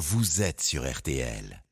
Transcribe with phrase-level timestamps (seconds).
[0.00, 1.62] vous êtes sur RTL.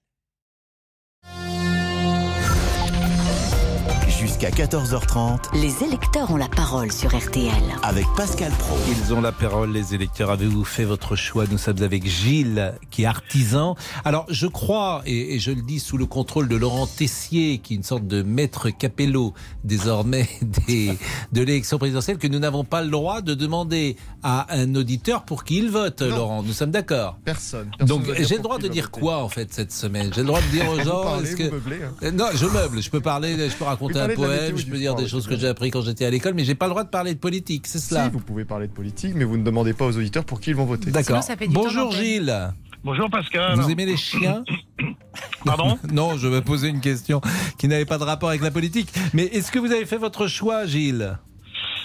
[4.18, 7.52] Jusqu'à 14h30 Les électeurs ont la parole sur RTL.
[7.82, 8.76] avec Pascal Pro.
[8.88, 10.30] Ils ont la parole, les électeurs.
[10.30, 11.44] Avez-vous fait votre choix?
[11.48, 13.76] Nous sommes avec Gilles, qui est artisan.
[14.04, 17.74] Alors, je crois, et, et je le dis sous le contrôle de Laurent Tessier, qui
[17.74, 20.28] est une sorte de maître capello désormais
[20.66, 20.98] des,
[21.32, 25.44] de l'élection présidentielle, que nous n'avons pas le droit de demander à un auditeur pour
[25.44, 26.16] qui il vote, Non.
[26.16, 26.42] Laurent.
[26.42, 27.18] Nous sommes d'accord?
[27.24, 27.70] Personne.
[27.78, 29.00] Personne Donc, j'ai le droit de dire voter.
[29.00, 30.10] quoi, en fait, cette semaine?
[30.12, 31.02] J'ai le droit de dire aux Vous gens.
[31.04, 31.92] parlez, que- meublez, hein.
[32.02, 32.82] Euh, Non, je meuble.
[32.82, 35.36] Je peux parler, je peux raconter Oui, un poème, je peux dire des choses que
[35.36, 37.66] j'ai appris quand j'étais à l'école, mais j'ai pas le droit de parler de politique,
[37.66, 38.04] c'est cela.
[38.04, 40.50] Si, vous pouvez parler de politique, mais vous ne demandez pas aux auditeurs pour qui
[40.50, 40.90] ils vont voter.
[40.90, 41.22] D'accord.
[41.48, 41.92] Bonjour.
[41.92, 42.52] Gilles.
[42.84, 43.58] Bonjour Pascal.
[43.58, 44.44] Vous aimez les chiens
[45.44, 47.20] Pardon Non, je vais poser une question
[47.58, 48.88] qui n'avait pas de rapport avec la politique.
[49.14, 51.18] Mais est-ce que vous avez fait votre choix, Gilles?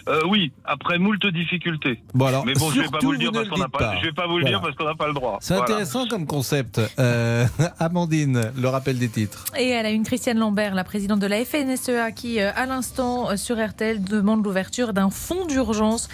[0.08, 2.02] Euh, Oui, après moult difficultés.
[2.14, 3.96] Bon alors, Mais bon, je vais pas vous le dire ne parce qu'on n'a pas.
[4.00, 4.58] Je vais pas vous le Voilà.
[4.58, 5.38] dire parce qu'on n'a pas le droit.
[5.42, 5.66] C'est Voilà.
[5.74, 6.82] intéressant comme concept.
[7.00, 7.46] Euh,
[7.80, 9.46] Amandine, le rappel des titres.
[9.58, 13.36] Et elle a une Christiane Lambert, la présidente de la FNSEA, qui, euh, à l'instant,
[13.38, 16.10] sur RTL, demande l'ouverture d'un fonds d'urgence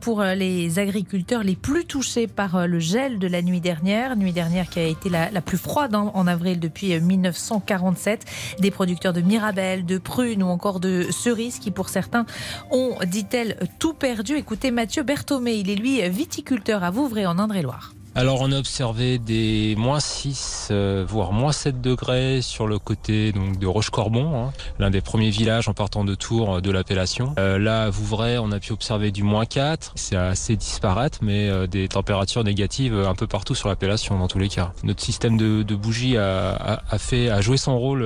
[0.00, 4.16] pour les agriculteurs les plus touchés par le gel de la nuit dernière.
[4.16, 8.24] Nuit dernière qui a été la, la plus froide hein, en avril depuis euh, 1947.
[8.60, 12.26] Des producteurs de mirabelles, de prunes ou encore de cerises qui, pour certains,
[12.70, 12.96] ont,
[13.78, 14.36] tout perdu.
[14.36, 17.92] Écoutez Mathieu Berthomé, il est lui viticulteur à Vouvray en Indre-et-Loire.
[18.16, 23.32] Alors on a observé des moins 6, euh, voire moins 7 degrés sur le côté
[23.32, 27.34] de Roche-Corbon, hein, l'un des premiers villages en partant de Tours euh, de l'appellation.
[27.38, 29.92] Euh, là, à Vouvray, on a pu observer du moins 4.
[29.94, 34.48] C'est assez disparate, mais des températures négatives un peu partout sur l'appellation dans tous les
[34.48, 34.72] cas.
[34.82, 38.04] Notre système de, bougies a, fait, a joué son rôle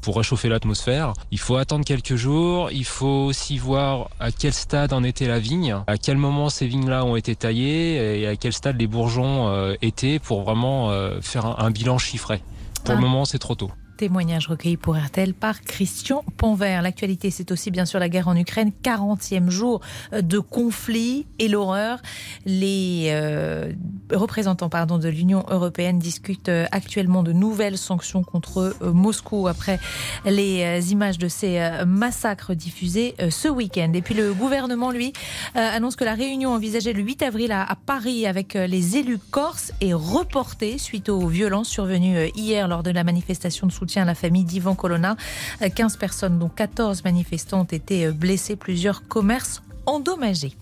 [0.00, 1.12] pour réchauffer l'atmosphère.
[1.30, 2.70] Il faut attendre quelques jours.
[2.70, 6.66] Il faut aussi voir à quel stade en était la vigne, à quel moment ces
[6.66, 11.20] vignes-là ont été taillées et à quel stade les bourgeons euh, étaient pour vraiment euh,
[11.20, 12.42] faire un, un bilan chiffré.
[12.84, 12.96] Pour Ah.
[12.96, 13.70] le moment, c'est trop tôt.
[13.98, 16.82] Témoignage recueilli pour RTL par Christian Panvert.
[16.82, 19.80] L'actualité, c'est aussi bien sûr la guerre en Ukraine, 40e jour
[20.12, 22.00] de conflit et l'horreur.
[22.46, 23.72] Les euh,
[24.12, 29.80] représentants pardon, de l'Union européenne discutent euh, actuellement de nouvelles sanctions contre euh, Moscou après
[30.24, 33.90] les euh, images de ces euh, massacres diffusés euh, ce week-end.
[33.94, 35.12] Et puis le gouvernement, lui,
[35.56, 39.18] euh, annonce que la réunion envisagée le 8 avril à, Paris avec euh, les élus
[39.18, 43.87] corses est reportée suite aux violences survenues euh, hier lors de la manifestation de soutien
[43.96, 45.16] à la famille d'Ivan Colonna.
[45.62, 50.52] Euh, 15 personnes, dont 14 manifestants, ont été euh, blessées, plusieurs commerces endommagés.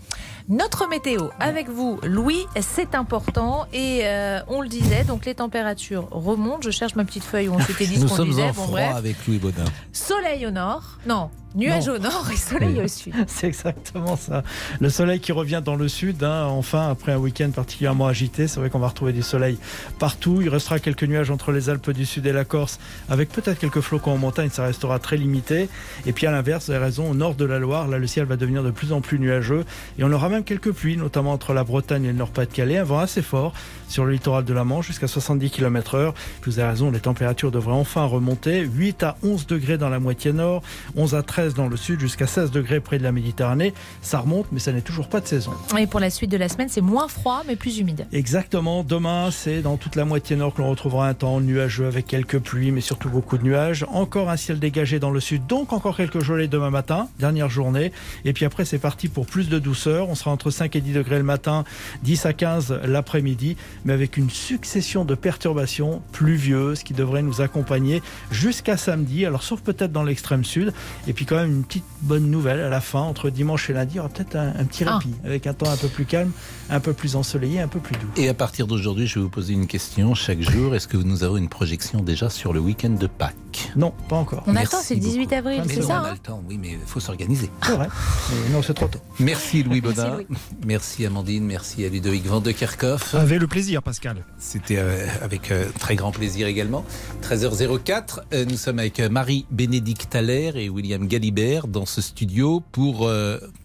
[0.49, 6.07] Notre météo avec vous, Louis, c'est important et euh, on le disait, donc les températures
[6.13, 6.61] remontent.
[6.63, 8.45] Je cherche ma petite feuille où on s'était dit Nous ce qu'on sommes disait.
[8.45, 9.65] en Bon, froid avec Louis Baudin.
[9.93, 12.85] Soleil au nord, non, nuages au nord et soleil Oui.
[12.85, 13.13] au sud.
[13.27, 14.45] C'est exactement ça.
[14.79, 18.47] Le soleil qui revient dans le sud, hein, enfin, après un week-end particulièrement agité.
[18.47, 19.59] C'est vrai qu'on va retrouver du soleil
[19.99, 20.43] partout.
[20.43, 23.81] Il restera quelques nuages entre les Alpes du Sud et la Corse, avec peut-être quelques
[23.81, 24.51] flocons en montagne.
[24.51, 25.69] Ça restera très limité.
[26.07, 28.27] Et puis à l'inverse, vous avez raison, au nord de la Loire, là, le ciel
[28.27, 29.65] va devenir de plus en plus nuageux.
[29.99, 32.79] Et on aura même quelques pluies, notamment entre la Bretagne et le Nord-Pas-de-Calais.
[32.79, 33.53] Un vent assez fort
[33.89, 36.13] sur le littoral de la Manche, jusqu'à 70 km/h.
[36.45, 38.63] Vous avez raison, les températures devraient enfin remonter.
[38.63, 40.63] 8 à 11 degrés dans la moitié nord,
[40.97, 43.75] 11 à 13 dans le sud, jusqu'à 16 degrés près de la Méditerranée.
[44.03, 45.53] Ça remonte, mais ça n'est toujours pas de saison.
[45.79, 48.07] Et pour la suite de la semaine, c'est moins froid mais plus humide.
[48.13, 48.83] Exactement.
[48.83, 52.39] Demain, c'est dans toute la moitié nord que l'on retrouvera un temps nuageux avec quelques
[52.39, 53.87] pluies, mais surtout beaucoup de nuages.
[53.91, 57.93] Encore un ciel dégagé dans le sud, donc encore quelques gelées demain matin, dernière journée.
[58.25, 60.09] Et puis après, c'est parti pour plus de douceur.
[60.09, 61.65] On sera entre 5 et 10 degrés le matin,
[62.03, 68.03] 10 à 15 l'après-midi, mais avec une succession de perturbations pluvieuses qui devraient nous accompagner
[68.31, 69.25] jusqu'à samedi.
[69.27, 70.73] Alors, sauf peut-être dans l'extrême sud.
[71.07, 73.95] Et puis quand même une petite bonne nouvelle à la fin, entre dimanche et lundi,
[73.95, 74.99] il y aura peut-être un, un petit Ah.
[74.99, 76.31] répit, avec un temps un peu plus calme,
[76.71, 78.09] un peu plus ensoleillé, un peu plus doux.
[78.17, 80.75] Et à partir d'aujourd'hui, je vais vous poser une question chaque jour.
[80.75, 83.35] Est-ce que nous avons une projection déjà sur le week-end de Pâques?
[83.77, 84.43] Non, pas encore.
[84.47, 85.35] On Merci attend, c'est le 18 beaucoup.
[85.35, 87.51] avril, Mais c'est ça on a hein le temps, oui, mais il faut s'organiser.
[87.63, 87.89] C'est vrai.
[88.31, 89.01] Mais non, c'est trop tôt.
[89.21, 90.15] Merci Louis Baudin.
[90.15, 90.27] Louis.
[90.65, 93.15] Merci Amandine, merci à Ludovic Van de Kerkhoff.
[93.15, 94.25] Avec le plaisir, Pascal.
[94.39, 96.85] C'était euh, avec euh, très grand plaisir également.
[97.23, 103.11] 13h04, euh, nous sommes avec Marie-Bénédicte Allaire et William Galibert dans ce studio pour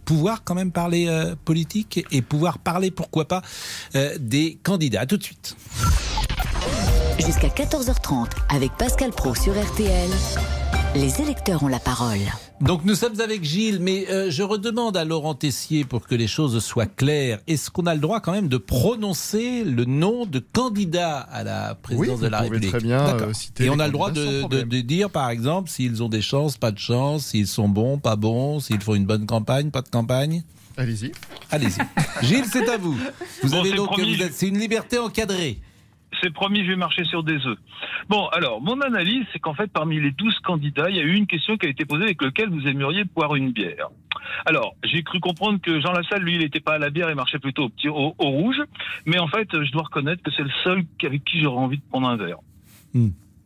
[0.05, 1.07] pouvoir quand même parler
[1.45, 3.41] politique et pouvoir parler, pourquoi pas,
[4.19, 5.01] des candidats.
[5.01, 5.55] À tout de suite.
[7.25, 10.09] Jusqu'à 14h30 avec Pascal Pro sur RTL.
[10.95, 12.17] Les électeurs ont la parole.
[12.59, 16.27] Donc nous sommes avec Gilles, mais euh, je redemande à Laurent Tessier pour que les
[16.27, 17.39] choses soient claires.
[17.47, 21.75] Est-ce qu'on a le droit quand même de prononcer le nom de candidat à la
[21.75, 24.25] présidence Oui, de la République très bien, euh, citer Et on a le droit de,
[24.25, 24.67] de- problème.
[24.69, 28.15] de dire, par exemple, s'ils ont des chances, pas de chance, s'ils sont bons, pas
[28.15, 30.43] bons, s'ils font une bonne campagne, pas de campagne.
[30.77, 31.11] Allez-y.
[31.51, 31.79] Allez-y.
[32.25, 32.97] Gilles, c'est à vous.
[33.43, 34.15] Vous Bon, avez donc, promis.
[34.17, 35.59] vous êtes- c'est une liberté encadrée.
[36.21, 37.57] C'est promis, je vais marcher sur des œufs.
[38.09, 41.15] Bon, alors, mon analyse, c'est qu'en fait, parmi les 12 candidats, il y a eu
[41.15, 43.89] une question qui a été posée avec laquelle vous aimeriez boire une bière.
[44.45, 47.15] Alors, j'ai cru comprendre que Jean Lassalle, lui, il n'était pas à la bière, il
[47.15, 48.61] marchait plutôt au, rouge.
[49.05, 51.83] Mais en fait, je dois reconnaître que c'est le seul avec qui j'aurais envie de
[51.89, 52.37] prendre un verre.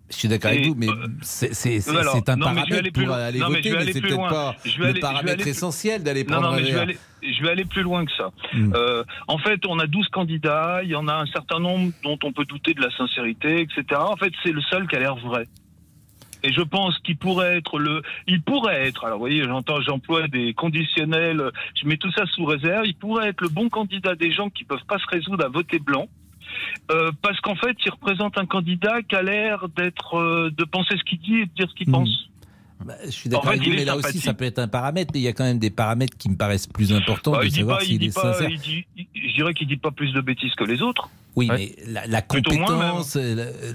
[0.10, 3.18] Je suis d'accord avec vous, mais euh, c'est un non, paramètre pour loin.
[3.18, 6.24] aller Non, mais voter, mais c'est peut-être pas Je vais le paramètre plus- essentiel d'aller
[6.24, 8.31] Non, prendre non, un mais je vais, aller, je vais aller plus loin que ça.
[8.54, 8.74] Mm.
[8.75, 12.19] Euh, en fait, on a 12 candidats, il y en a un certain nombre dont
[12.24, 13.84] on peut douter de la sincérité, etc.
[14.00, 15.48] En fait, c'est le seul qui a l'air vrai.
[16.44, 20.28] Et je pense qu'il pourrait être le, il pourrait être, alors vous voyez, j'entends, j'emploie
[20.28, 21.50] des conditionnels,
[21.81, 24.63] je mets tout ça sous réserve, il pourrait être le bon candidat des gens qui
[24.66, 26.08] peuvent pas se résoudre à voter blanc.
[26.92, 30.96] Euh, parce qu'en fait, il représente un candidat qui a l'air d'être, euh, de penser
[30.98, 31.94] ce qu'il dit et de dire ce qu'il Mm.
[31.94, 32.30] pense.
[32.86, 34.68] Bah, je suis d'accord En fait, avec vous, mais là aussi, ça peut être un
[34.68, 37.40] paramètre, mais il y a quand même des paramètres qui me paraissent plus importants Bah,
[37.40, 38.50] de il dit savoir s'il est pas, sincère.
[38.50, 41.10] il dit, il- je dirais qu'il dit pas plus de bêtises que les autres.
[41.38, 41.74] Oui, Ouais.
[41.86, 43.16] mais la, la Plutôt moins, compétence,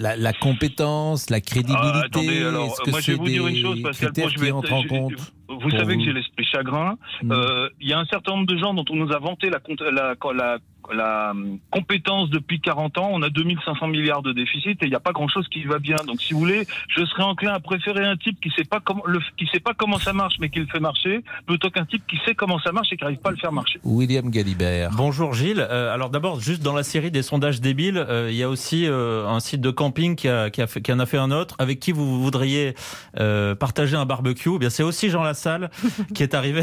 [0.01, 3.47] la, la- compétence, la crédibilité, Ah, attendez, alors, que moi je c'est vais vous dire
[3.47, 6.45] une chose, Pascal Pro, je qui vais en je- compte Vous savez que j'ai l'esprit
[6.47, 6.97] chagrin.
[7.23, 7.33] Mm.
[7.33, 9.61] Euh, Il y a un certain nombre de gens dont on nous a vanté la,
[9.91, 10.59] la, la,
[10.93, 13.09] la, hum, compétence depuis 40 ans.
[13.13, 15.97] On a 2500 milliards de déficit et il n'y a pas grand-chose qui va bien.
[16.07, 19.03] Donc, si vous voulez, je serais enclin à préférer un type qui sait pas comment
[19.07, 22.03] le, qui sait pas comment ça marche, mais qui le fait marcher, plutôt qu'un type
[22.07, 23.79] qui sait comment ça marche et qui n'arrive pas à le faire marcher.
[23.85, 24.91] William Galibert.
[24.97, 25.67] Bonjour Gilles.
[25.71, 28.87] Euh, alors d'abord, juste dans la série des sondages débiles, euh, il y a aussi
[28.87, 31.31] euh, un site de camping qui, a, qui, a fait- qui en a fait un
[31.31, 31.55] autre.
[31.59, 32.75] Avec qui vous voudriez
[33.19, 35.71] euh, partager un barbecue Eh Bien, c'est aussi Jean Lassalle
[36.15, 36.63] qui est arrivé.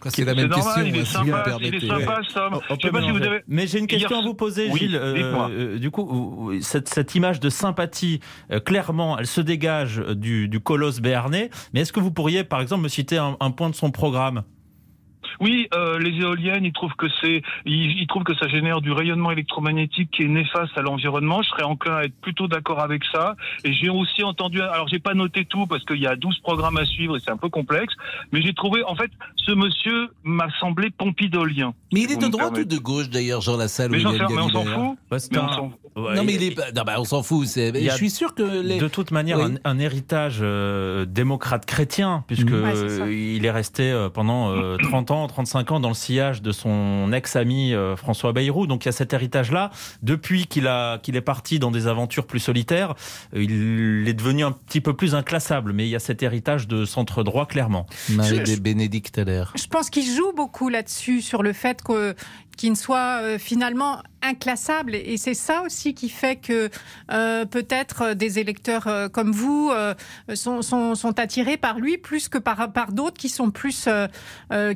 [0.00, 2.50] Quoi, C'est la C'est même normal, question, il est si sympa, il est ça.
[2.70, 3.40] Je sais pas si vous avez.
[3.48, 4.96] Mais j'ai une question à vous poser, Oui, Gilles.
[4.96, 8.20] Euh, euh, du coup, cette, cette image de sympathie,
[8.50, 11.50] euh, clairement, elle se dégage du, du colosse béarnais.
[11.72, 14.42] Mais est-ce que vous pourriez, par exemple, me citer un, un point de son programme?
[15.40, 18.92] Oui, euh, les éoliennes, ils trouvent que c'est, ils, ils trouvent que ça génère du
[18.92, 21.42] rayonnement électromagnétique qui est néfaste à l'environnement.
[21.42, 23.36] Je serais enclin à être plutôt d'accord avec ça.
[23.64, 26.76] Et j'ai aussi entendu, alors j'ai pas noté tout parce qu'il y a 12 programmes
[26.78, 27.94] à suivre et c'est un peu complexe,
[28.32, 31.74] mais j'ai trouvé, en fait, ce monsieur m'a semblé pompidolien.
[31.92, 34.64] Mais il est de droite ou de gauche d'ailleurs, Jean Lassalle Mais, mais on s'en
[34.64, 34.98] fout.
[35.10, 37.46] Mais on s'en- Ouais, Non mais il- il est pas- non, bah, on s'en fout.
[37.46, 38.78] c'est- Je suis sûr que les.
[38.78, 39.56] De toute manière, Oui.
[39.64, 42.24] un, un héritage euh, démocrate chrétien.
[42.30, 42.36] Ouais,
[42.74, 43.02] c'est ça.
[43.04, 46.52] euh, il est resté euh, pendant euh, 30 ans, 35 ans dans le sillage de
[46.52, 48.66] son ex-ami euh, François Bayrou.
[48.66, 49.70] Donc il y a cet héritage-là.
[50.02, 52.94] Depuis qu'il a qu'il est parti dans des aventures plus solitaires,
[53.34, 55.72] euh, il est devenu un petit peu plus inclassable.
[55.72, 57.86] Mais il y a cet héritage de centre droit clairement.
[58.10, 59.52] Marie Je- de Bénédicte à l'air.
[59.56, 62.14] Je pense qu'il joue beaucoup là-dessus, sur le fait que
[62.60, 64.94] qu'il ne soit euh, finalement inclassable.
[64.94, 66.68] Et c'est ça aussi qui fait que
[67.10, 69.72] euh, peut-être euh, des électeurs comme vous
[70.34, 73.88] sont, attirés par lui plus que par, par d'autres qui sont plus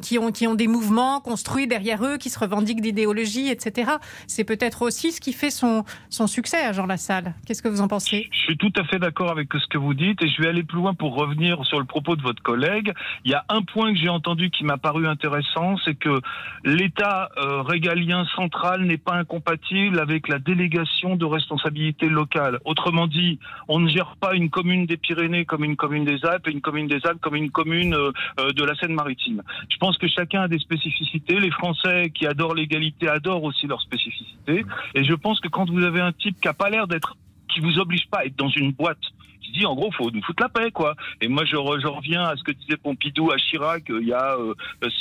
[0.03, 3.93] qui ont qui ont des mouvements construits derrière eux, qui se revendiquent d'idéologie, etc.
[4.27, 7.35] C'est peut-être aussi ce qui fait son son succès à Jean Lassalle.
[7.47, 8.29] Qu'est-ce que vous en pensez?
[8.33, 10.63] Je suis tout à fait d'accord avec ce que vous dites et je vais aller
[10.63, 12.93] plus loin pour revenir sur le propos de votre collègue.
[13.25, 16.21] Il y a un point que j'ai entendu qui m'a paru intéressant, c'est que
[16.65, 17.29] l'État
[17.75, 22.61] régalien central n'est pas incompatible avec la délégation de responsabilité locale.
[22.65, 26.47] Autrement dit, on ne gère pas une commune des Pyrénées comme une commune des Alpes
[26.47, 29.43] et une commune des Alpes comme une commune euh, euh, de la Seine-Maritime.
[29.69, 31.41] Je pense que chacun a des spécificités.
[31.41, 34.65] Les Français qui adorent l'égalité adorent aussi leurs spécificités.
[34.94, 37.17] Et je pense que quand vous avez un type qui a pas l'air d'être
[37.49, 39.06] qui vous oblige pas à être dans une boîte
[39.44, 40.94] qui dit en gros faut nous foutre la paix quoi.
[41.20, 44.08] Et moi je, re- je reviens à ce que disait Pompidou à Chirac euh, il
[44.08, 44.55] y a euh,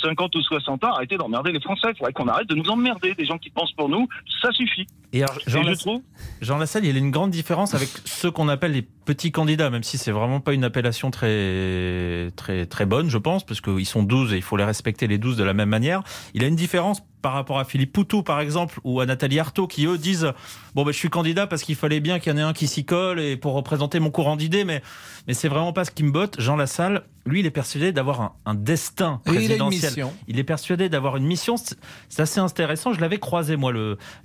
[0.04, 3.14] 50 ou 60 ans, arrêtez d'emmerder les Français, il faudrait qu'on arrête de nous emmerder,
[3.16, 4.08] des gens qui pensent pour nous,
[4.42, 4.86] ça suffit.
[5.14, 6.02] Et alors, Jean, Et je Lass- trouve
[6.42, 9.70] Jean Lassalle, il y a une grande différence avec ceux qu'on appelle les petits candidats,
[9.70, 13.86] même si c'est vraiment pas une appellation très, très, très bonne, je pense, parce qu'ils
[13.86, 16.02] sont 12 et il faut les respecter les 12 de la même manière.
[16.34, 19.66] Il a une différence par rapport à Philippe Poutou, par exemple, ou à Nathalie Arthaud,
[19.66, 20.32] qui eux disent
[20.76, 22.68] Bon, ben, je suis candidat parce qu'il fallait bien qu'il y en ait un qui
[22.68, 24.84] s'y colle et pour représenter mon courant d'idées, mais,
[25.26, 26.40] mais c'est vraiment pas ce qui me botte.
[26.40, 29.92] Jean Lassalle, lui, il est persuadé d'avoir un, un destin il présidentiel.
[29.92, 30.14] mission.
[30.28, 31.56] Il est persuadé d'avoir une mission.
[31.58, 32.92] C'est assez intéressant.
[32.92, 33.72] Je l'avais croisé, moi,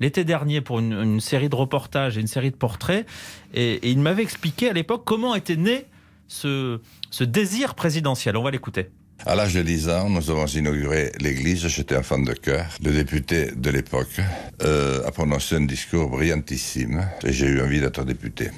[0.00, 3.06] l'été dernier pour une, une série de reportages et une série de portraits.
[3.54, 5.86] Et, et il m'avait expliqué à l'époque comment était né
[6.26, 8.36] ce, ce désir présidentiel.
[8.36, 8.90] On va l'écouter.
[9.26, 11.66] À l'âge de 10 ans, nous avons inauguré l'église.
[11.66, 12.66] J'étais un fan de cœur.
[12.82, 14.20] Le député de l'époque
[14.62, 18.50] euh, a prononcé un discours brillantissime et j'ai eu envie d'être député.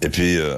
[0.00, 0.56] Et puis, euh,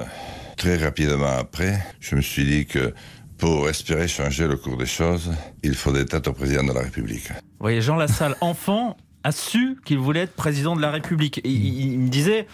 [0.55, 2.93] très rapidement après, je me suis dit que
[3.37, 5.31] pour espérer changer le cours des choses,
[5.63, 7.29] il faudrait être président de la République.
[7.29, 11.41] Vous voyez, Jean Lassalle, enfant, a su qu'il voulait être président de la République.
[11.43, 12.45] Il me disait,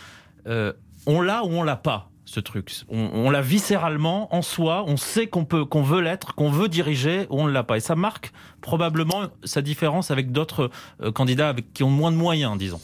[0.48, 0.72] euh,
[1.06, 2.72] on l'a ou on l'a pas ce truc.
[2.90, 4.84] On, l'a viscéralement en soi.
[4.86, 7.78] On sait qu'on peut, qu'on veut l'être, qu'on veut diriger, on ne l'a pas.
[7.78, 10.70] Et ça marque probablement sa différence avec d'autres
[11.02, 12.82] euh, candidats qui ont moins de moyens, disons.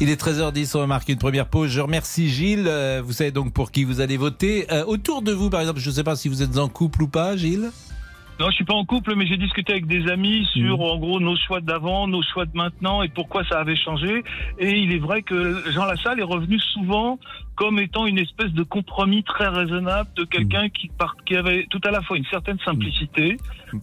[0.00, 1.70] Il est 13h10, on va marquer une première pause.
[1.70, 2.68] Je remercie Gilles.
[2.68, 4.70] Euh, vous savez donc pour qui vous allez voter.
[4.70, 7.04] Euh, autour de vous, par exemple, je ne sais pas si vous êtes en couple
[7.04, 7.70] ou pas, Gilles
[8.42, 11.20] Non, je suis pas en couple, mais j'ai discuté avec des amis sur, en gros,
[11.20, 14.24] nos choix d'avant, nos choix de maintenant et pourquoi ça avait changé.
[14.58, 17.20] Et il est vrai que Jean Lassalle est revenu souvent
[17.54, 21.80] comme étant une espèce de compromis très raisonnable de quelqu'un qui, part, qui avait tout
[21.84, 23.36] à la fois une certaine simplicité,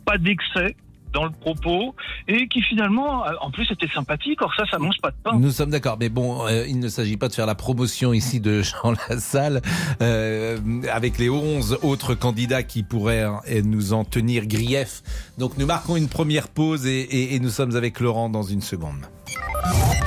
[0.03, 0.75] pas d'excès
[1.13, 1.95] dans le propos
[2.27, 4.41] et qui finalement, euh, en plus, était sympathique.
[4.41, 5.37] Or ça, ça mange pas de pain.
[5.37, 8.39] Nous sommes d'accord, mais bon, euh, il ne s'agit pas de faire la promotion ici
[8.39, 9.61] de Jean Lassalle
[10.01, 10.57] euh,
[10.91, 15.01] avec les 11 autres candidats qui pourraient hein, nous en tenir grief.
[15.37, 18.61] Donc nous marquons une première pause et, et- et nous sommes avec Laurent dans une
[18.61, 19.05] seconde.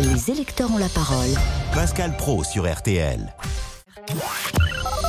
[0.01, 1.29] Les électeurs ont la parole.
[1.75, 3.33] Pascal Pro sur RTL.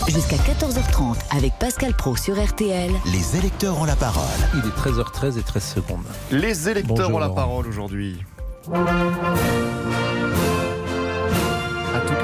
[0.07, 2.91] Jusqu'à 14h30 avec Pascal Pro sur RTL.
[3.12, 4.24] Les électeurs ont la parole.
[4.53, 6.05] Il est 13h13 et 13 secondes.
[6.31, 7.36] Les électeurs Bonjour, ont la Laurent.
[7.36, 8.19] parole aujourd'hui.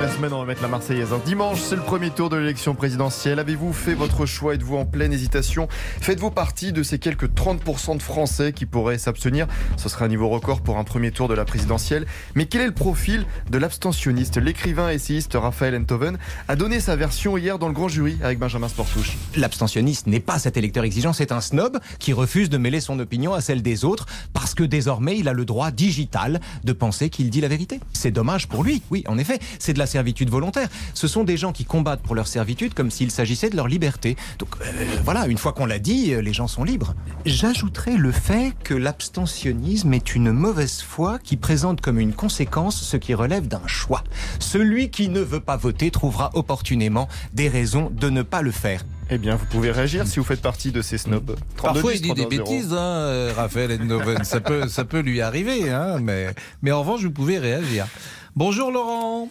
[0.01, 1.09] La semaine, on va mettre la Marseillaise.
[1.25, 3.37] Dimanche, c'est le premier tour de l'élection présidentielle.
[3.37, 4.53] Avez-vous fait votre choix?
[4.53, 5.67] Êtes-vous en pleine hésitation?
[5.99, 9.45] Faites-vous partie de ces quelques 30% de Français qui pourraient s'abstenir?
[9.75, 12.05] Ce sera un niveau record pour un premier tour de la présidentielle.
[12.33, 14.37] Mais quel est le profil de l'abstentionniste?
[14.37, 18.39] L'écrivain et essayiste Raphaël Enthoven a donné sa version hier dans le grand jury avec
[18.39, 19.17] Benjamin Sportouche.
[19.35, 23.33] L'abstentionniste n'est pas cet électeur exigeant, c'est un snob qui refuse de mêler son opinion
[23.33, 27.29] à celle des autres parce que désormais il a le droit digital de penser qu'il
[27.29, 27.81] dit la vérité.
[27.91, 30.69] C'est dommage pour lui, oui, en effet, c'est de la servitude volontaire.
[30.93, 34.15] Ce sont des gens qui combattent pour leur servitude comme s'il s'agissait de leur liberté.
[34.37, 36.93] Donc euh, voilà, une fois qu'on l'a dit, euh, les gens sont libres.
[37.25, 42.97] J'ajouterai le fait que l'abstentionnisme est une mauvaise foi qui présente comme une conséquence ce
[42.97, 44.03] qui relève d'un choix.
[44.39, 48.83] Celui qui ne veut pas voter trouvera opportunément des raisons de ne pas le faire.
[49.11, 51.35] Eh bien, vous pouvez réagir si vous faites partie de ces snobs.
[51.57, 52.43] 32 Parfois, 10, il dit des 32 0.
[52.49, 54.23] bêtises, hein, euh, Raphaël Endoven.
[54.23, 56.27] ça, peut, ça peut lui arriver, hein, mais,
[56.61, 57.87] mais en revanche, vous pouvez réagir.
[58.35, 59.29] Bonjour Laurent.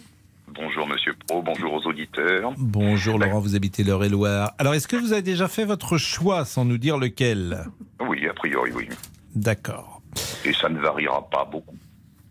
[0.53, 2.51] Bonjour Monsieur Pro, bonjour aux auditeurs.
[2.57, 4.53] Bonjour Laurent, vous habitez l'Eure-et-Loire.
[4.57, 7.65] Alors, est-ce que vous avez déjà fait votre choix sans nous dire lequel?
[8.01, 8.89] Oui, a priori, oui.
[9.35, 10.01] D'accord.
[10.45, 11.75] Et ça ne variera pas beaucoup.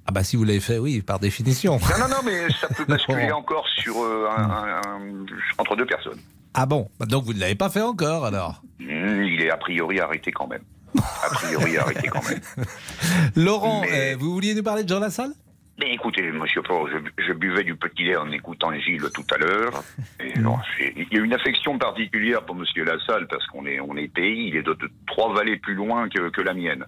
[0.07, 1.79] Ah bah si vous l'avez fait, oui, par définition.
[1.79, 5.27] Non, non, non, mais ça peut basculer encore sur euh, un- un- un-
[5.59, 6.19] entre deux personnes.
[6.55, 6.89] Ah bon?
[6.99, 8.63] Bah Donc vous ne l'avez pas fait encore alors?
[8.81, 10.63] Hmm, il est a priori arrêté quand même.
[10.97, 12.41] A priori arrêté quand même.
[13.37, 15.33] Laurent, Mais- euh, vous vouliez nous parler de Jean Lassalle?
[15.79, 19.39] Mais écoutez, Monsieur Pro, je, je buvais du petit lait en écoutant Gilles tout à
[19.39, 19.85] l'heure.
[20.21, 24.49] Il y a une affection particulière pour Monsieur Lassalle parce qu'on est, on est pays,
[24.49, 26.85] il est de, de trois vallées plus loin que, que la mienne.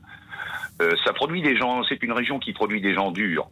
[0.82, 3.48] Euh, ça produit des gens, c'est une région qui produit des gens durs.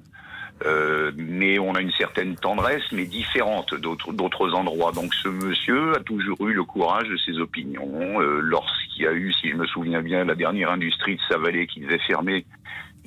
[0.67, 4.91] Euh, mais on a une certaine tendresse, mais différente d'autres d'autres endroits.
[4.91, 8.21] Donc ce monsieur a toujours eu le courage de ses opinions.
[8.21, 11.39] Euh, Lorsqu'il y a eu, si je me souviens bien, la dernière industrie de sa
[11.39, 12.45] vallée qui devait fermer,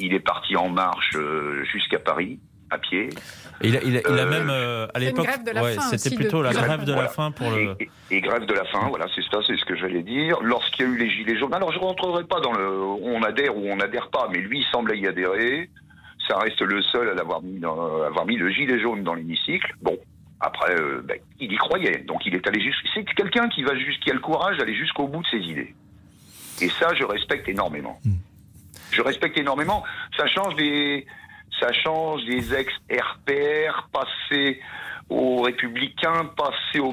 [0.01, 2.39] il est parti en marche euh, jusqu'à Paris
[2.69, 3.09] à pied.
[3.63, 5.61] Et il a, il a- il a Euh, même euh, à l'époque, grève de la
[5.63, 7.09] ouais, faim c'était plutôt la grève de la Voilà.
[7.09, 7.75] faim pour le.
[7.79, 10.37] Et, et- et grève de la faim, voilà, c'est ça, c'est ce que j'allais dire.
[10.41, 13.55] Lorsqu'il y a eu les gilets jaunes, alors je rentrerai pas dans le, on adhère
[13.57, 15.69] ou on n'adhère pas, mais lui il semblait y adhérer.
[16.27, 19.15] Ça reste le seul à l'avoir mis, dans- à avoir mis le gilet jaune dans
[19.15, 19.75] l'hémicycle.
[19.81, 19.97] Bon,
[20.39, 22.87] après, euh, ben, il y croyait, donc il est allé jusqu'.
[22.93, 25.75] C'est quelqu'un qui va juste, qui a le courage d'aller jusqu'au bout de ses idées.
[26.61, 27.99] Et ça, je respecte énormément.
[28.91, 29.83] Je respecte énormément.
[30.17, 31.05] Ça change des,
[31.59, 34.59] ça change des ex-RPR passés
[35.09, 36.91] aux républicains, passés au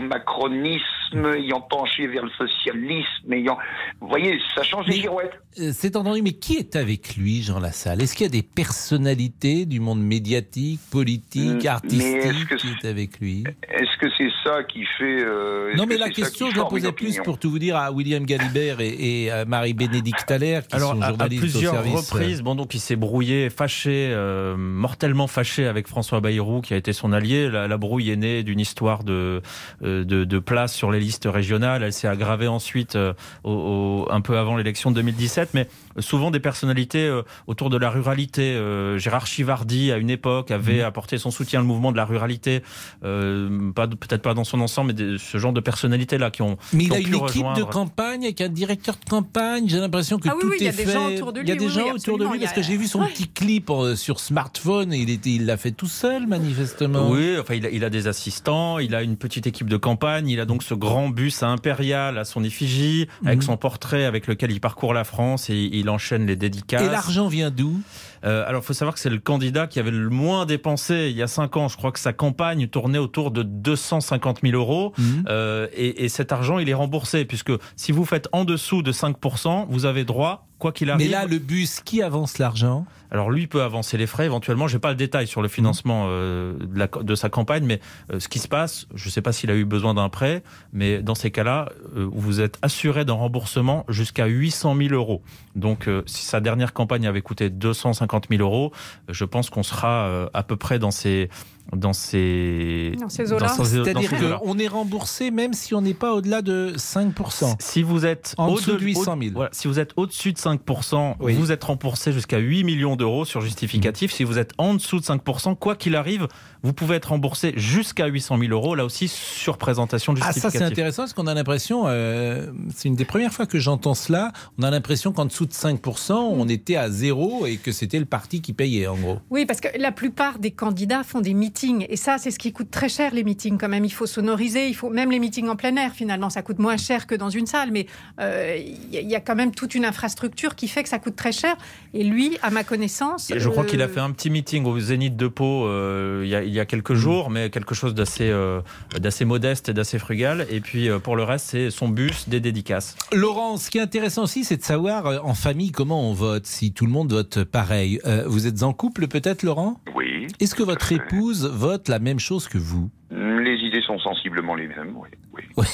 [1.15, 3.59] macronisme, ayant penché vers le socialisme, ayant,
[4.00, 5.33] vous voyez, ça change Mais- girouettes.
[5.61, 8.00] Euh, C'est entendu, mais qui est avec lui, Jean Lassalle?
[8.00, 13.19] Est-ce qu'il y a des personnalités du monde médiatique, politique, mais artistique qui est avec
[13.21, 13.45] lui?
[13.69, 16.93] Est-ce que c'est ça qui fait euh, Non, que mais la question, je la posais
[16.93, 20.93] plus pour tout vous dire à William Galibert et, et à Marie-Bénédicte Thaler, qui Alors,
[20.95, 21.95] sont à, à journalistes plusieurs au service.
[21.95, 26.75] euh, reprises, bon, donc il s'est brouillé, fâché, euh, mortellement fâché avec François Bayrou, qui
[26.75, 27.49] a été son allié.
[27.50, 29.43] La, la brouille est née d'une histoire de,
[29.83, 31.83] euh, de, de place sur les listes régionales.
[31.83, 33.12] Elle s'est aggravée ensuite, euh,
[33.45, 37.76] au, au- un peu avant l'élection de 2017, mais souvent des personnalités euh, autour de
[37.76, 38.43] la ruralité.
[38.55, 42.62] Euh, Gérard Chivardi, à une époque, avait apporté son soutien au mouvement de la ruralité,
[43.05, 46.85] euh, peut-être pas dans son ensemble, mais des- ce genre de personnalités-là qui ont, Mais
[46.85, 49.64] qui il ont a pu une équipe de campagne avec un directeur de campagne.
[49.69, 50.93] J'ai l'impression que Ah oui, tout oui, il y est a des fait.
[50.93, 52.52] gens autour de il y a lui, des oui, gens oui, autour de lui parce
[52.52, 53.09] a- que j'ai vu son Ouais.
[53.09, 54.93] petit clip euh, sur smartphone.
[54.93, 57.11] Il était, il l'a fait tout seul manifestement.
[57.11, 60.28] Oui, enfin, il a, il a des assistants, il a une petite équipe de campagne,
[60.28, 63.42] il a donc ce grand bus impérial à son effigie, avec Mhm.
[63.45, 66.83] son portrait avec lequel il parcourt la France et il enchaîne les dédicaces.
[66.83, 67.80] Et l'argent vient d'où?
[68.25, 71.17] Euh, alors, il faut savoir que c'est le candidat qui avait le moins dépensé il
[71.17, 71.69] y a cinq ans.
[71.69, 74.93] Je crois que sa campagne tournait autour de 250 000 euros.
[74.99, 75.25] Mhm.
[75.29, 78.93] Euh, et, et cet argent, il est remboursé, puisque si vous faites en dessous de
[78.93, 81.07] 5%, vous avez droit quoi qu'il arrive.
[81.07, 82.85] Mais là, le bus, qui avance l'argent?
[83.11, 84.67] Alors lui peut avancer les frais éventuellement.
[84.69, 87.81] J'ai pas le détail sur le financement euh, de, la- de sa campagne, mais
[88.13, 90.43] euh, ce qui se passe, je ne sais pas s'il a eu besoin d'un prêt,
[90.75, 95.23] mais dans ces cas-là, euh, vous êtes assuré d'un remboursement jusqu'à 800 000 euros.
[95.57, 98.73] Donc si sa dernière campagne avait coûté 250 000 euros,
[99.09, 101.29] je pense qu'on sera euh, à peu près dans ces
[101.77, 103.49] dans ces Dans ces eaux-là.
[103.49, 107.57] C'est-à-dire ces qu'on est remboursé même si on n'est pas au-delà de 5%.
[107.61, 109.33] Si vous êtes En au- dessous de 800 000.
[109.35, 111.35] voilà, si vous êtes au-dessus de 5%, Oui.
[111.35, 114.13] vous êtes remboursé jusqu'à 8 millions d'euros sur justificatif.
[114.13, 116.27] Si vous êtes en dessous de 5%, quoi qu'il arrive,
[116.63, 120.33] vous pouvez être remboursé jusqu'à 800 000 euros, là aussi sur présentation de Ah, ça
[120.33, 120.59] justificatif.
[120.61, 124.33] c'est intéressant parce qu'on a l'impression, euh, c'est une des premières fois que j'entends cela,
[124.59, 128.05] on a l'impression qu'en dessous de 5%, on était à zéro et que c'était le
[128.07, 129.19] parti qui payait en gros.
[129.31, 131.58] Oui, parce que la plupart des candidats font des meetings.
[131.88, 133.85] Et ça, c'est ce qui coûte très cher, les meetings, quand même.
[133.85, 136.31] Il faut sonoriser, il faut même les meetings en plein air, finalement.
[136.31, 137.71] Ça coûte moins cher que dans une salle.
[137.73, 137.87] Mais
[138.21, 140.88] euh, il y, a- il y a quand même toute une infrastructure qui fait que
[140.88, 141.57] ça coûte très cher.
[141.95, 143.31] Et lui, à ma connaissance.
[143.31, 146.23] Et je crois qu'il a euh, fait un petit meeting au Zénith de Pau euh,
[146.25, 148.61] il, y a, il y a quelques jours, mais quelque chose d'assez euh,
[148.99, 150.47] d'assez modeste et d'assez frugal.
[150.50, 152.97] Et puis euh, pour le reste, c'est son bus, des dédicaces.
[153.12, 156.47] Laurent, ce qui est intéressant aussi, c'est de savoir euh, en famille comment on vote,
[156.47, 158.00] si tout le monde vote pareil.
[158.07, 159.81] Euh, vous êtes en couple peut-être, Laurent?
[159.97, 160.27] Oui.
[160.41, 164.69] Est-ce que votre épouse vote la même chose que vous Les idées sont sensiblement les
[164.69, 165.09] mêmes, oui.
[165.57, 165.64] Oui,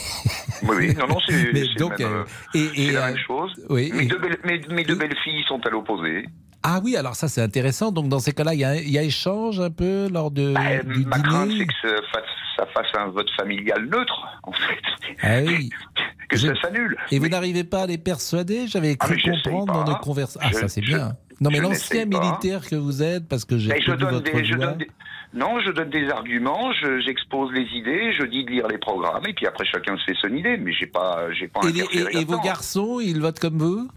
[0.62, 0.94] oui, oui.
[0.98, 2.24] non, non, c'est euh,
[2.56, 3.52] euh, la même chose.
[3.70, 6.26] oui, mes, et- deux belles, mes, mes deux belles filles sont à l'opposé.
[6.62, 7.92] Ah oui, alors ça c'est intéressant.
[7.92, 10.54] Donc dans ces cas-là, il y, a- il y a échange un peu lors de,
[10.56, 12.24] Euh, du ma crainte, c'est dîner que ça fasse,
[12.56, 15.16] ça fasse un vote familial neutre, en fait.
[15.22, 15.70] Ah oui.
[16.28, 16.96] que Je- ça s'annule.
[17.10, 20.40] Et vous n'arrivez pas à les persuader J'avais Ah, cru comprendre dans nos conversations.
[20.42, 21.16] Ah, Je- ça c'est bien.
[21.40, 24.78] Non, mais l'ancien militaire que vous êtes, parce que j'ai je donne des, je donne
[24.78, 24.88] des-
[25.34, 29.26] Non, je donne des arguments, je- j'expose les idées, je dis de lire les programmes,
[29.26, 31.80] et puis après chacun se fait son idée, mais j'ai pas, j'ai pas Et, les-
[31.80, 33.88] et- et vos garçons, ils votent comme vous?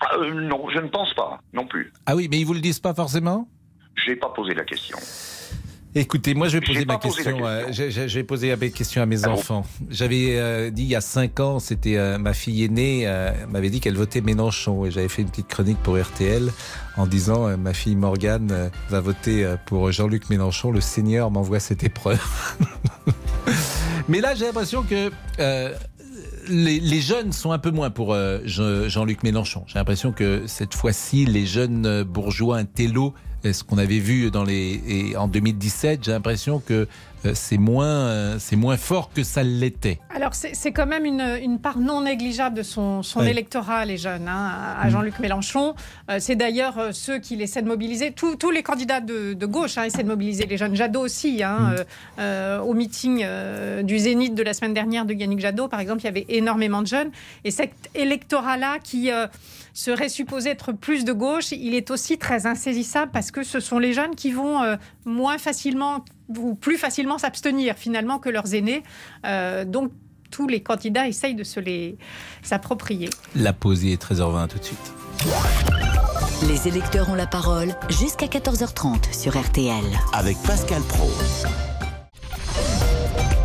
[0.00, 1.90] Ah, euh, Non, je ne pense pas, non plus.
[2.04, 3.48] Ah oui, mais ils vous le disent pas forcément?
[4.04, 4.98] J'ai pas posé la question.
[5.96, 7.46] Écoutez, moi je vais poser ma question.
[7.46, 9.64] euh, j'ai- j'ai- je vais poser la question à mes Ah bon enfants.
[9.90, 13.06] J'avais euh, dit il y a 5 ans, c'était euh, ma fille aînée
[13.48, 16.50] m'avait dit qu'elle votait Mélenchon et j'avais fait une petite chronique pour RTL
[16.96, 20.72] en disant ma fille Morgane va voter pour Jean-Luc Mélenchon.
[20.72, 22.20] Le Seigneur m'envoie cette épreuve.
[24.08, 25.10] Mais là, j'ai l'impression que
[26.48, 29.64] les, les jeunes sont un peu moins pour euh, Je- Jean-Luc Mélenchon.
[29.66, 33.14] J'ai l'impression que cette fois-ci, les jeunes bourgeois intello,
[33.52, 36.88] ce qu'on avait vu dans les, et en 2017, j'ai l'impression que
[37.32, 39.98] c'est moins, euh, c'est moins fort que ça l'était.
[40.14, 44.50] Alors, c'est quand même une, une part non négligeable de son, électorat, les jeunes, hein,
[44.78, 44.90] à Mm.
[44.90, 45.74] Jean-Luc Mélenchon.
[46.10, 48.12] Euh, c'est d'ailleurs euh, ceux qui essaient de mobiliser.
[48.12, 50.74] Tous, tous les candidats de, de gauche hein, essaient de mobiliser les jeunes.
[50.76, 51.42] Jadot aussi.
[51.42, 51.74] hein, Mm.
[51.78, 51.84] euh,
[52.18, 56.00] euh, au meeting euh, du Zénith de la semaine dernière de Yannick Jadot, par exemple,
[56.02, 57.10] il y avait énormément de jeunes.
[57.44, 59.26] Et cet électorat-là, qui euh,
[59.72, 63.78] serait supposé être plus de gauche, il est aussi très insaisissable parce que ce sont
[63.78, 68.82] les jeunes qui vont euh, moins facilement ou plus facilement s'abstenir finalement que leurs aînés.
[69.26, 69.92] Euh, donc
[70.30, 71.96] tous les candidats essayent de se les
[72.42, 73.10] s'approprier.
[73.36, 74.92] La pause est 13h20 tout de suite.
[76.48, 79.84] Les électeurs ont la parole jusqu'à 14h30 sur RTL.
[80.12, 81.08] Avec Pascal Pro.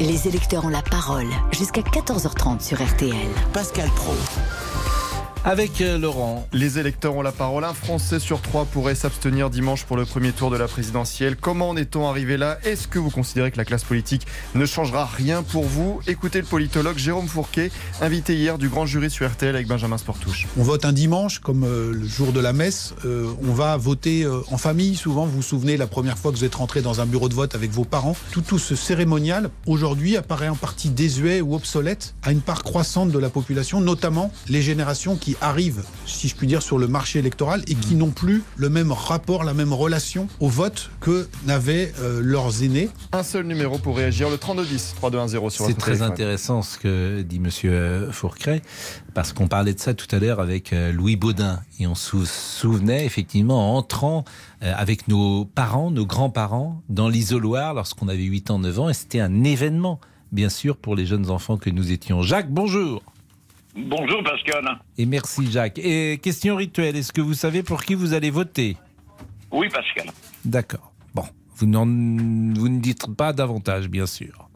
[0.02, 3.14] Les électeurs ont la parole jusqu'à 14h30 sur RTL.
[3.54, 4.14] Pascal Pro.
[5.46, 6.46] Avec euh, Laurent.
[6.52, 7.64] Les électeurs ont la parole.
[7.64, 11.38] Un Français sur trois pourrait s'abstenir dimanche pour le premier tour de la présidentielle.
[11.38, 12.60] Comment en est-on arrivé là?
[12.66, 16.02] Est-ce que vous considérez que la classe politique ne changera rien pour vous?
[16.08, 17.72] Écoutez le politologue Jérôme Fourquet,
[18.02, 20.46] invité hier du grand jury sur RTL avec Benjamin Sportouche.
[20.58, 22.94] On vote un dimanche, comme euh, le jour de la messe.
[23.06, 24.98] Euh, on va voter en famille.
[24.98, 27.34] Souvent, vous vous souvenez la première fois que vous êtes rentré dans un bureau de
[27.34, 28.16] vote avec vos parents.
[28.32, 33.10] Tout, tout ce cérémonial, aujourd'hui, apparaît en partie désuet ou obsolète à une part croissante
[33.12, 37.20] de la population, notamment les générations qui arrivent, si je puis dire, sur le marché
[37.20, 41.94] électoral et qui n'ont plus le même rapport, la même relation au vote que n'avaient
[42.00, 42.90] euh, leurs aînés.
[43.12, 46.12] Un seul numéro pour réagir, le 3210 3210 sur C'est très téléphone.
[46.12, 48.62] intéressant ce que dit Monsieur euh, Fourcret,
[49.14, 52.26] parce qu'on parlait de ça tout à l'heure avec euh, Louis Baudin, et on se
[52.26, 54.24] souvenait effectivement en entrant
[54.62, 59.22] avec nos parents, nos grands-parents, dans l'isoloir lorsqu'on avait 8 ans, 9 ans, et c'était
[59.22, 60.02] un événement,
[60.34, 62.22] bien sûr, pour les jeunes enfants que nous étions.
[62.24, 63.02] Jacques, bonjour
[63.76, 64.66] Bonjour Pascal.
[64.98, 65.80] Et merci Jacques.
[65.80, 68.78] Et question rituelle, est-ce que vous savez pour qui vous allez voter?
[69.52, 70.08] Oui Pascal.
[70.44, 70.92] D'accord.
[71.14, 71.24] Bon,
[71.56, 74.50] vous, n'en- vous ne dites pas davantage, bien sûr.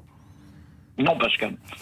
[0.97, 1.57] Non Pascal.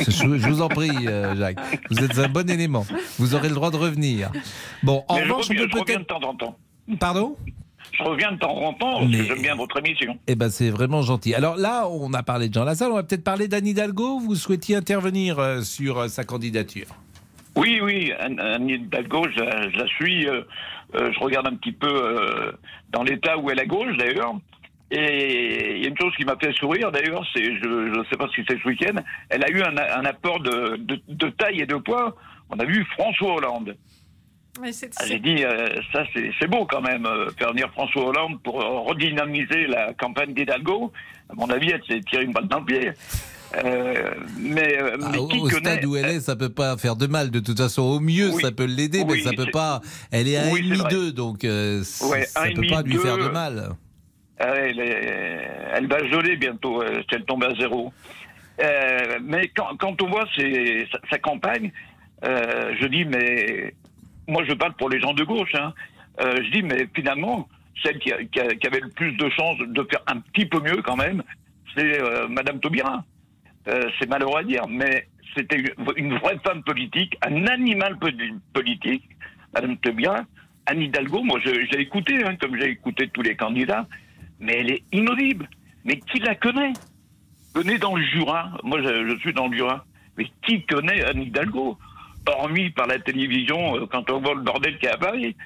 [0.00, 1.58] Je, je vous en prie, euh, Jacques.
[1.90, 2.86] Vous êtes un bon élément.
[3.18, 4.30] Vous aurez le droit de revenir.
[4.82, 6.06] Bon, en Mais je revanche, on peut je reviens de peut-être.
[6.20, 6.58] temps en temps.
[7.00, 7.36] Pardon?
[7.98, 10.18] Je reviens de temps en temps Mais- j'aime bien votre émission.
[10.26, 11.34] Eh ben, c'est vraiment gentil.
[11.34, 12.90] Alors là, on a parlé de Jean Lassalle.
[12.92, 14.18] On va peut-être parler d'Anne Hidalgo.
[14.18, 16.86] Vous souhaitiez intervenir euh, sur euh, sa candidature.
[17.56, 20.28] Oui, oui, Anne Hidalgo, je, la- je la suis.
[20.28, 20.42] euh,
[20.94, 21.88] je regarde un petit peu
[22.92, 24.34] dans l'état où elle est à gauche, d'ailleurs.
[24.90, 27.66] Et il y a une chose qui m'a fait sourire, d'ailleurs, c'est, je
[27.98, 28.94] ne sais pas si c'est ce week-end,
[29.30, 32.14] elle a eu un, un apport de, de- de taille et de poids.
[32.50, 33.68] On a vu François Hollande.
[33.68, 34.45] Mais c'est- Ah, c'est-
[35.06, 38.60] J'ai dit, euh, ça c'est c'est beau quand même, euh, faire venir François Hollande pour
[38.62, 40.92] euh, redynamiser la campagne d'Hidalgo.
[41.30, 42.90] À mon avis, elle s'est tirée une balle dans le pied.
[43.64, 46.76] Euh, mais mais Ah, au qui au connaît stade où elle est, ça peut pas
[46.76, 47.30] faire de mal.
[47.30, 48.42] De toute façon, au mieux, Oui.
[48.42, 49.80] ça peut l'aider, mais ça peut pas.
[50.10, 50.90] Elle est à Oui, c'est 1,5 vrai.
[50.90, 51.78] 2 donc euh,
[52.10, 53.70] Ouais, ça peut 1,5, pas lui faire de mal.
[54.38, 57.92] Ah, Elle, est- elle va geler bientôt euh, si elle tombe à zéro.
[58.62, 61.70] Euh, mais quand, quand on voit ses- sa, sa campagne,
[62.24, 63.74] euh, je dis, mais
[64.28, 65.72] moi je parle pour les gens de gauche, hein,
[66.20, 67.48] euh, je dis, mais finalement,
[67.82, 70.80] celle qui, a- qui avait le plus de chances de faire un petit peu mieux
[70.82, 71.22] quand même,
[71.76, 73.04] c'est euh, Madame Taubira.
[73.68, 75.62] Euh, c'est malheureux à dire, mais c'était
[75.96, 79.04] une, vraie femme politique, un animal poli- politique,
[79.54, 80.20] Madame Taubira.
[80.68, 83.86] Anne Hidalgo, moi l'ai écoutée, hein, comme j'ai écouté tous les candidats,
[84.40, 85.48] mais elle est inaudible.
[85.84, 86.72] Mais qui la connaît?
[87.54, 88.50] Connaît dans le Jura.
[88.64, 89.84] Moi, je, je suis dans le Jura.
[90.18, 91.78] Mais qui connaît Anne Hidalgo?
[92.28, 95.36] Hormis par la télévision, euh, quand on voit le bordel qu'il y a à Paris.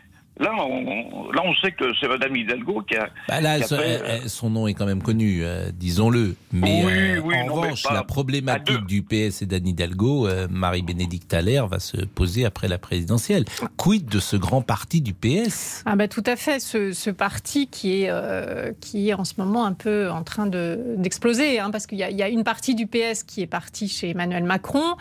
[0.40, 3.08] Là, on, là, on sait que c'est Madame Hidalgo qui a.
[3.28, 6.34] Bah là, qui a son, fait, euh, nom est quand même connu, euh, disons-le.
[6.52, 10.48] Mais Oui, euh, oui, en non, revanche, la problématique du PS et d'Anne Hidalgo, euh,
[10.50, 13.44] Marie-Bénédicte Allaire va se poser après la présidentielle.
[13.76, 17.66] Quid de ce grand parti du PS Ah bah tout à fait, ce, ce parti
[17.68, 21.70] qui est, euh, qui est en ce moment un peu en train de- d'exploser, hein,
[21.70, 24.10] parce qu'il y, a- il y a une partie du PS qui est partie chez
[24.10, 24.96] Emmanuel Macron,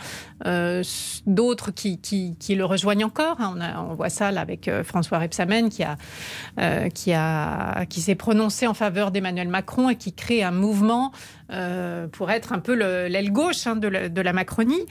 [0.46, 0.84] euh,
[1.26, 3.38] d'autres qui, qui, qui le rejoignent encore.
[3.40, 3.54] hein.
[3.56, 5.18] On, a- on voit ça là avec euh, François
[5.70, 5.98] Qui, a,
[6.60, 11.12] euh, qui, a, qui s'est prononcé en faveur d'Emmanuel Macron et qui crée un mouvement
[11.52, 14.86] euh, pour être un peu le- l'aile gauche hein, de, la, Macronie.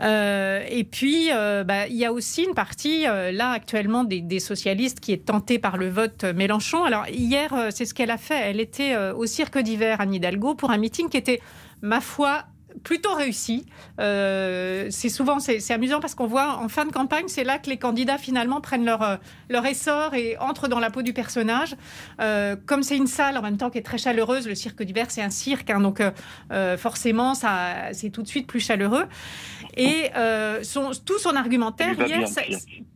[0.00, 5.12] Euh, et puis, bah, il y a aussi une partie, là, actuellement, des, socialistes qui
[5.12, 6.84] est tentée par le vote Mélenchon.
[6.84, 8.50] Alors, hier, c'est ce qu'elle a fait.
[8.50, 11.40] Elle était au Cirque d'hiver, Anne Hidalgo, pour un meeting qui était,
[11.80, 12.44] ma foi,
[12.84, 13.66] plutôt réussi.
[14.00, 17.68] Euh, c'est souvent, c'est amusant parce qu'on voit en fin de campagne, c'est là que
[17.70, 19.16] les candidats finalement prennent leur, euh,
[19.48, 21.76] leur essor et entrent dans la peau du personnage.
[22.20, 25.06] Euh, comme c'est une salle en même temps qui est très chaleureuse, le cirque d'hiver
[25.10, 29.06] c'est un cirque, hein, donc euh, forcément ça, c'est tout de suite plus chaleureux.
[29.76, 30.10] Et
[30.62, 32.26] son, tout son argumentaire hier.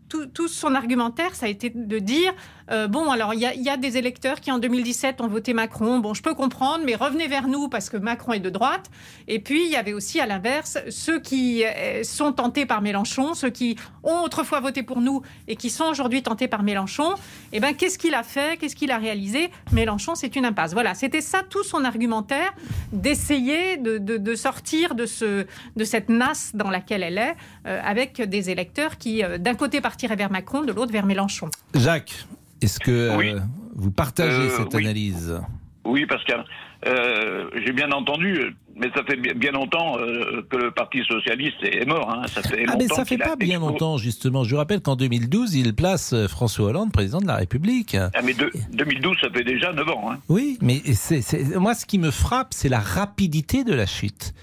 [0.09, 2.33] Tout, son argumentaire, ça a été de dire
[2.71, 5.99] euh, bon, alors il y, a- des électeurs qui en 2017 ont voté Macron.
[5.99, 8.91] Bon, je peux comprendre, mais revenez vers nous parce que Macron est de droite.
[9.29, 13.35] Et puis il y avait aussi à l'inverse ceux qui euh, sont tentés par Mélenchon,
[13.35, 17.15] ceux qui ont autrefois voté pour nous et qui sont aujourd'hui tentés par Mélenchon.
[17.53, 18.59] Eh ben, qu'est-ce qu'il a fait?
[18.59, 19.51] Qu'est-ce qu'il a réalisé?
[19.73, 20.73] Mélenchon, c'est une impasse.
[20.73, 22.53] Voilà, c'était ça tout son argumentaire
[22.93, 28.51] d'essayer de, sortir de, ce, de cette nasse dans laquelle elle est, euh, avec des
[28.51, 29.81] électeurs qui, d'un côté,
[30.15, 31.49] vers Macron, de l'autre vers Mélenchon.
[31.75, 32.27] Jacques,
[32.63, 33.41] est-ce que euh,
[33.75, 34.85] vous partagez Euh, cette oui.
[34.85, 35.41] analyse?
[35.85, 36.45] Oui, Pascal.
[36.87, 41.87] Euh, J'ai bien entendu, mais ça fait bien longtemps euh, que le Parti socialiste est
[41.87, 42.11] mort.
[42.11, 42.27] hein.
[42.27, 44.45] Ça fait Ah longtemps mais ça fait a pas bien longtemps justement.
[44.45, 47.97] Je vous rappelle qu'en 2012, il place François Hollande président de la République.
[47.97, 50.11] Ah, mais de- 2012, ça fait déjà 9 ans.
[50.13, 50.17] Hein.
[50.29, 54.35] Oui, mais c'est- moi, ce qui me frappe, c'est la rapidité de la chute.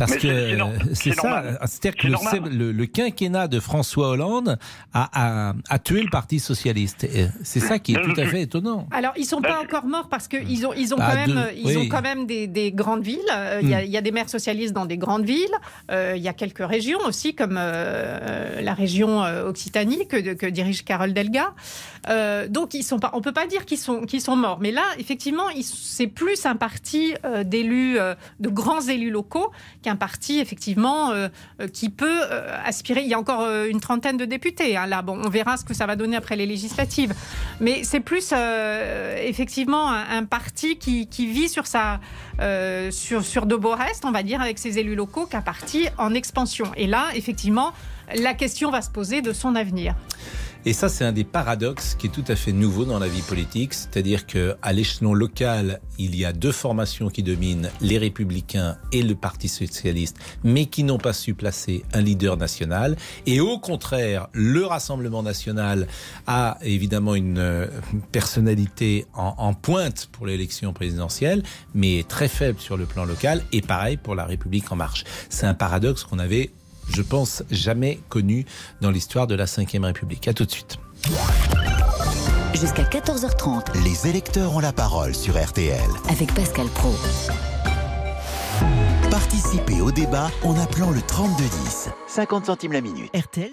[0.00, 0.56] Parce que
[0.94, 1.58] c'est- ça, normal.
[1.66, 2.06] c'est-à-dire que
[2.48, 4.58] le, quinquennat de François Hollande
[4.92, 7.06] a, a- a tué le Parti socialiste.
[7.42, 8.86] C'est ça qui est tout à fait étonnant.
[8.90, 11.56] Alors, ils sont pas encore morts parce qu'ils ont, ils ont, Bah, quand, même, de-
[11.56, 11.88] ils ont oui.
[11.88, 13.18] quand même des, des grandes villes.
[13.32, 13.84] Euh, Il y, a- Hmm.
[13.84, 15.54] il y a des maires socialistes dans des grandes villes.
[15.90, 20.84] Euh, Il y a quelques régions aussi, comme euh, la région Occitanie que, que dirige
[20.84, 21.52] Carole Delga.
[22.08, 24.58] Euh, donc, ils sont pas, on peut pas dire qu'ils sont, qu'ils sont morts.
[24.60, 29.50] Mais là, effectivement, c'est plus un parti euh, d'élus, euh, de grands élus locaux
[29.82, 31.28] qu'un parti, effectivement, euh,
[31.60, 33.02] euh, qui peut euh, aspirer.
[33.02, 34.76] Il y a encore une trentaine de députés.
[34.76, 37.14] hein, là, bon, on verra ce que ça va donner après les législatives.
[37.60, 38.32] Mais c'est plus
[39.22, 42.00] effectivement un, un parti qui, vit sur sa
[42.90, 46.14] sur sur de beaux restes, on va dire, avec ses élus locaux, qu'un parti en
[46.14, 46.66] expansion.
[46.76, 47.72] Et là, effectivement,
[48.14, 49.94] la question va se poser de son avenir.
[50.66, 53.22] Et ça, c'est un des paradoxes qui est tout à fait nouveau dans la vie
[53.22, 58.76] politique, c'est-à-dire que à l'échelon local, il y a deux formations qui dominent, les Républicains
[58.92, 62.96] et le Parti socialiste, mais qui n'ont pas su placer un leader national.
[63.24, 65.86] Et au contraire, le Rassemblement national
[66.26, 67.66] a évidemment une euh,
[68.12, 71.42] personnalité en, en pointe pour l'élection présidentielle,
[71.74, 73.42] mais très faible sur le plan local.
[73.52, 75.04] Et pareil pour la République en marche.
[75.30, 76.50] C'est un paradoxe qu'on avait
[76.94, 78.44] je pense, jamais connu
[78.80, 80.28] dans l'histoire de la Ve République.
[80.28, 80.78] À tout de suite.
[82.54, 85.80] Jusqu'à 14h30 Les électeurs ont la parole sur RTL.
[86.10, 86.94] avec Pascal Pro.
[89.10, 91.88] Participez au débat en appelant le 3210.
[92.08, 93.10] 50 centimes la minute.
[93.16, 93.50] RTL.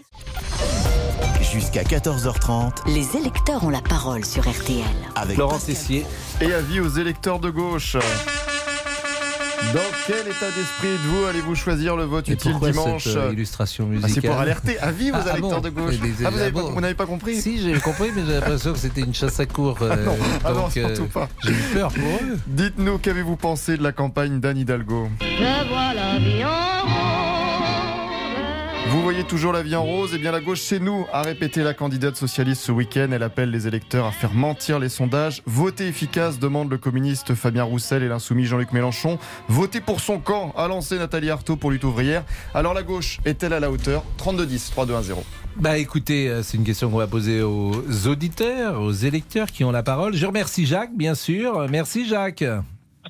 [1.53, 4.83] Jusqu'à 14h30 Les électeurs ont la parole sur RTL.
[5.15, 6.05] avec Laurent Pascal Tessier.
[6.41, 7.95] Et avis aux électeurs de gauche.
[9.73, 13.85] Dans quel état d'esprit êtes-vous Allez-vous choisir le vote Et utile dimanche cette euh, illustration
[13.87, 14.79] Ah, musicale C'est pour alerter.
[14.79, 15.95] Avis aux Ah, ah électeurs bon de gauche.
[16.01, 18.21] Mais des- Ah, vous n'avez ah pas, vous n'avez pas compris Si, j'ai compris, mais
[18.25, 19.77] j'ai l'impression que c'était une chasse à court.
[19.81, 20.15] euh, non,
[20.45, 21.27] ah non, donc, euh, surtout pas.
[21.43, 22.37] J'ai eu peur pour eux.
[22.47, 25.09] Dites-nous, qu'avez-vous pensé de la campagne d'Anne Hidalgo?
[28.89, 31.61] Vous voyez toujours la vie en rose Eh bien, la gauche chez nous a répété
[31.61, 33.09] la candidate socialiste ce week-end.
[33.11, 35.41] Elle appelle les électeurs à faire mentir les sondages.
[35.45, 39.19] Voter efficace, demande le communiste Fabien Roussel et l'insoumis Jean-Luc Mélenchon.
[39.49, 42.23] Voter pour son camp, a lancé Nathalie Arthaud pour lutte ouvrière.
[42.53, 44.03] Alors, la gauche est-elle à la hauteur?
[44.19, 45.15] 32-10, 3-2-1-0.
[45.57, 49.71] Bah écoutez, euh, c'est une question qu'on va poser aux auditeurs, aux électeurs qui ont
[49.71, 50.15] la parole.
[50.15, 51.67] Je remercie Jacques, bien sûr.
[51.69, 52.43] Merci Jacques.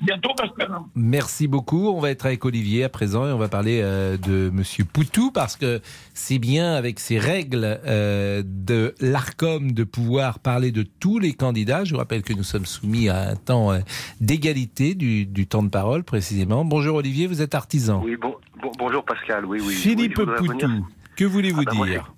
[0.00, 0.70] À bientôt, Pascal.
[0.94, 1.88] Merci beaucoup.
[1.88, 5.32] On va être avec Olivier à présent et on va parler euh, de Monsieur Poutou
[5.32, 5.80] parce que
[6.14, 11.84] c'est bien avec ces règles euh, de l'Arcom de pouvoir parler de tous les candidats.
[11.84, 13.80] Je vous rappelle que nous sommes soumis à un temps euh,
[14.20, 16.64] d'égalité du, du temps de parole précisément.
[16.64, 18.00] Bonjour Olivier, vous êtes artisan.
[18.04, 19.44] Oui, bon, bon- bonjour Pascal.
[19.46, 19.74] Oui, oui.
[19.74, 22.12] Philippe Oui, Poutou, que voulez-vous Ah bah, dire?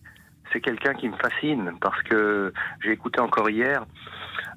[0.53, 2.53] C'est quelqu'un qui me fascine parce que
[2.85, 3.87] j'ai écouté encore hier.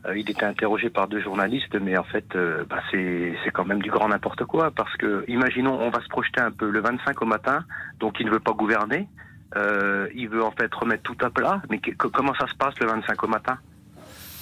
[0.06, 3.82] Euh, il était interrogé par deux journalistes, mais en fait, euh, bah, c'est quand même
[3.82, 4.72] du grand n'importe quoi.
[4.72, 7.64] Parce que, imaginons, on va se projeter un peu le 25 au matin,
[8.00, 9.08] donc il ne veut pas gouverner.
[9.56, 11.62] Euh, il veut en fait remettre tout à plat.
[11.70, 13.58] Mais comment ça se passe le 25 au matin?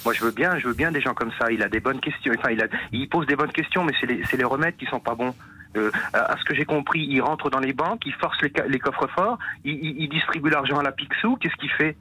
[0.04, 1.52] Moi, je veux bien, je veux bien des gens comme ça.
[1.52, 2.32] Il a des bonnes questions.
[2.36, 4.98] Enfin, il, a, il pose des bonnes questions, mais c'est les, les remèdes qui sont
[5.00, 5.34] pas bons.
[5.76, 8.78] Euh, à ce que j'ai compris, il rentre dans les banques, il force les, les
[8.78, 11.36] coffres forts, il, il- il distribue l'argent à la Picsou.
[11.36, 11.96] Qu'est-ce qu'il fait?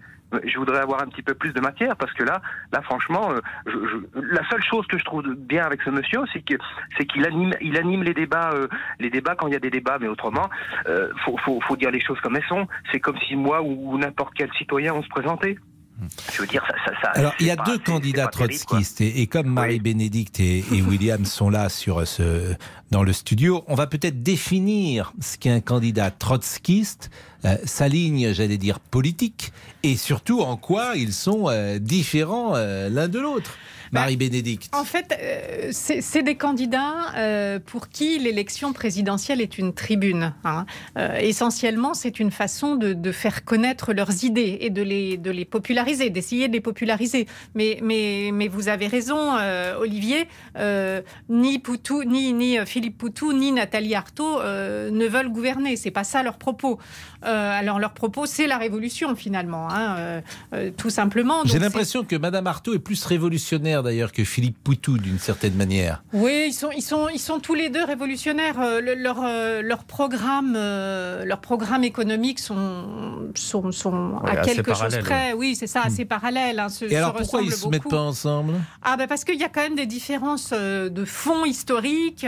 [0.45, 2.41] Je voudrais avoir un petit peu plus de matière parce que là,
[2.71, 6.19] là, franchement, euh, je, je- la seule chose que je trouve bien avec ce monsieur,
[6.31, 6.55] c'est que
[6.97, 8.67] c'est qu'il anime, il anime les débats, euh,
[8.99, 10.49] les débats quand il y a des débats, mais autrement,
[10.87, 12.67] euh, faut, faut, faut dire les choses comme elles sont.
[12.91, 15.57] C'est comme si moi ou n'importe quel citoyen on se présentait.
[16.33, 19.01] Je veux dire, ça, ça, ça Alors, il y a pas- deux candidats terrible, trotskistes
[19.01, 22.55] et, et comme Marie-Bénédicte et, et William sont là sur ce,
[22.89, 27.09] dans le studio, on va peut-être définir ce qu'est un candidat trotskiste,
[27.45, 32.89] euh, sa ligne, j'allais dire, politique, et surtout en quoi ils sont euh, différents euh,
[32.89, 33.51] l'un de l'autre.
[33.91, 34.73] Marie-Bénédicte.
[34.73, 40.34] En fait, euh, c'est des candidats euh, pour qui l'élection présidentielle est une tribune.
[40.43, 40.65] hein.
[40.97, 45.30] Euh, essentiellement, c'est une façon de, de faire connaître leurs idées et de les, de
[45.30, 47.27] les populariser, d'essayer de les populariser.
[47.54, 49.36] Mais, mais, mais vous avez raison,
[49.80, 50.27] Olivier,
[51.30, 55.75] ni Poutou, ni, ni Philippe Poutou, ni Nathalie Arthaud ne veulent gouverner.
[55.75, 56.80] C'est pas ça leur propos.
[57.21, 60.21] Alors leur propos, c'est la révolution finalement, hein,
[60.77, 61.43] tout simplement.
[61.45, 66.03] J'ai l'impression que Madame Artaud est plus révolutionnaire d'ailleurs que Philippe Poutou d'une certaine manière.
[66.13, 68.59] Oui, ils sont, ils sont, ils sont tous les deux révolutionnaires.
[68.59, 74.35] Euh, le- leur, euh, leur programme, euh, leur programme économique sont, sont, sont Ouais, à
[74.41, 75.33] quelque chose près.
[75.33, 76.59] Oui, c'est ça, assez parallèle.
[76.59, 77.95] hein, se- Et se alors pourquoi ils ressemblent se mettent beaucoup.
[77.95, 78.53] pas ensemble?
[78.81, 82.25] Ah ben parce qu'il y a quand même des différences de fond historique,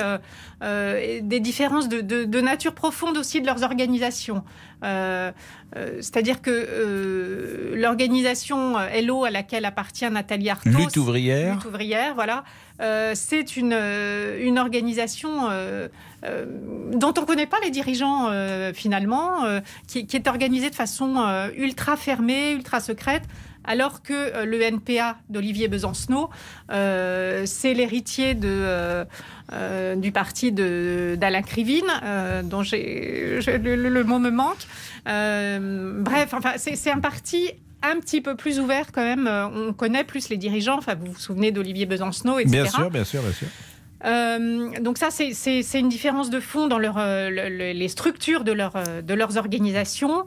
[0.64, 4.44] euh, des différences de, de- de nature profonde aussi de leurs organisations.
[4.84, 5.32] Euh,
[5.76, 11.56] euh, C'est-à-dire que euh, l'organisation LO à laquelle appartient Nathalie Arthaud, Lutte ouvrière.
[11.56, 12.44] Lutte ouvrière, voilà,
[13.14, 15.48] c'est une, une organisation
[16.22, 18.30] dont on ne connaît pas les dirigeants
[18.74, 19.46] finalement,
[19.88, 23.24] qui, qui est organisée de façon ultra fermée, ultra secrète.
[23.66, 26.30] Alors que le NPA d'Olivier Besancenot,
[26.72, 29.06] euh, c'est l'héritier de,
[29.54, 34.66] euh, du parti d'Alain Krivine, euh, dont j'ai, le, le- le mot me manque.
[35.08, 39.28] Euh, bref, enfin, c'est un parti un petit peu plus ouvert quand même.
[39.56, 40.78] On connaît plus les dirigeants.
[40.78, 42.52] Enfin, vous vous souvenez d'Olivier Besancenot, etc.
[42.52, 43.48] Bien sûr, bien sûr, bien sûr.
[44.06, 45.32] Euh, donc ça, c'est-
[45.80, 50.26] une différence de fond dans leur, le- le- les structures de, leur, de leurs organisations.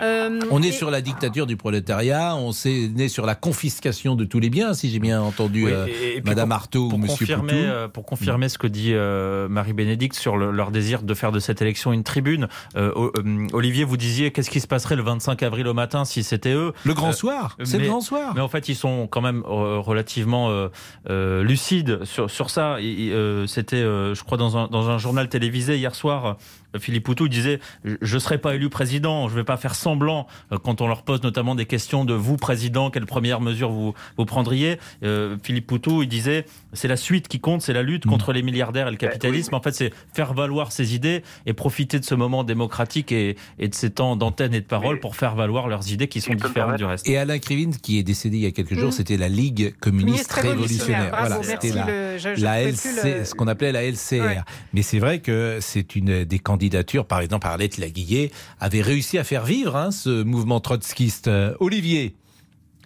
[0.00, 4.14] Euh, On est et- sur la dictature du prolétariat, on est né sur la confiscation
[4.16, 6.90] de tous les biens, si j'ai bien entendu Oui, euh, et- et Madame pour- Artaud
[6.92, 7.64] ou Monsieur confirmer, Poutou.
[7.64, 11.40] euh, pour confirmer ce que dit euh, Marie-Bénédicte sur le- leur désir de faire de
[11.40, 15.42] cette élection une tribune, euh, euh, Olivier, vous disiez qu'est-ce qui se passerait le 25
[15.42, 16.72] avril au matin si c'était eux?
[16.84, 18.32] Le grand Euh, soir, c'est le grand soir.
[18.34, 20.68] Mais en fait, ils sont quand même euh, relativement euh,
[21.10, 22.76] euh, lucides sur, sur ça.
[22.78, 26.36] Euh, c'était, euh, je crois, dans un, dans un journal télévisé hier soir,
[26.78, 30.26] Philippe Poutou disait Je ne serai pas élu président, je ne vais pas faire semblant
[30.52, 33.94] euh, quand on leur pose notamment des questions de vous, président, quelle première mesure vous,
[34.18, 34.78] vous prendriez.
[35.02, 38.42] Euh, Philippe Poutou, il disait c'est la suite qui compte, c'est la lutte contre les
[38.42, 39.54] milliardaires et le capitalisme.
[39.54, 43.68] En fait, c'est faire valoir ses idées et profiter de ce moment démocratique et, et
[43.68, 46.76] de ces temps d'antenne et de parole pour faire valoir leurs idées qui sont différentes
[46.76, 47.08] du reste.
[47.08, 48.92] Et Alain Krivine, qui est décédé il y a quelques jours, Mm.
[48.92, 51.14] c'était la Ligue communiste révolutionnaire.
[51.18, 54.20] Voilà, c'était la, le- je- je la LC, le- ce qu'on appelait la LCR.
[54.20, 54.38] Ouais.
[54.74, 59.24] Mais c'est vrai que c'est une des candidatures, par exemple, Arlette Laguillet avait réussi à
[59.24, 61.28] faire vivre hein, ce mouvement trotskiste.
[61.28, 62.14] Euh, Olivier.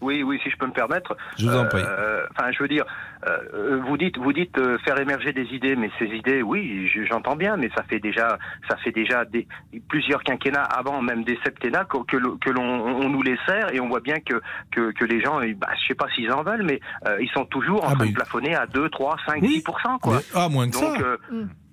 [0.00, 1.16] Oui, oui, si je peux me permettre.
[1.38, 1.80] Je vous en prie.
[1.80, 2.84] Euh, Enfin, je veux dire,
[3.28, 7.04] euh, vous dites, vous dites euh, faire émerger des idées, mais ces idées, oui, je-
[7.04, 8.36] j'entends bien, mais ça fait déjà,
[8.68, 9.46] ça fait déjà des,
[9.88, 13.72] plusieurs quinquennats avant, même des septennats, que, que l'on- que l'on on nous les sert,
[13.72, 14.40] et on voit bien que
[14.72, 17.44] que, que les gens, bah, je sais pas s'ils en veulent, mais euh, ils sont
[17.44, 20.14] toujours en Ah, train bah, de plafonner à 2, 3, 5, 6 quoi.
[20.16, 21.02] Mais- ah, moins que Donc, ça.
[21.04, 21.16] euh,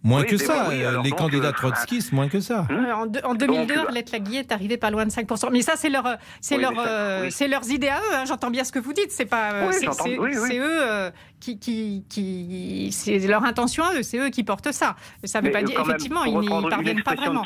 [0.01, 0.63] Moins oui, que ça.
[0.63, 2.65] bon, oui, euh, alors les donc, candidats euh, trotskistes, moins que ça.
[2.71, 5.49] Euh, En, deux- en 2002, Donc, Arlette Laguillet est arrivée pas loin de 5%.
[5.51, 7.31] Mais ça, c'est leur, c'est Oui, leur, euh, oui.
[7.31, 8.15] c'est leurs idées à eux.
[8.15, 8.23] hein.
[8.25, 9.11] J'entends bien ce que vous dites.
[9.11, 14.03] C'est pas, euh, Oui, c'est, eux euh, qui, qui, qui, c'est leur intention à eux.
[14.03, 14.95] C'est eux qui portent ça.
[15.25, 17.43] Ça veut Mais, pas euh, dire, effectivement, ils n'y parviennent pas vraiment.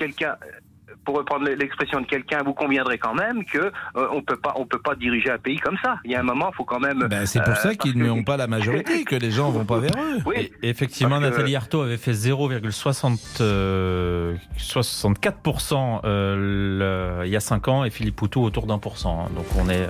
[1.05, 4.65] Pour reprendre l'expression de quelqu'un, vous conviendrez quand même que euh, on peut pas, on
[4.65, 5.95] peut pas diriger un pays comme ça.
[6.05, 6.99] Il y a un moment, il faut quand même.
[7.09, 9.49] Ben, c'est pour euh, ça qu'ils parce que- n'ont pas la majorité, que les gens
[9.51, 10.19] vont pas vers eux.
[10.25, 10.51] Oui.
[10.61, 17.83] Et effectivement, Nathalie Arthaud avait fait 0,64% euh, 64%, euh, il y a 5 ans
[17.83, 19.29] et Philippe Poutou autour d'un pour cent.
[19.35, 19.87] Donc on est,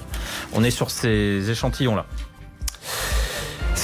[0.54, 2.06] on est sur ces échantillons-là.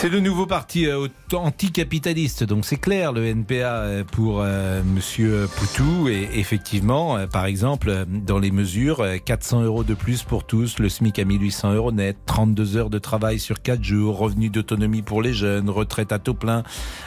[0.01, 5.49] C'est le nouveau parti euh, anticapitaliste, donc c'est clair le NPA euh, pour euh, Monsieur
[5.57, 10.45] Poutou et effectivement, euh, par exemple, dans les mesures, euh, 400 euros de plus pour
[10.45, 14.49] tous, le SMIC à 1800 euros net, 32 heures de travail sur 4 jours, revenu
[14.49, 16.63] d'autonomie pour les jeunes, retraite à taux plein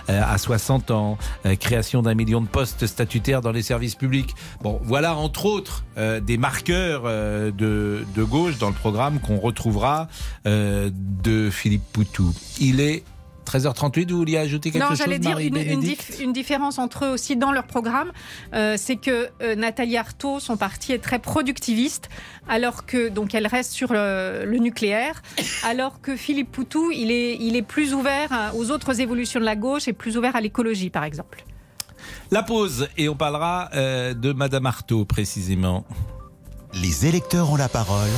[0.09, 1.17] à 60 ans,
[1.61, 4.35] création d'un million de postes statutaires dans les services publics.
[4.61, 10.09] Bon, voilà entre autres des marqueurs de, gauche dans le programme qu'on retrouvera
[10.45, 12.35] de Philippe Poutou.
[12.83, 13.05] Est
[13.47, 16.79] 13h38, vous vouliez ajouter quelque Non, chose j'allais dire une, une Bénédicte dif- une différence
[16.79, 18.13] entre eux aussi dans leur programme,
[18.55, 22.09] euh, c'est que euh, Nathalie Arthaud, son parti est très productiviste,
[22.49, 25.23] alors que donc elle reste sur le, le nucléaire,
[25.65, 29.45] alors que Philippe Poutou, il est, il est plus ouvert à- aux autres évolutions de
[29.45, 31.45] la gauche et plus ouvert à l'écologie, par exemple.
[32.31, 35.85] La pause et on parlera euh, de Madame Artaud précisément.
[36.81, 38.09] Les électeurs ont la parole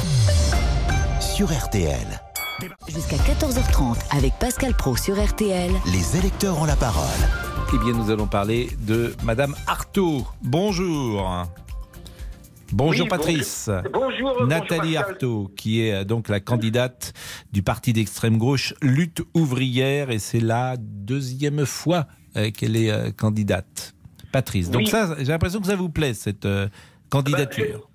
[1.18, 2.20] sur RTL.
[2.88, 5.70] Jusqu'à 14h30 avec Pascal Pro sur RTL.
[5.92, 7.04] Les électeurs ont la parole.
[7.74, 10.24] Eh bien, nous allons parler de Madame Artaud.
[10.42, 11.46] Bonjour.
[12.72, 13.70] Bonjour Oui, Patrice.
[13.92, 14.32] bonjour.
[14.32, 14.96] Bonjour, Nathalie.
[14.96, 17.12] Artaud, qui est euh, donc la candidate
[17.52, 23.10] du parti d'extrême gauche Lutte ouvrière, et c'est la deuxième fois euh, qu'elle est euh,
[23.10, 23.94] candidate.
[24.32, 24.70] Patrice.
[24.70, 24.86] Donc Oui.
[24.88, 26.68] ça, j'ai l'impression que ça vous plaît cette euh,
[27.10, 27.88] candidature.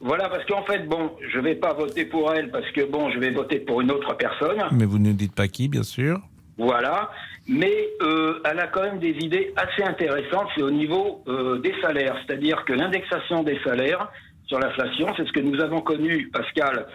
[0.00, 3.18] Voilà, parce qu'en fait, bon, je vais pas voter pour elle parce que bon, je
[3.18, 4.62] vais voter pour une autre personne.
[4.72, 6.20] Mais vous ne dites pas qui, bien sûr.
[6.56, 7.10] Voilà.
[7.48, 10.48] Mais euh, elle a quand même des idées assez intéressantes.
[10.54, 14.08] C'est au niveau euh, des salaires, c'est-à-dire que l'indexation des salaires
[14.46, 16.86] sur l'inflation, c'est ce que nous avons connu, Pascal,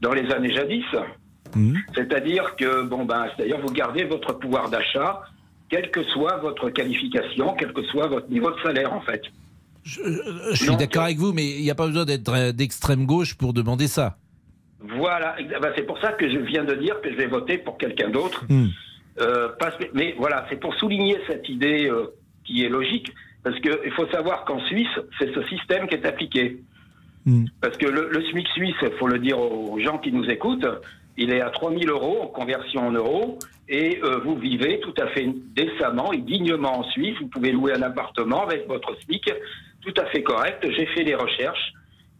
[0.00, 0.84] dans les années jadis.
[1.94, 5.22] C'est-à-dire que bon ben, c'est-à-dire vous gardez votre pouvoir d'achat,
[5.68, 9.22] quelle que soit votre qualification, quel que soit votre niveau de salaire, en fait.
[9.84, 13.34] Je suis d'accord avec vous, mais il n'y a pas besoin d'être euh, d'extrême gauche
[13.34, 14.16] pour demander ça.
[14.80, 17.76] Voilà, ben, c'est pour ça que je viens de dire que je vais voter pour
[17.78, 18.44] quelqu'un d'autre.
[18.48, 18.68] Hmm.
[19.20, 22.06] Euh, parce mais voilà, c'est pour souligner cette idée euh,
[22.44, 23.12] qui est logique,
[23.42, 24.88] parce qu'il faut savoir qu'en Suisse,
[25.18, 26.62] c'est ce système qui est appliqué.
[27.26, 27.44] Hmm.
[27.60, 30.66] Parce que le, le SMIC suisse, il faut le dire aux gens qui nous écoutent,
[31.18, 33.38] il est à 3000 euros en conversion en euros,
[33.68, 37.14] et euh, vous vivez tout à fait décemment et dignement en Suisse.
[37.20, 39.30] Vous pouvez louer un appartement avec votre SMIC,
[39.82, 40.64] tout à fait correct.
[40.76, 41.72] J'ai fait des recherches.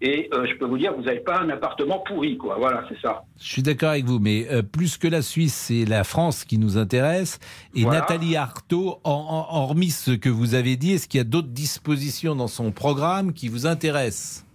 [0.02, 2.56] Et euh, je peux vous dire, vous n'avez pas un appartement pourri, quoi.
[2.58, 3.22] Voilà, c'est ça.
[3.38, 6.56] Je suis d'accord avec vous, mais euh, plus que la Suisse, c'est la France qui
[6.56, 7.38] nous intéresse.
[7.76, 8.00] Et Voilà.
[8.00, 11.48] Nathalie Arthaud, en, en- hormis ce que vous avez dit, est-ce qu'il y a d'autres
[11.48, 14.46] dispositions dans son programme qui vous intéressent?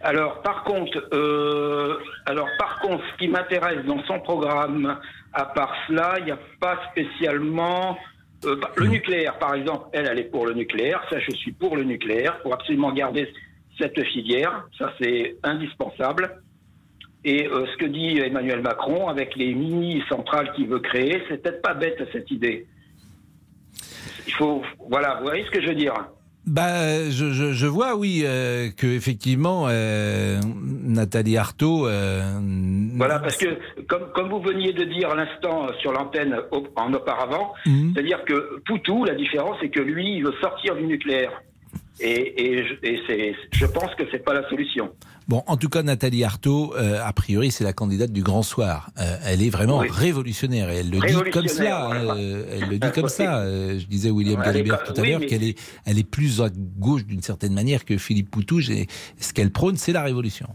[0.00, 4.98] Alors, par contre, euh, alors par contre, ce qui m'intéresse dans son programme,
[5.34, 7.98] à part cela, il n'y a pas spécialement
[8.44, 9.86] euh, bah, le nucléaire, par exemple.
[9.92, 11.04] Elle, elle est pour le nucléaire.
[11.10, 13.28] Ça, je suis pour le nucléaire, pour absolument garder
[13.78, 14.66] cette filière.
[14.78, 16.42] Ça, c'est indispensable.
[17.24, 21.40] Et euh, ce que dit Emmanuel Macron avec les mini centrales qu'il veut créer, c'est
[21.40, 22.66] peut-être pas bête cette idée.
[24.26, 25.94] Il faut, voilà, vous voyez ce que je veux dire?
[26.44, 30.40] Bah, je, je- je vois, oui, euh, que effectivement, euh,
[30.82, 31.86] Nathalie Arthaud.
[31.86, 32.22] euh,
[32.96, 33.46] Voilà, parce que
[33.86, 36.36] comme, comme vous veniez de dire à l'instant sur l'antenne
[36.76, 37.92] en auparavant, Mhm.
[37.94, 41.30] c'est-à-dire que Poutou, la différence, c'est que lui, il veut sortir du nucléaire.
[42.00, 44.90] Et, et, je- et c'est, je pense que c'est pas la solution.
[45.28, 48.90] Bon, en tout cas, Nathalie Arthaud, euh, a priori, c'est la candidate du Grand Soir.
[48.98, 49.88] Euh, elle est vraiment Oui.
[49.90, 52.14] révolutionnaire et elle le dit comme voilà.
[52.16, 53.40] euh, elle le dit comme ça.
[53.42, 56.40] Euh, je disais William Galibert tout à oui, l'heure mais- qu'elle est, elle est plus
[56.42, 58.58] à gauche d'une certaine manière que Philippe Poutou.
[58.70, 58.86] Et
[59.18, 60.48] ce qu'elle prône, c'est la révolution.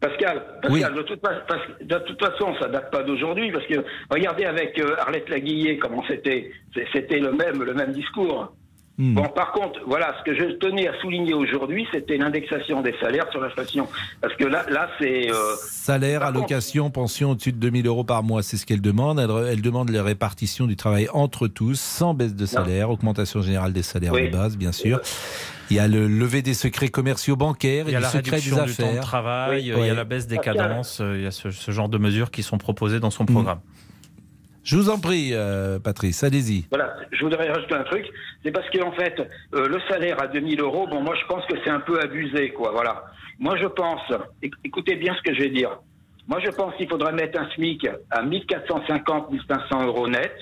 [0.00, 0.80] Pascal, Oui.
[0.82, 4.80] De, toute, fa- pas- de toute façon, ça date pas d'aujourd'hui, parce que regardez avec
[4.98, 6.50] Arlette Laguillet comment c'était,
[6.92, 8.54] c'était le même, le même discours.
[9.00, 9.14] Hmm.
[9.14, 13.24] Bon, par contre, voilà, ce que je tenais à souligner aujourd'hui, c'était l'indexation des salaires
[13.30, 13.88] sur l'inflation,
[14.20, 18.42] parce que là, là, c'est euh, Salaire, allocation, pension au-dessus de 2000 euros par mois,
[18.42, 19.18] c'est ce qu'elle demande.
[19.18, 23.72] Elle, elle demande la répartition du travail entre tous, sans baisse de salaire, augmentation générale
[23.72, 24.28] des salaires Oui.
[24.28, 25.00] de base, bien sûr.
[25.70, 28.18] Il y a le lever des secrets commerciaux bancaires Il et y a la des
[28.18, 30.56] réduction du temps de travail, il y a la baisse des Pascal.
[30.56, 33.24] cadences, euh, il y a ce, ce genre de mesures qui sont proposées dans son
[33.24, 33.60] programme.
[34.62, 36.66] Je vous en prie, euh, Patrice, allez-y.
[36.70, 38.06] Voilà, je voudrais rajouter un truc.
[38.44, 39.18] C'est parce qu'en fait,
[39.54, 42.50] euh, le salaire à 2000 euros, bon, moi, je pense que c'est un peu abusé,
[42.50, 42.70] quoi.
[42.72, 43.04] Voilà.
[43.38, 44.02] Moi, je pense,
[44.42, 45.78] éc- écoutez bien ce que je vais dire.
[46.28, 50.32] Moi, je pense qu'il faudrait mettre un SMIC à 1450, 1500 euros net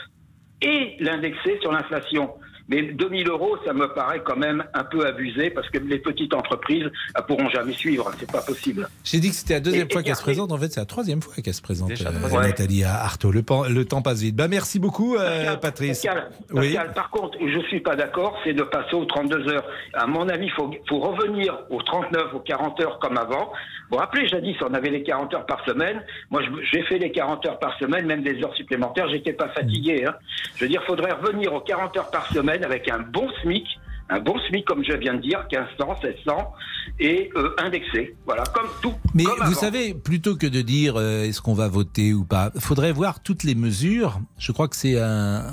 [0.63, 2.31] et l'indexer sur l'inflation.
[2.69, 6.35] Mais 2000 euros, ça me paraît quand même un peu abusé parce que les petites
[6.35, 8.11] entreprises ne pourront jamais suivre.
[8.19, 8.89] C'est pas possible.
[9.05, 10.53] J'ai dit que c'était la deuxième Et- fois qu'elle se présente.
[10.53, 12.41] En fait, c'est la troisième fois qu'elle se présente, Déjà, euh.
[12.43, 13.33] Nathalie Arthaud.
[13.33, 14.37] Le, pan- le temps passe vite.
[14.37, 16.03] Bah, merci beaucoup, euh, Patrice.
[16.03, 16.75] Pascal, Oui.
[16.75, 19.65] Pascal, par contre, où je suis pas d'accord, c'est de passer aux 32 heures.
[19.95, 23.51] À mon avis, il faut, faut revenir aux 39, aux 40 heures comme avant.
[23.91, 26.03] Vous vous rappelez, jadis, on avait les 40 heures par semaine.
[26.31, 29.09] Moi, j'ai fait les 40 heures par semaine, même des heures supplémentaires.
[29.09, 30.05] J'étais pas fatigué.
[30.07, 30.13] Hein.
[30.57, 33.67] Je veux dire, faudrait revenir aux 40 heures par semaine avec un bon SMIC.
[34.11, 36.53] Un bon SMIC, comme je viens de dire, 1500, 1600,
[36.99, 38.17] et euh, indexé.
[38.25, 38.95] Voilà, comme tout.
[39.15, 42.51] Mais comme vous savez, plutôt que de dire euh, est-ce qu'on va voter ou pas,
[42.59, 44.21] faudrait voir toutes les mesures.
[44.39, 45.45] Je crois que c'est un,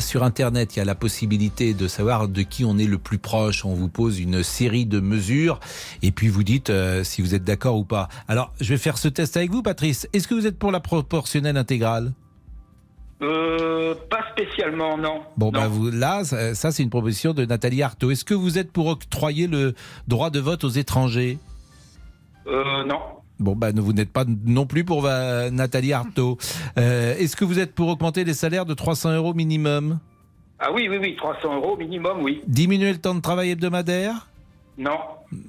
[0.00, 3.18] sur Internet, il y a la possibilité de savoir de qui on est le plus
[3.18, 3.66] proche.
[3.66, 5.60] On vous pose une série de mesures
[6.02, 8.08] et puis vous dites euh, si vous êtes d'accord ou pas.
[8.28, 10.08] Alors, je vais faire ce test avec vous, Patrice.
[10.14, 12.12] Est-ce que vous êtes pour la proportionnelle intégrale?
[13.20, 15.22] Euh, pas spécialement, non.
[15.36, 18.10] Bon, bah vous, là, ça, ça, c'est une proposition de Nathalie Arthaud.
[18.12, 19.74] Est-ce que vous êtes pour octroyer le
[20.06, 21.38] droit de vote aux étrangers?
[22.46, 23.00] Euh, non.
[23.40, 26.38] Bon, bah, vous n'êtes pas non plus pour euh, Nathalie Arthaud.
[26.78, 29.98] Euh, Est-ce que vous êtes pour augmenter les salaires de 300 euros minimum?
[30.60, 32.42] Ah oui, oui, oui, 300 euros minimum, oui.
[32.46, 34.28] Diminuer le temps de travail hebdomadaire?
[34.76, 34.98] Non.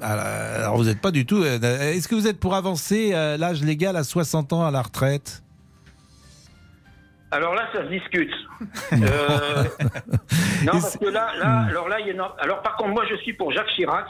[0.01, 1.43] alors, vous n'êtes pas du tout.
[1.43, 1.59] euh,
[1.93, 5.43] Est-ce que vous êtes pour avancer l'âge légal à 60 ans à la retraite?
[7.31, 8.31] Alors là, ça se discute.
[8.93, 9.63] Euh,
[10.65, 13.03] non, parce que là, là, alors là, il y a une- alors par contre, moi,
[13.09, 14.05] je suis pour Jacques Chirac.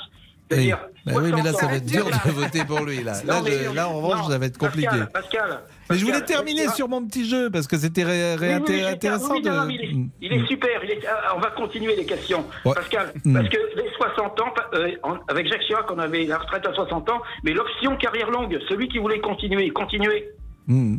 [0.52, 0.72] Oui.
[1.06, 3.04] Bah oui, mais là, 60 ça va être dur de voter pour lui.
[3.04, 4.88] Là, là, Non, mais- je- là, en revanche, ça va être compliqué.
[4.88, 5.60] Pascal, Pascal,
[5.92, 8.76] mais je voulais terminer sur mon petit jeu parce que c'était ré- ré- Oui, oui,
[8.78, 9.68] oui, intéressant oui, non, de.
[9.68, 10.84] mais il, est, il est super.
[10.84, 12.44] il est- ah, on va continuer les questions.
[12.66, 12.74] Ouais.
[12.74, 13.34] Pascal, Mm.
[13.36, 14.92] parce que les 60 ans, euh,
[15.28, 18.88] avec Jacques Chirac, on avait la retraite à 60 ans, mais l'option carrière longue, celui
[18.88, 20.30] qui voulait continuer, continuer.
[20.68, 20.98] Hmm.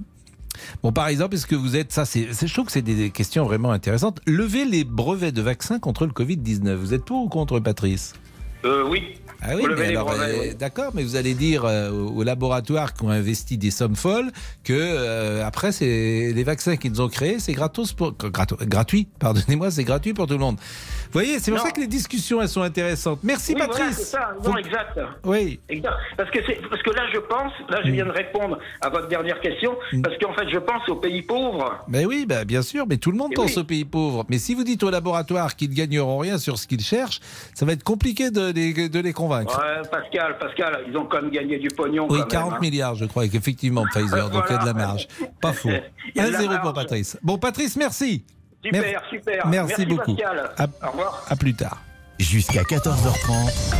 [0.82, 3.44] Bon, par exemple, est-ce que vous êtes, ça, c'est, je trouve que c'est des questions
[3.44, 4.20] vraiment intéressantes.
[4.26, 6.74] Lever les brevets de vaccins contre le Covid-19.
[6.74, 8.14] Vous êtes pour ou contre, Patrice?
[8.64, 9.14] Euh, oui.
[9.42, 10.54] Ah oui, mais alors, euh, oui.
[10.54, 14.30] d'accord, mais vous allez dire euh, aux laboratoires qui ont investi des sommes folles
[14.64, 19.84] que euh, après, c'est les vaccins qu'ils ont créés, c'est gratos pour, gratuit, pardonnez-moi, c'est
[19.84, 20.58] gratuit pour tout le monde.
[21.12, 21.66] Vous voyez, c'est pour Non.
[21.66, 23.18] ça que les discussions elles sont intéressantes.
[23.22, 23.96] Merci Oui, voilà, Patrice.
[23.98, 24.30] c'est ça.
[24.44, 25.00] Non, exact.
[25.24, 25.58] Oui.
[25.68, 25.94] Exact.
[26.16, 29.08] Parce que, c'est- parce que là, je pense, là, je viens de répondre à votre
[29.08, 30.02] dernière question, Mm.
[30.02, 31.84] parce qu'en fait, je pense aux pays pauvres.
[31.88, 33.58] Ben oui, ben bien sûr, mais tout le monde pense oui.
[33.62, 34.24] aux pays pauvres.
[34.28, 37.20] Mais si vous dites aux laboratoires qu'ils ne gagneront rien sur ce qu'ils cherchent,
[37.54, 39.58] ça va être compliqué de les, de les convaincre.
[39.58, 42.06] Ouais, Pascal, Pascal, ils ont quand même gagné du pognon.
[42.08, 42.60] Oui, quand 40 même, hein.
[42.60, 44.30] milliards, je crois, effectivement, Pfizer.
[44.30, 45.08] Donc il y a de la marge.
[45.40, 45.68] Pas faux.
[46.14, 46.72] Il y a de la 1-0 pour.
[46.72, 47.18] Patrice.
[47.22, 48.24] Bon, Patrice, merci.
[48.64, 49.46] Super, Mer- super.
[49.46, 50.14] Merci, beaucoup.
[50.16, 50.50] Pascal.
[50.58, 51.24] À, Au revoir.
[51.28, 51.78] à plus tard.
[52.18, 53.74] Jusqu'à 14h30.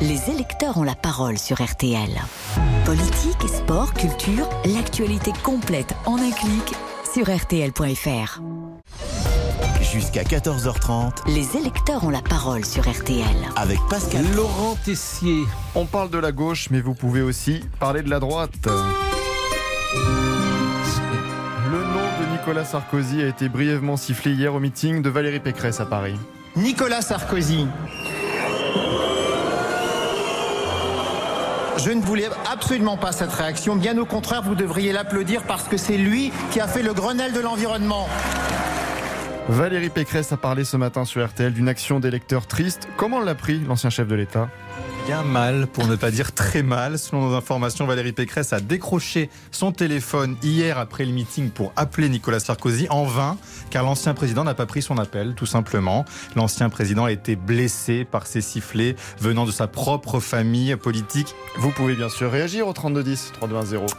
[0.00, 2.10] Les électeurs ont la parole sur RTL.
[2.84, 6.74] Politique, sport, culture, l'actualité complète en un clic
[7.12, 8.40] sur RTL.fr.
[9.80, 11.28] Jusqu'à 14h30.
[11.32, 13.24] Les électeurs ont la parole sur RTL.
[13.54, 14.24] Avec Pascal.
[14.34, 15.44] Laurent Tessier.
[15.76, 18.50] On parle de la gauche, mais vous pouvez aussi parler de la droite.
[22.46, 26.18] Nicolas Sarkozy a été brièvement sifflé hier au meeting de Valérie Pécresse à Paris.
[26.56, 27.66] Nicolas Sarkozy.
[31.78, 33.76] Je ne voulais absolument pas cette réaction.
[33.76, 37.32] Bien au contraire, vous devriez l'applaudir parce que c'est lui qui a fait le Grenelle
[37.32, 38.06] de l'environnement.
[39.48, 42.88] Valérie Pécresse a parlé ce matin sur RTL d'une action d'électeurs triste.
[42.98, 44.50] Comment l'a pris l'ancien chef de l'État?
[45.06, 46.98] Bien mal, pour ne pas dire très mal.
[46.98, 52.08] Selon nos informations, Valérie Pécresse a décroché son téléphone hier après le meeting pour appeler
[52.08, 53.36] Nicolas Sarkozy en vain,
[53.70, 56.04] car l'ancien président n'a pas pris son appel, tout simplement.
[56.36, 61.34] L'ancien président a été blessé par ces sifflets venant de sa propre famille politique.
[61.58, 63.94] Vous pouvez bien sûr réagir au 3210 3210.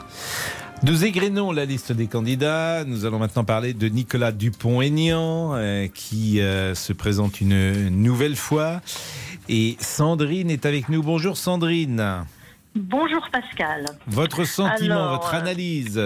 [0.83, 2.83] Nous égrénons la liste des candidats.
[2.83, 8.81] Nous allons maintenant parler de Nicolas Dupont-Aignan, euh, qui euh, se présente une nouvelle fois.
[9.47, 11.03] Et Sandrine est avec nous.
[11.03, 12.25] Bonjour Sandrine.
[12.75, 13.85] Bonjour Pascal.
[14.07, 16.01] Votre sentiment, Alors, votre euh, analyse.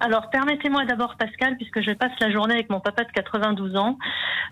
[0.00, 3.98] Alors, permettez-moi d'abord, Pascal, puisque je passe la journée avec mon papa de 92 ans.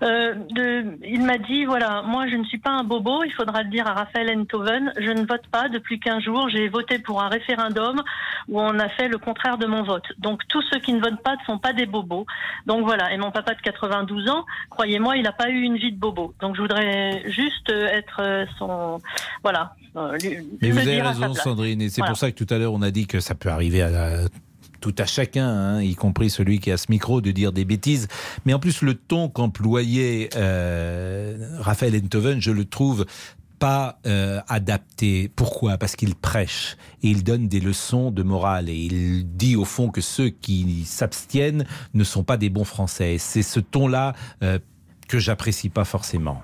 [0.02, 3.62] euh, de, il m'a dit, voilà, moi je ne suis pas un bobo, il faudra
[3.62, 7.20] le dire à Raphaël Enthoven, je ne vote pas depuis 15 jours, j'ai voté pour
[7.22, 8.00] un référendum
[8.48, 10.06] où on a fait le contraire de mon vote.
[10.18, 12.24] Donc tous ceux qui ne votent pas ne sont pas des bobos.
[12.66, 15.92] Donc voilà, et mon papa de 92 ans, croyez-moi, il n'a pas eu une vie
[15.92, 16.32] de bobo.
[16.40, 18.98] Donc je voudrais juste euh, être euh, son...
[19.42, 19.74] Voilà.
[20.22, 21.34] lui- Mais vous avez raison.
[21.34, 21.82] Sandrine.
[21.82, 22.12] Et c'est Voilà.
[22.12, 23.90] pour ça que tout à l'heure on a dit que ça peut arriver à...
[24.80, 28.08] tout à chacun, hein, y compris celui qui a ce micro, de dire des bêtises.
[28.44, 33.06] Mais en plus, le ton qu'employait euh, Raphaël Enthoven, je le trouve
[33.58, 35.30] pas euh, adapté.
[35.36, 35.76] Pourquoi?
[35.76, 39.90] Parce qu'il prêche et il donne des leçons de morale et il dit au fond
[39.90, 43.18] que ceux qui s'abstiennent ne sont pas des bons Français.
[43.18, 44.58] C'est ce ton-là euh,
[45.08, 46.42] que j'apprécie pas forcément.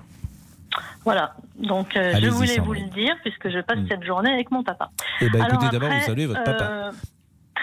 [1.05, 3.87] Voilà, donc euh, je voulais vous le dire puisque je passe Mm.
[3.89, 4.91] cette journée avec mon papa.
[5.21, 6.91] Eh ben, écoutez, d'abord, vous saluez votre papa.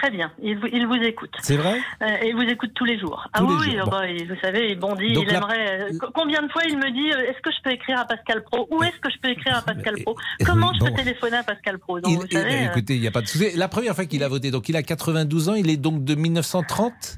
[0.01, 1.31] Très bien, il vous, il vous écoute.
[1.41, 3.27] C'est vrai Euh, et il vous écoute tous les jours.
[3.33, 3.91] ah Tous oui, les oui, jours, bon.
[3.91, 5.81] bah, vous savez, il bondit, Donc il la- aimerait...
[5.93, 8.05] euh, co- Combien de fois il me dit, euh, est-ce que je peux écrire à
[8.05, 10.15] Pascal Pro Où est-ce que je peux écrire à Pascal Pro?
[10.45, 10.85] Comment je bon.
[10.87, 11.99] peux téléphoner à Pascal Pro?
[12.01, 13.55] Donc, Il- vous eh savez, euh, écoutez, il n'y a pas de souci.
[13.55, 16.13] La première fois qu'il a voté, donc il a 92 ans, il est donc de
[16.15, 17.17] 1930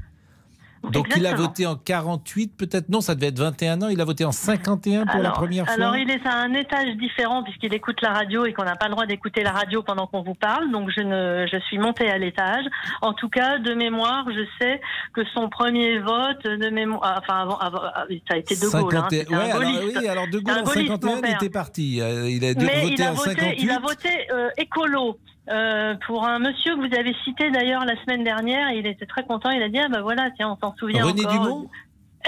[0.91, 2.89] donc il a voté en 48 peut-être?
[2.89, 3.87] Non, ça devait être 21 ans.
[3.89, 5.73] Il a voté en 51 pour la première fois.
[5.75, 8.85] alors, il est à un étage différent puisqu'il écoute la radio et qu'on n'a pas
[8.87, 10.71] le droit d'écouter la radio pendant qu'on vous parle.
[10.71, 12.65] Donc, je ne, je suis montée à l'étage.
[13.01, 14.81] En tout cas, de mémoire, je sais
[15.13, 18.95] que son premier vote de mémoire, enfin, avant, avant- ah, ça a été De Gaulle.
[18.95, 21.21] hein, 51 c'était un ouais, alors, oui, alors De Gaulle en gaulliste, mon 51 il
[21.21, 21.35] père.
[21.35, 22.01] était parti.
[22.01, 23.55] Euh, Il a dû Mais voter il a en voté, 58.
[23.63, 25.17] il a voté euh, écolo.
[25.49, 29.23] Euh, pour un monsieur que vous avez cité d'ailleurs la semaine dernière, il était très
[29.23, 29.49] content.
[29.49, 31.43] Il a dit ah ben voilà tiens on s'en souvient René encore.
[31.43, 31.69] Dumont?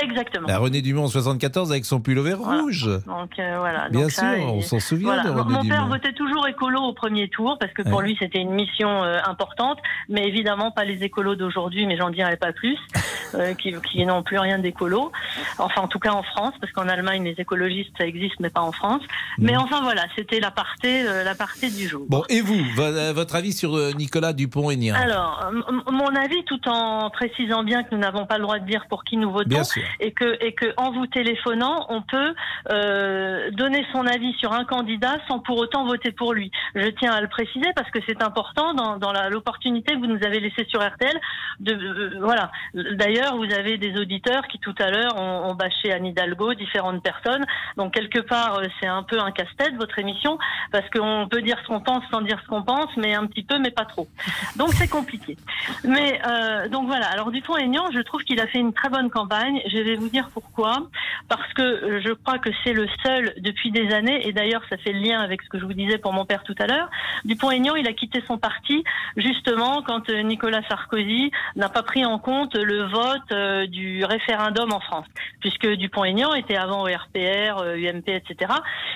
[0.02, 0.48] Exactement.
[0.48, 2.62] La René Dumont en 74 avec son pull vert Voilà.
[2.62, 2.90] rouge.
[3.06, 3.90] Donc euh, voilà.
[3.90, 5.24] Bien Donc, ça, sûr, on s'en souvient voilà.
[5.24, 5.88] de Mon- René Mon père Dumont.
[5.90, 8.06] votait toujours écolo au premier tour parce que pour Ouais.
[8.06, 12.38] lui c'était une mission euh, importante, mais évidemment pas les écolos d'aujourd'hui, mais j'en dirai
[12.38, 12.78] pas plus,
[13.36, 15.12] euh, qui, qui n'ont plus rien d'écolo.
[15.58, 18.62] Enfin en tout cas en France, parce qu'en Allemagne les écologistes ça existe, mais pas
[18.62, 19.02] en France.
[19.38, 22.06] Mais enfin voilà, c'était la partie, euh, la partie du jour.
[22.08, 24.96] Bon, et vous, vo- euh, votre avis sur euh, Nicolas Dupont-Aignan?
[24.96, 25.52] Alors,
[25.92, 29.04] mon avis, tout en précisant bien que nous n'avons pas le droit de dire pour
[29.04, 29.79] qui nous votons, Bien sûr.
[30.00, 32.34] Et que en vous téléphonant, on peut
[32.72, 36.52] euh, donner son avis sur un candidat sans pour autant voter pour lui.
[36.76, 40.40] Je tiens à le préciser parce que c'est important dans, l'opportunité que vous nous avez
[40.40, 41.20] laissée sur RTL.
[41.68, 42.52] Euh, voilà.
[42.74, 47.46] D'ailleurs, vous avez des auditeurs qui tout à l'heure ont, bâché Anne Hidalgo, différentes personnes.
[47.76, 50.38] Donc quelque part, euh, c'est un peu un casse-tête votre émission
[50.72, 53.44] parce qu'on peut dire ce qu'on pense sans dire ce qu'on pense, mais un petit
[53.44, 54.08] peu, mais pas trop.
[54.56, 55.36] Donc c'est compliqué.
[55.84, 56.22] Mais
[56.70, 57.08] donc voilà.
[57.08, 59.62] Alors Dupont-Aignan, je trouve qu'il a fait une très bonne campagne.
[59.70, 60.88] Je vais vous dire pourquoi.
[61.28, 64.78] Parce que euh, je crois que c'est le seul depuis des années, et d'ailleurs ça
[64.78, 66.90] fait le lien avec ce que je vous disais pour mon père tout à l'heure.
[67.26, 68.84] Dupont-Aignan, il a quitté son parti
[69.18, 74.72] justement quand euh, Nicolas Sarkozy n'a pas pris en compte le vote euh, du référendum
[74.72, 75.06] en France,
[75.40, 78.52] puisque Dupont-Aignan était avant au RPR, euh, UMP, etc.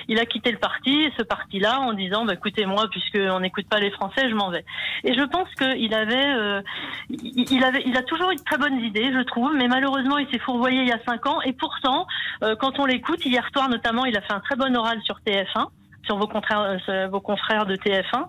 [0.08, 3.80] Il a quitté le parti, ce parti-là, en disant, bah, écoutez, moi, puisqu'on n'écoute pas
[3.80, 4.64] les Français, je m'en vais.
[5.04, 6.60] Et je pense qu'il avait, euh,
[7.08, 10.28] il avait, il a toujours eu de très bonnes idées, je trouve, mais malheureusement, il
[10.30, 11.40] s'est fourvoyé il y a cinq ans.
[11.42, 12.06] Et pourtant,
[12.42, 15.16] euh, quand on l'écoute, hier soir notamment, il a fait un très bon oral sur
[15.26, 15.68] TF1
[16.04, 18.26] sur vos, confrères, euh, vos confrères de TF1.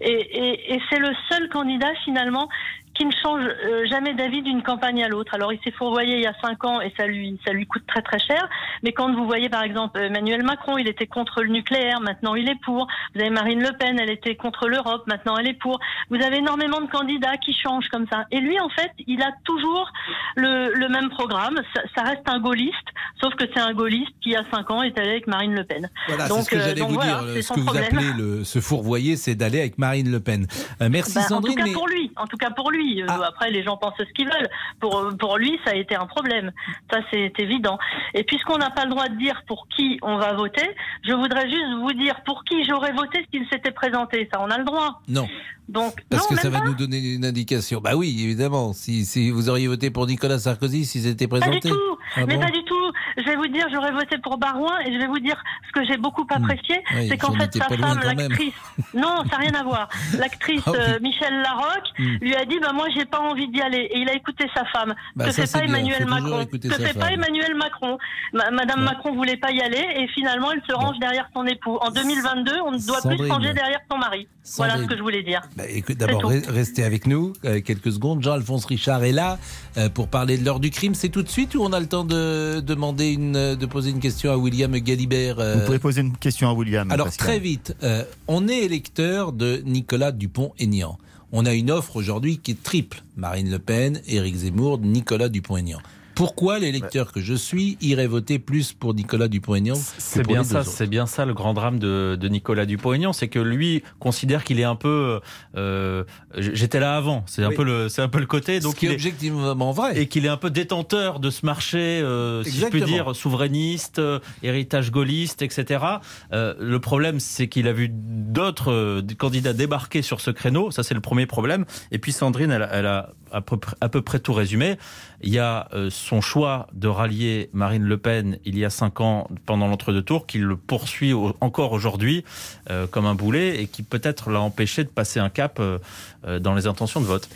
[0.00, 2.48] Et, et, et c'est le seul candidat finalement
[2.96, 5.34] qui ne change euh, jamais d'avis d'une campagne à l'autre.
[5.34, 7.82] Alors il s'est fourvoyé il y a cinq ans et ça lui ça lui coûte
[7.86, 8.48] très très cher.
[8.82, 12.48] Mais quand vous voyez par exemple Emmanuel Macron, il était contre le nucléaire, maintenant il
[12.48, 12.86] est pour.
[13.14, 15.78] Vous avez Marine Le Pen, elle était contre l'Europe, maintenant elle est pour.
[16.10, 18.24] Vous avez énormément de candidats qui changent comme ça.
[18.30, 19.90] Et lui en fait, il a toujours
[20.36, 21.60] le, le même programme.
[21.74, 22.88] Ça, ça reste un gaulliste,
[23.20, 25.54] sauf que c'est un gaulliste qui il y a cinq ans est allé avec Marine
[25.54, 25.88] Le Pen.
[26.08, 27.28] Voilà, Donc, ce que euh, j'allais vous voilà, dire.
[27.34, 27.84] c'est Ce que vous problème.
[27.84, 30.46] appelez le, se fourvoyer, c'est d'aller avec Marine Le Pen.
[30.82, 31.56] Euh, merci Bah, en tout Sandrine.
[31.56, 32.85] cas mais- pour lui, en tout cas pour lui.
[33.02, 34.48] Euh, Après, les gens pensent ce qu'ils veulent.
[34.80, 36.52] Pour pour lui, ça a été un problème.
[36.90, 37.78] Ça, c'est évident.
[38.14, 40.68] Et puisqu'on n'a pas le droit de dire pour qui on va voter,
[41.06, 44.28] je voudrais juste vous dire pour qui j'aurais voté s'il s'était présenté.
[44.32, 45.00] Ça, on a le droit.
[45.08, 45.26] Non.
[45.68, 46.64] Donc, Parce non, que ça va pas.
[46.66, 47.80] nous donner une indication.
[47.80, 48.72] Bah oui, évidemment.
[48.72, 51.74] Si, si vous auriez voté pour Nicolas Sarkozy, s'ils étaient Pas du tout,
[52.14, 52.75] Ah mais bon pas du tout.
[53.16, 55.86] Je vais vous dire, j'aurais voté pour Barouin et je vais vous dire ce que
[55.86, 58.52] j'ai beaucoup apprécié, Oui, c'est qu'en fait sa femme, l'actrice,
[58.94, 59.88] non, ça n'a rien à voir.
[60.18, 60.78] L'actrice Ah oui.
[60.80, 62.16] euh, Michel Larocque Hmm.
[62.20, 64.64] lui a dit, bah moi j'ai pas envie d'y aller et il a écouté sa
[64.66, 64.94] femme.
[65.14, 65.64] Bah, que c'est pas.
[65.64, 66.44] Emmanuel Macron.
[66.46, 67.10] Que fait pas.
[67.10, 67.96] Emmanuel Macron.
[68.34, 71.78] Ma- Madame Macron voulait pas y aller et finalement elle se range derrière son époux.
[71.80, 74.28] En 2022, on ne doit plus se ranger derrière son mari.
[74.58, 75.40] Voilà ce que je voulais dire.
[75.56, 78.22] Bah, écoute, C'est d'abord, restez avec nous euh, quelques secondes.
[78.22, 79.38] Jean-Alphonse Richard est là
[79.78, 80.94] euh, pour parler de l'heure du crime.
[80.94, 83.90] C'est tout de suite ou on a le temps de demander une, euh, de poser
[83.90, 86.90] une question à William Galibert euh, Vous pouvez poser une question à William.
[86.90, 87.26] Alors Pascal.
[87.26, 90.98] très vite, euh, on est électeur de Nicolas Dupont-Aignan.
[91.32, 93.02] On a une offre aujourd'hui qui est triple.
[93.16, 95.78] Marine Le Pen, Éric Zemmour, Nicolas Dupont-Aignan.
[96.16, 100.64] Pourquoi l'électeur que je suis irait voter plus pour Nicolas Dupont-Aignan que C'est bien ça,
[100.64, 104.58] c'est bien ça le grand drame de, de Nicolas Dupont-Aignan, c'est que lui considère qu'il
[104.58, 105.20] est un peu.
[105.56, 106.04] euh,
[106.36, 107.54] J'étais là avant, c'est un Oui.
[107.54, 108.60] peu le, c'est un peu le côté.
[108.60, 109.98] Donc Ce qui est objectivement vrai.
[110.00, 113.98] Et qu'il est un peu détenteur de ce marché, euh, si je puis dire, souverainiste,
[113.98, 115.84] euh, héritage gaulliste, etc.
[116.32, 120.70] Euh, le problème, c'est qu'il a vu d'autres euh, candidats débarquer sur ce créneau.
[120.70, 121.66] Ça, c'est le premier problème.
[121.92, 124.78] Et puis Sandrine, elle, a- elle a à peu, près, à peu près tout résumé.
[125.20, 129.00] Il y a euh, son choix de rallier Marine Le Pen il y a cinq
[129.00, 132.24] ans pendant l'entre-deux tours, qui le poursuit encore aujourd'hui
[132.70, 135.78] euh, comme un boulet et qui peut-être l'a empêché de passer un cap euh,
[136.24, 137.28] euh, dans les intentions de vote.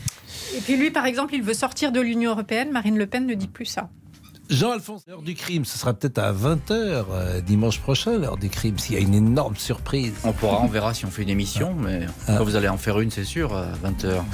[0.56, 2.70] Et puis lui, par exemple, il veut sortir de l'Union européenne.
[2.70, 3.88] Marine Le Pen ne dit plus ça.
[4.50, 8.94] Jean-Alphonse, l'heure du crime, ce sera peut-être à 20h dimanche prochain, l'heure du crime, s'il
[8.94, 10.12] y a une énorme surprise.
[10.24, 12.98] On pourra, on verra si on fait une émission, mais quand vous allez en faire
[13.00, 14.16] une, c'est sûr, à 20h.
[14.18, 14.24] Ah.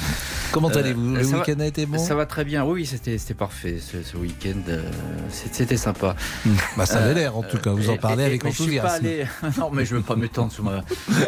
[0.53, 1.15] Comment allez-vous?
[1.17, 1.99] Le week-end a été bon?
[1.99, 4.83] Ça va très bien, oui, c'était parfait ce, ce week-end, euh,
[5.53, 6.17] c'était sympa.
[6.79, 9.07] Bah, ça avait l'air, en tout cas, vous en parlez et- avec enthousiasme.
[9.59, 10.83] Non, mais je ne veux pas m'étendre sur ma,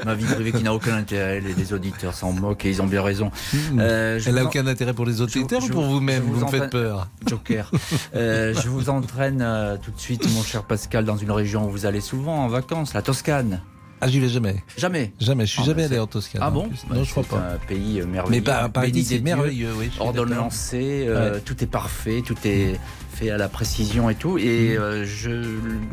[0.06, 2.86] ma vie privée qui n'a aucun intérêt, les, les auditeurs s'en moquent et ils ont
[2.86, 3.30] bien raison.
[3.78, 6.32] Euh, je Elle n'a vous aucun intérêt pour les auditeurs je- ou pour vous-même je?
[6.32, 7.08] Vous me faites peur.
[7.26, 7.70] Joker.
[8.14, 11.70] Euh, je vous entraîne euh, tout de suite, mon cher Pascal, dans une région où
[11.70, 13.60] vous allez souvent en vacances, la Toscane.
[14.00, 14.62] Ah, j'y vais jamais.
[14.76, 15.12] Jamais.
[15.18, 16.40] Jamais, je suis Ah, jamais bah, allé c'est- en Toscane.
[16.44, 16.68] Ah bon.
[16.88, 17.42] Bah, Non, je crois c'est pas.
[17.54, 18.40] un pays euh, merveilleux.
[18.40, 18.70] Mais par-
[19.04, 21.40] c'est merveilleux, oui, je Ordonnancé, euh, Ouais.
[21.40, 22.78] tout est parfait, tout est
[23.12, 24.38] fait à la précision et tout.
[24.38, 24.80] Et Mm.
[24.80, 25.30] euh, je,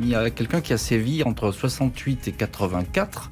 [0.01, 3.31] il y a quelqu'un qui a sévi entre 68 et 84.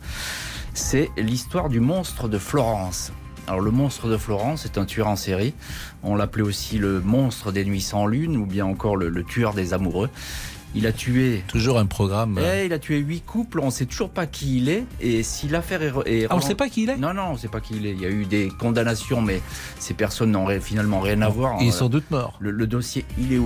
[0.74, 3.12] C'est l'histoire du monstre de Florence.
[3.48, 5.54] Alors le monstre de Florence est un tueur en série.
[6.04, 9.54] On l'appelait aussi le monstre des nuits sans lune ou bien encore le, le tueur
[9.54, 10.10] des amoureux.
[10.76, 11.44] Il a tué.
[11.48, 12.40] Toujours un programme.
[12.44, 13.60] Eh, il a tué huit couples.
[13.60, 14.86] On ne sait toujours pas qui il est.
[15.02, 17.38] Et si l'affaire est, Ah, on sait pas qui il est Non, non, on ne
[17.38, 17.92] sait pas qui il est.
[17.92, 19.40] Il y a eu des condamnations, mais
[19.78, 21.58] ces personnes n'ont finalement rien à voir.
[21.62, 22.38] Il est Euh, sans doute mort.
[22.40, 23.42] Le, le dossier, il est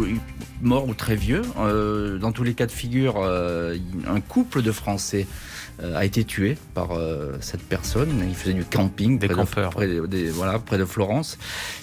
[0.62, 1.42] mort ou très vieux.
[1.60, 3.76] Euh, dans tous les cas de figure, euh,
[4.10, 8.24] un couple de Français euh, a été tué par euh, cette personne.
[8.28, 9.70] Il faisait du camping Des près, campeurs.
[9.70, 11.38] de, près, de- des- voilà, près de Florence.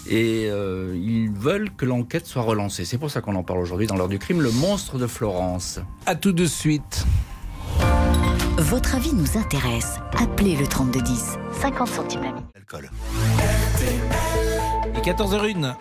[0.09, 2.85] Et euh, ils veulent que l'enquête soit relancée.
[2.85, 5.81] C'est pour ça qu'on en parle aujourd'hui dans l'heure du crime, le monstre de Florence.
[6.07, 7.05] À tout de suite.
[8.59, 9.95] Votre avis nous intéresse.
[10.19, 11.37] Appelez le 3210.
[11.61, 12.45] 50 centimes la minute.
[12.57, 12.91] Alcool.
[14.97, 15.75] Et 14h01.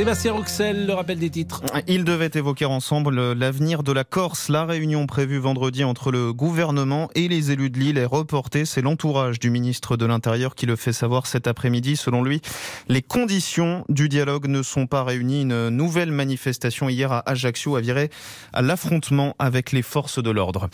[0.00, 1.62] Sébastien Rouxel, le rappel des titres.
[1.86, 4.48] Ils devaient évoquer ensemble l'avenir de la Corse.
[4.48, 8.64] La réunion prévue vendredi entre le gouvernement et les élus de l'île est reportée.
[8.64, 11.96] C'est l'entourage du ministre de l'Intérieur qui le fait savoir cet après-midi.
[11.96, 12.40] Selon lui,
[12.88, 15.42] les conditions du dialogue ne sont pas réunies.
[15.42, 18.08] Une nouvelle manifestation hier à Ajaccio a viré
[18.54, 20.70] à l'affrontement avec les forces de l'ordre.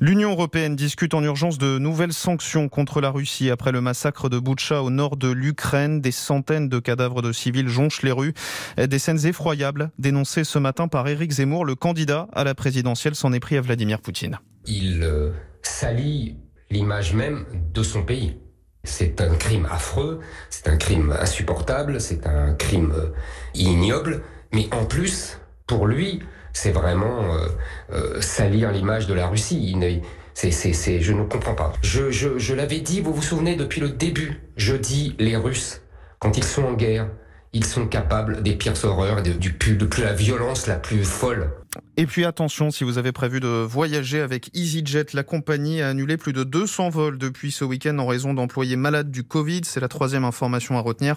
[0.00, 4.38] L'Union européenne discute en urgence de nouvelles sanctions contre la Russie après le massacre de
[4.38, 6.02] Boutcha au nord de l'Ukraine.
[6.02, 8.34] Des centaines de cadavres de civils jonchent les rues.
[8.76, 13.32] Des scènes effroyables dénoncées ce matin par Éric Zemmour, le candidat à la présidentielle, s'en
[13.32, 14.38] est pris à Vladimir Poutine.
[14.66, 16.36] Il euh, salit
[16.70, 17.44] l'image même
[17.74, 18.36] de son pays.
[18.84, 23.08] C'est un crime affreux, c'est un crime insupportable, c'est un crime euh,
[23.54, 26.20] ignoble, mais en plus, pour lui,
[26.52, 27.48] c'est vraiment euh,
[27.92, 29.76] euh, salir l'image de la Russie.
[30.34, 31.72] C'est, c'est, c'est, je ne comprends pas.
[31.82, 35.82] Je l'avais dit, vous vous souvenez, depuis le début, je dis les Russes,
[36.20, 37.08] quand ils sont en guerre,
[37.56, 41.50] ils sont capables des pires horreurs, de, du de la violence la plus folle.
[41.96, 46.16] Et puis attention, si vous avez prévu de voyager avec EasyJet, la compagnie a annulé
[46.16, 49.62] plus de 200 vols depuis ce week-end en raison d'employés malades du Covid.
[49.64, 51.16] C'est la troisième information à retenir.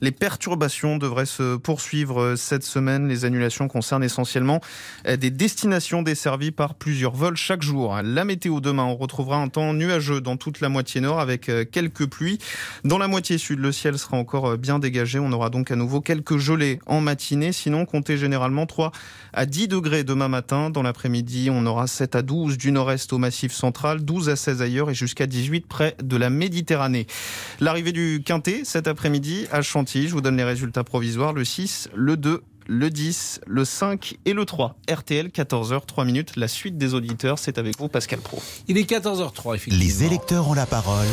[0.00, 3.08] Les perturbations devraient se poursuivre cette semaine.
[3.08, 4.60] Les annulations concernent essentiellement
[5.04, 7.98] des destinations desservies par plusieurs vols chaque jour.
[8.02, 12.06] La météo demain, on retrouvera un temps nuageux dans toute la moitié nord avec quelques
[12.06, 12.38] pluies.
[12.84, 15.18] Dans la moitié sud, le ciel sera encore bien dégagé.
[15.18, 17.52] On aura donc à nouveau quelques gelées en matinée.
[17.52, 18.92] Sinon, comptez généralement 3
[19.32, 20.70] à 10 degrés degrés demain matin.
[20.70, 24.62] Dans l'après-midi, on aura 7 à 12 du nord-est au massif central, 12 à 16
[24.62, 27.06] ailleurs et jusqu'à 18 près de la Méditerranée.
[27.60, 30.08] L'arrivée du Quintet cet après-midi à Chantilly.
[30.08, 31.32] Je vous donne les résultats provisoires.
[31.32, 34.76] Le 6, le 2, le 10, le 5 et le 3.
[34.90, 36.36] RTL, 14h, 3 minutes.
[36.36, 38.42] La suite des auditeurs, c'est avec vous, Pascal Pro.
[38.68, 39.84] Il est 14h03, effectivement.
[39.84, 41.08] Les électeurs ont la parole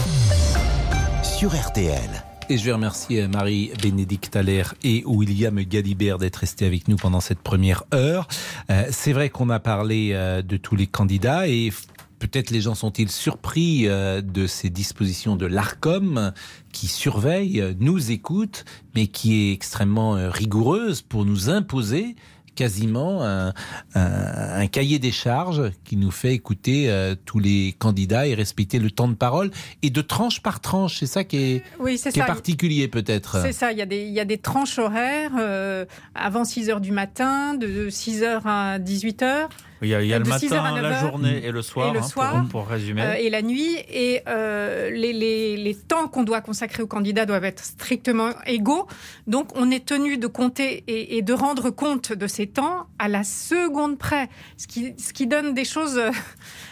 [1.23, 2.36] sur RTL.
[2.49, 7.39] Et je vais remercier Marie-Bénédicte Allaire et William Galibert d'être restés avec nous pendant cette
[7.39, 8.29] première heure.
[8.69, 11.73] Euh, c'est vrai qu'on a parlé euh, de tous les candidats et
[12.19, 16.33] peut-être les gens sont-ils surpris euh, de ces dispositions de l'ARCOM
[16.71, 22.15] qui surveille, euh, nous écoute, mais qui est extrêmement euh, rigoureuse pour nous imposer
[22.57, 23.53] quasiment un,
[23.95, 28.79] un- un cahier des charges qui nous fait écouter euh, tous les candidats et respecter
[28.79, 29.51] le temps de parole
[29.83, 30.97] et de tranche par tranche.
[30.99, 33.37] C'est ça qui est, Oui, qui est particulier peut-être.
[33.43, 35.85] C'est ça, il y, a des, il y a des tranches horaires euh,
[36.15, 39.49] avant 6 heures du matin, de 6 heures à 18 heures.
[39.81, 41.45] Il y a, il y a le De 6 heures à matin, 9 la journée
[41.45, 43.01] et le soir, Et le hein, pour- soir, pour, résumer.
[43.03, 43.77] euh, et la nuit.
[43.89, 48.87] Et euh, les, les- les temps qu'on doit consacrer aux candidats doivent être strictement égaux.
[49.27, 53.07] Donc on est tenu de compter et, et de rendre compte de ces temps à
[53.07, 56.09] la seconde près, ce qui, ce qui donne des choses euh,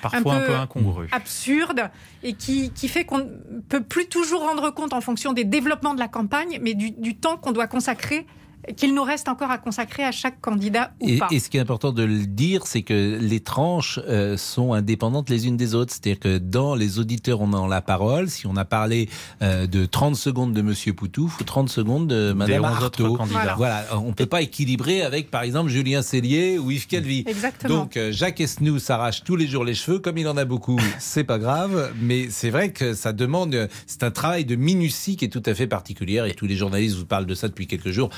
[0.02, 1.08] Parfois un peu incongrues.
[1.12, 1.90] absurdes
[2.24, 5.94] et qui, qui fait qu'on ne peut plus toujours rendre compte en fonction des développements
[5.94, 8.26] de la campagne, mais du, du temps qu'on doit consacrer,
[8.78, 11.28] qu'il nous reste encore à consacrer à chaque candidat ou Et, pas.
[11.32, 15.30] et ce qui est important de le dire, c'est que les tranches euh, sont indépendantes
[15.30, 15.94] les unes des autres.
[15.94, 18.30] C'est-à-dire que dans les auditeurs, on a la parole.
[18.30, 19.10] Si on a parlé
[19.42, 23.16] euh, de 30 secondes de Monsieur Poutouf ou 30 secondes de Madame 11 autres Artaud.
[23.18, 23.56] candidats.
[23.58, 23.86] Voilà.
[23.98, 27.24] on peut pas équilibrer avec, par exemple, Julien Cellier ou Yves Calvi.
[27.28, 27.76] Exactement.
[27.76, 30.80] Donc euh, Jacques Esnou s'arrache tous les jours les cheveux, comme il en a beaucoup.
[31.00, 35.26] c'est pas grave, mais c'est vrai que ça demande, c'est un travail de minutie qui
[35.26, 36.26] est tout à fait particulière.
[36.26, 38.10] Et tous les journalistes vous parlent de ça depuis quelques jours.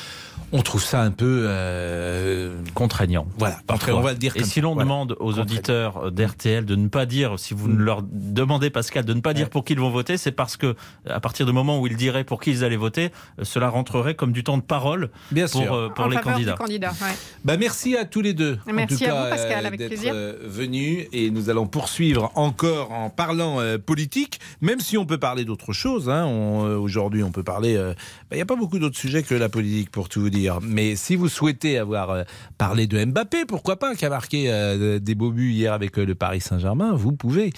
[0.53, 3.27] On trouve ça un peu euh, contraignant.
[3.37, 3.59] Voilà.
[3.67, 3.95] Parfois.
[3.95, 4.31] on va le dire.
[4.37, 4.85] Et si l'on voilà.
[4.85, 9.13] demande aux auditeurs d'RTL de ne pas dire, si vous ne leur demandez Pascal de
[9.13, 10.75] ne pas dire pour qui ils vont voter, c'est parce que
[11.09, 14.15] à partir du moment où ils diraient pour qui ils allaient voter, euh, cela rentrerait
[14.15, 15.73] comme du temps de parole Bien pour, sûr.
[15.73, 16.53] euh, pour en les candidats.
[16.53, 16.91] du candidat.
[17.01, 17.15] ouais.
[17.43, 18.57] Bah merci à tous les deux.
[18.69, 20.13] en Merci tout à cas, vous, Pascal, avec d'être, plaisir.
[20.45, 25.43] venus et nous allons poursuivre encore en parlant euh, politique, même si on peut parler
[25.45, 26.09] d'autre chose.
[26.09, 26.25] hein.
[26.27, 27.75] Euh, Aujourd'hui, on peut parler.
[27.75, 27.93] euh,
[28.29, 30.59] bah, Il n'y a pas beaucoup d'autres sujets que la politique, pour tout vous dire.
[30.61, 32.23] Mais si vous souhaitez avoir euh,
[32.57, 36.05] parlé de Mbappé, pourquoi pas, qui a marqué euh, des beaux buts hier avec euh,
[36.05, 37.51] le Paris Saint-Germain, vous pouvez.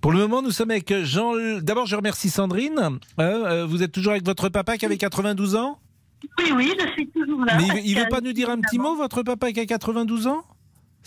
[0.00, 1.32] Pour le moment, nous sommes avec Jean.
[1.60, 2.98] D'abord, je remercie Sandrine.
[3.18, 5.78] Vous êtes toujours avec votre papa qui avait 92 ans?
[6.38, 7.56] Oui, oui, je suis toujours là.
[7.58, 10.26] Mais il- il veut pas nous dire un petit mot, votre papa qui a 92
[10.26, 10.42] ans?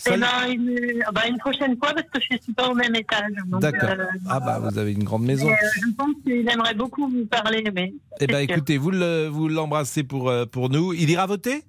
[0.06, 2.94] Eh ben, une, bah, une prochaine fois, parce que je ne suis pas au même
[2.94, 3.32] étage.
[3.60, 3.88] D'accord.
[3.90, 5.46] euh, Ah bah vous avez une grande maison.
[5.46, 5.56] mais, euh,
[5.88, 7.92] je pense qu'il aimerait beaucoup vous parler, mais.
[8.20, 10.92] Eh ben écoutez, vous le- vous l'embrassez pour euh, pour nous.
[10.92, 11.64] Il ira voter?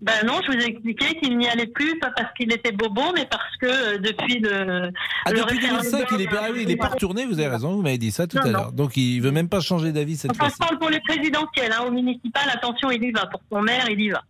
[0.00, 3.02] Ben non, je vous ai expliqué qu'il n'y allait plus, pas parce qu'il était bobo,
[3.14, 4.90] mais parce que euh, depuis le.
[5.24, 7.24] Ah le depuis référendum- 2005, il est pas ah il est pas retourné.
[7.26, 8.72] Vous avez raison, vous m'avez dit ça tout Non, à l'heure.
[8.72, 10.56] Donc il veut même pas changer d'avis cette Enfin, fois-ci.
[10.60, 13.26] je parle pour les présidentielles, hein, au municipal, attention, il y va.
[13.26, 14.22] Pour son maire, il y va.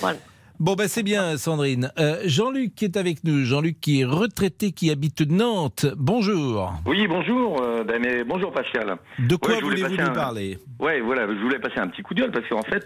[0.00, 0.18] Voilà.
[0.64, 1.90] Bon ben c'est bien Sandrine.
[1.98, 3.44] Euh, Jean-Luc qui est avec nous.
[3.44, 5.84] Jean-Luc qui est retraité, qui habite Nantes.
[5.98, 6.72] Bonjour.
[6.86, 7.60] Oui, bonjour.
[7.60, 8.96] euh, ben, mais bonjour Pascal.
[9.18, 10.58] De quoi Ouais, je voulais voulez-vous nous un- parler?
[10.80, 12.82] Ouais, voilà, je voulais passer un petit coup de gueule parce qu'en fait,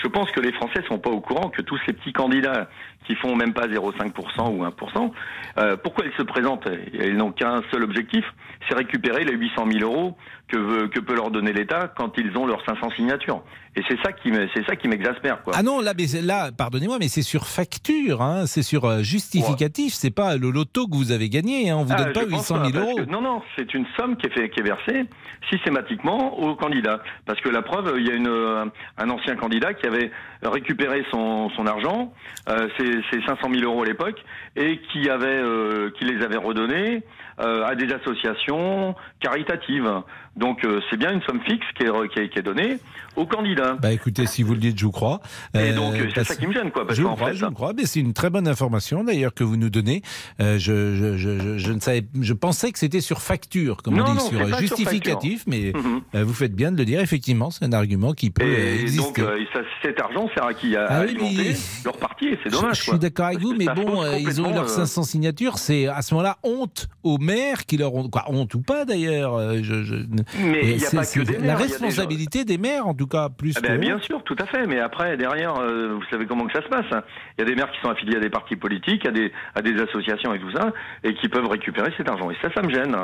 [0.00, 2.68] je pense que les Français sont pas au courant que tous ces petits candidats
[3.06, 5.10] qui font même pas 0,5% ou 1%,
[5.58, 6.68] euh, pourquoi ils se présentent?
[6.92, 8.24] Ils n'ont qu'un seul objectif,
[8.68, 10.16] c'est récupérer les 800 000 euros
[10.48, 13.42] que, veut- que peut leur donner l'État quand ils ont leurs 500 signatures.
[13.76, 15.54] Et c'est ça qui c'est ça qui m'exaspère, quoi.
[15.56, 19.94] Ah non, là, mais là, pardonnez-moi, mais c'est sur facture, hein, c'est sur euh, justificatif,
[19.94, 22.26] c'est pas le loto que vous avez gagné, hein, on vous Ah, donne pas je
[22.26, 22.96] pense 800 000 parce euros.
[22.96, 25.04] que- non, non, c'est une somme qui est, fait, qui est versée
[25.50, 27.00] systématiquement aux candidats.
[27.26, 28.64] Parce que la preuve, il y a une, euh,
[28.98, 30.10] un ancien candidat qui avait
[30.42, 32.12] récupéré son, argent,
[32.48, 34.22] euh, ses, ses 500 000 euros à l'époque,
[34.56, 37.02] et qui, avait, euh, qui les avait redonnés
[37.40, 39.90] euh, à des associations caritatives.
[40.38, 42.78] Donc euh, c'est bien une somme fixe qui est, qui est, qui est donnée
[43.16, 43.76] aux candidats.
[43.82, 45.20] Bah écoutez, si vous le dites, je vous crois.
[45.54, 46.86] Et Euh, donc c'est ça qui me gêne, quoi.
[46.86, 47.72] Parce je vous qu'en crois, fait, je vous crois.
[47.76, 50.02] Mais c'est une très bonne information d'ailleurs que vous nous donnez.
[50.40, 53.96] Euh, je, je, je, je, je ne savais, je pensais que c'était sur facture, comme
[53.96, 56.22] Non, on dit, non, sur justificatif, mais Mhm.
[56.22, 57.00] vous faites bien de le dire.
[57.00, 59.22] Effectivement, c'est un argument qui peut Et exister.
[59.22, 60.76] donc, ça- cet argent sert à qui?
[60.76, 62.76] À Ah oui, alimenter mais- leur parti, c'est dommage.
[62.78, 65.58] Je, suis d'accord avec vous, mais bon, ils ont leurs euh, 500 signatures.
[65.58, 69.38] C'est à ce moment-là honte aux maires qui leur ont quoi honte ou pas d'ailleurs.
[69.62, 70.04] je-
[70.36, 72.58] Mais il y a pas que des la maires, il y a des responsabilité des
[72.58, 74.66] maires, en tout cas, plus Ah que ben, bien sûr, tout à fait.
[74.66, 76.84] Mais après, derrière, euh, vous savez comment que ça se passe.
[76.92, 77.02] hein.
[77.36, 79.62] Il y a des maires qui sont affiliés à des partis politiques, à des, à
[79.62, 80.72] des associations et tout ça,
[81.04, 82.30] et qui peuvent récupérer cet argent.
[82.30, 82.94] Et ça, ça me gêne.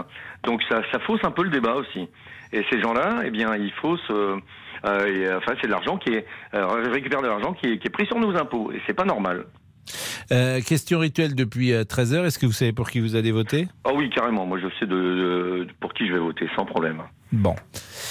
[0.44, 2.08] Donc ça, ça fausse un peu le débat aussi.
[2.52, 4.00] Et ces gens-là, eh bien, ils faussent.
[4.10, 4.36] euh,
[4.84, 7.78] euh, et, euh, enfin, c'est de l'argent qui est euh, récupère de l'argent qui est,
[7.78, 8.70] qui est pris sur nos impôts.
[8.72, 9.46] Et c'est pas normal.
[10.32, 12.24] Euh, question rituelle depuis 13h.
[12.26, 13.68] Est-ce que vous savez pour qui vous allez voter?
[13.84, 14.46] Ah oui, carrément.
[14.46, 17.02] Moi, je sais de, de- pour qui je vais voter, sans problème.
[17.32, 17.54] Bon.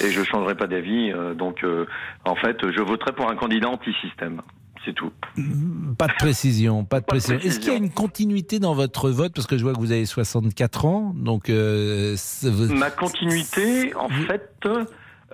[0.04, 1.12] Et je changerai pas d'avis.
[1.12, 1.86] euh, donc, euh,
[2.26, 4.42] en fait, je voterai pour un candidat anti-système.
[4.86, 5.12] C'est tout.
[5.98, 7.40] Pas de précision, pas de Pas précision.
[7.40, 9.32] Est-ce qu'il y a une continuité dans votre vote?
[9.34, 11.50] Parce que je vois que vous avez 64 ans, donc...
[11.50, 12.18] euh,
[12.70, 14.52] Ma continuité, en fait,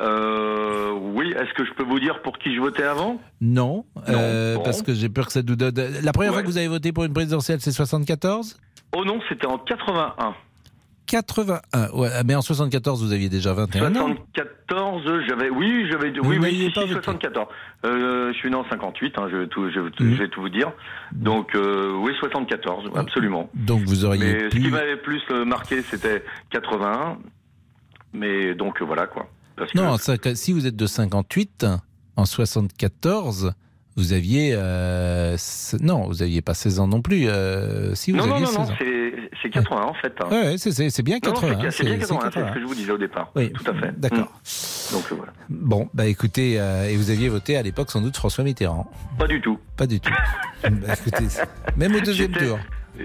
[0.01, 1.31] euh, oui.
[1.31, 3.19] Est-ce que je peux vous dire pour qui je votais avant?
[3.41, 4.63] Non, euh, bon.
[4.63, 5.73] parce que j'ai peur que ça nous donne...
[6.03, 8.57] La première fois que vous avez voté pour une présidentielle, c'est 74
[8.95, 10.33] Oh non, c'était en 81.
[11.05, 14.15] 81, ouais, mais en 74, vous aviez déjà 21 ans.
[14.35, 17.03] 74, j'avais, oui, j'avais, oui, oui, n'aviez si, pas si, voté.
[17.05, 17.47] 74.
[17.85, 20.13] Euh, je suis né en 58, hein, je, vais tout, je, vais tout- Mhm.
[20.13, 20.71] je vais tout vous dire.
[21.11, 23.49] Donc, euh, oui, 74, absolument.
[23.55, 27.17] Donc vous auriez Mais ce qui m'avait plus marqué, c'était 81.
[28.13, 29.27] Mais donc, voilà, quoi.
[29.59, 31.65] Parce que- Non, ça- si vous êtes de 58,
[32.15, 33.53] en 74,
[33.95, 34.51] vous aviez...
[34.53, 35.35] euh,
[35.81, 37.27] non, vous aviez pas 16 ans non plus.
[37.27, 38.75] euh, si, vous non, non, aviez non, 16 non, ans.
[38.79, 40.13] c'est, c'est 80, en fait.
[40.21, 40.27] hein.
[40.31, 41.57] Ouais, c'est- bien Non, non, 80.
[41.63, 43.31] c'est, c'est bien c'est- 80, c'est ce que je vous disais au départ.
[43.35, 43.99] Oui, Tout à fait.
[43.99, 44.19] D'accord.
[44.41, 44.93] Mm.
[44.93, 45.33] Donc, euh, voilà.
[45.49, 49.27] Bon, bah écoutez, euh, et vous aviez voté à l'époque sans doute François Mitterrand Pas
[49.27, 49.59] du tout.
[49.77, 50.11] Pas du tout.
[50.61, 51.25] Bah, écoutez,
[51.77, 52.59] même au deuxième tour.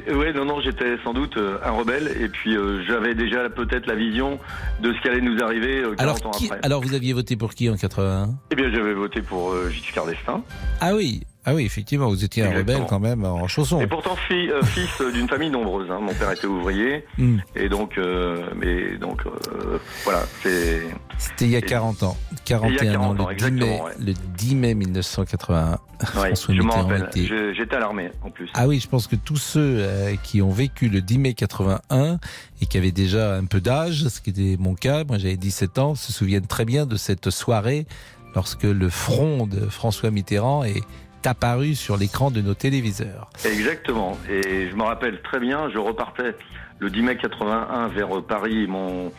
[0.09, 3.49] Euh, Ouais, non, non, j'étais sans doute euh, un rebelle et puis euh, j'avais déjà
[3.49, 4.39] peut-être la vision
[4.81, 6.59] de ce qui allait nous arriver euh, 40 Alors, ans qui- après.
[6.63, 10.07] alors vous aviez voté pour qui en 81 Eh bien, j'avais voté pour euh, Giscard
[10.07, 10.43] d'Estaing.
[10.81, 13.81] Ah oui, ah oui, effectivement, vous étiez un rebelle quand même en chaussons.
[13.81, 15.91] Et pourtant, fi- euh, fils d'une famille nombreuse.
[15.91, 15.99] hein.
[16.01, 17.05] Mon père était ouvrier.
[17.19, 17.39] Hmm.
[17.57, 20.83] Et donc, euh, mais donc, euh, voilà, c'est.
[21.19, 22.17] C'était il y a 40 ans.
[22.45, 23.93] 41 Il y a 40 ans, ans, le 10 mai, ouais.
[24.05, 25.71] le 10 mai 1981.
[25.71, 25.77] Ouais,
[26.09, 27.09] François je m'en Mitterrand rappelle.
[27.09, 28.51] était- Je- J'étais à l'armée, en plus.
[28.55, 29.87] Ah oui, je pense que tous ceux
[30.23, 32.19] qui ont vécu le 10 mai 81
[32.61, 35.79] et qui avaient déjà un peu d'âge, ce qui était mon cas, moi j'avais 17
[35.79, 37.87] ans, se souviennent très bien de cette soirée
[38.35, 40.83] lorsque le front de François Mitterrand est
[41.27, 43.29] apparu sur l'écran de nos téléviseurs.
[43.45, 44.19] Exactement.
[44.31, 46.35] Et je me rappelle très bien, je repartais
[46.79, 49.13] le 10 mai 81 vers Paris, mon,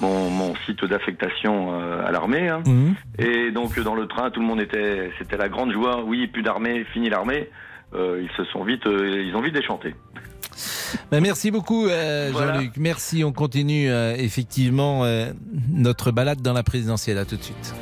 [0.00, 2.48] mon, mon site d'affectation euh, à l'armée.
[2.48, 2.62] hein.
[2.66, 2.94] Mhm.
[3.18, 6.02] Et donc dans le train, tout le monde était, c'était la grande joie.
[6.04, 7.48] Oui, plus d'armée, fini l'armée.
[7.94, 9.94] Euh, ils se sont vite, euh, ils ont vite déchanté.
[11.10, 12.54] Ben, merci beaucoup euh, Voilà.
[12.54, 12.72] Jean-Luc.
[12.76, 15.04] Merci, on continue effectivement
[15.72, 17.18] notre balade dans la présidentielle.
[17.18, 17.74] À tout de suite.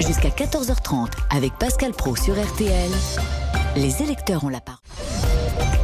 [0.00, 2.90] Jusqu'à 14h30 avec Pascal Pro sur RTL.
[3.76, 4.80] Les électeurs ont la parole.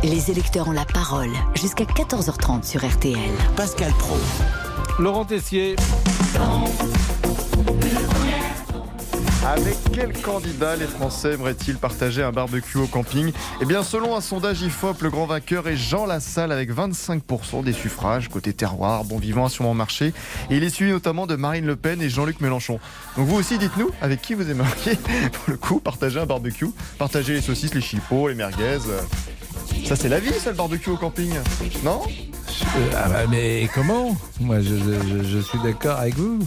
[0.03, 3.31] Les électeurs ont la parole jusqu'à 14h30 sur RTL.
[3.57, 4.17] Pascal Pro.
[4.99, 5.77] Laurent Tessier.
[9.47, 13.32] Avec quel candidat les Français aimeraient-ils partager un barbecue au camping
[13.62, 17.72] Eh bien, selon un sondage IFOP, le grand vainqueur est Jean Lassalle avec 25% des
[17.72, 18.28] suffrages.
[18.28, 20.12] Côté terroir, bon vivant a sûrement marché.
[20.51, 22.78] Et il est suivi notamment de Marine Le Pen et Jean-Luc Mélenchon.
[23.16, 24.97] Donc vous aussi, dites-nous avec qui vous aimeriez,
[25.32, 26.68] pour le coup, partager un barbecue?
[26.99, 28.78] Partager les saucisses, les chipos, les merguez.
[28.88, 29.01] euh.
[29.86, 31.32] Ça, c'est la vie, ça, le barbecue au camping
[31.82, 32.03] Non?
[32.07, 34.14] Euh, ah bah, mais comment?
[34.38, 36.41] Moi, je suis d'accord avec vous.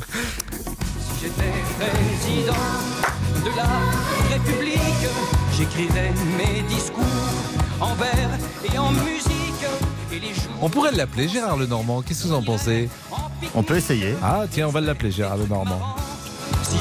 [1.24, 2.54] J'étais président
[3.46, 5.08] de la République,
[5.58, 7.04] j'écrivais mes discours
[7.80, 8.30] en vers
[8.74, 9.32] et en musique.
[10.12, 12.02] Et les jours On pourrait l'appeler Gérard Lenormand.
[12.02, 12.90] Qu'est-ce que vous en pensez
[13.56, 14.16] On peut essayer.
[14.22, 15.96] Ah, tiens, on va l'appeler Gérard Lenormand.
[16.62, 16.76] si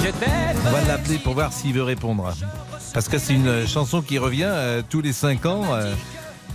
[0.66, 2.34] On va l'appeler pour voir s'il veut répondre.
[2.92, 5.62] Parce que c'est une chanson qui revient euh, tous les 5 ans.
[5.72, 5.94] euh,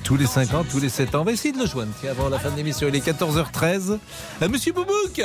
[0.03, 1.21] tous les 5 ans, tous les 7 ans.
[1.21, 1.91] On va essayer de le joindre.
[2.01, 3.97] Tiens, avant la fin de l'émission, il est 14h13.
[4.41, 5.21] Euh, Monsieur Boubouk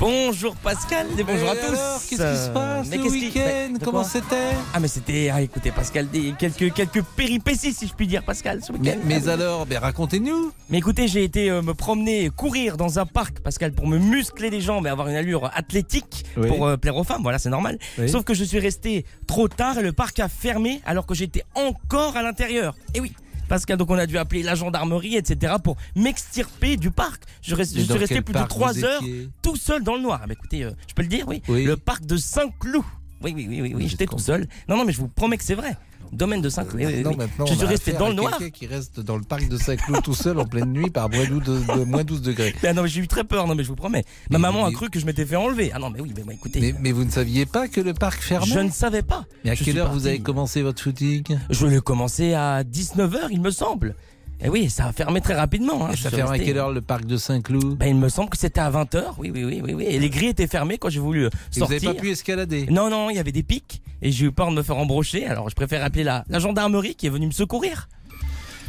[0.00, 1.70] Bonjour Pascal et bonjour à tous.
[1.70, 6.08] qu'est-ce qui se passe Mais qui- week-end Comment c'était Ah mais c'était, ah, écoutez Pascal,
[6.10, 8.98] des, quelques quelques péripéties si je puis dire Pascal ce week-end.
[9.04, 10.52] Mais, mais alors, ben, racontez-nous.
[10.68, 14.50] Mais écoutez, j'ai été euh, me promener, courir dans un parc, Pascal, pour me muscler
[14.50, 16.48] les jambes et avoir une allure athlétique Oui.
[16.48, 17.22] pour euh, plaire aux femmes.
[17.22, 17.78] Voilà, c'est normal.
[17.98, 18.08] Oui.
[18.08, 21.44] Sauf que je suis resté trop tard et le parc a fermé alors que j'étais
[21.54, 22.74] encore à l'intérieur.
[22.94, 23.12] Et oui.
[23.48, 25.54] Pascal, donc on a dû appeler la gendarmerie, etc.
[25.62, 27.22] pour m'extirper du parc.
[27.42, 29.28] Je, reste- Mais je dans suis resté plus de parc trois vous heures étiez?
[29.42, 30.20] tout seul dans le noir.
[30.22, 31.42] Ah, bah, écoutez, euh, je peux le dire, oui.
[31.48, 31.64] Oui.
[31.64, 32.84] Le parc de Saint-Cloud.
[33.20, 34.46] Oui, oui, oui, oui, oui, j'étais tout seul.
[34.68, 35.76] Non, non, mais je vous promets que c'est vrai.
[36.12, 36.82] Domaine de Saint-Cloud.
[36.86, 37.16] oui, oui, Non, oui.
[37.16, 38.38] maintenant, je suis resté dans le noir.
[38.52, 41.66] qui reste dans le parc de Saint-Cloud tout seul en pleine nuit par moins 12,
[41.66, 42.54] de, moins 12 degrés.
[42.64, 44.04] Ah non, mais j'ai eu très peur, non, mais je vous promets.
[44.30, 45.70] Ma maman a cru que je m'étais fait enlever.
[45.74, 46.60] Ah non, mais oui, mais, bah, écoutez.
[46.60, 48.46] Mais, mais vous ne saviez pas que le parc fermait?
[48.46, 49.26] Je ne savais pas.
[49.44, 53.28] Mais à Je quelle heure vous avez commencé votre footing Je l'ai commencé à 19h,
[53.30, 53.94] il me semble.
[54.40, 55.86] Et oui, ça a fermé très rapidement.
[55.86, 55.90] hein.
[55.92, 57.76] Et ça ferme à quelle heure le parc de Saint-Cloud?
[57.78, 59.14] Ben, il me semble que c'était à 20h.
[59.18, 59.84] Oui, oui, oui, oui, oui.
[59.88, 61.82] Et les grilles étaient fermées quand j'ai voulu euh, Et vous sortir.
[61.82, 62.66] n'avez pas pu escalader?
[62.70, 65.26] Non, non, il y avait des pics et j'ai eu peur de me faire embrocher.
[65.26, 67.88] Alors je préfère appeler la, la gendarmerie qui est venue me secourir.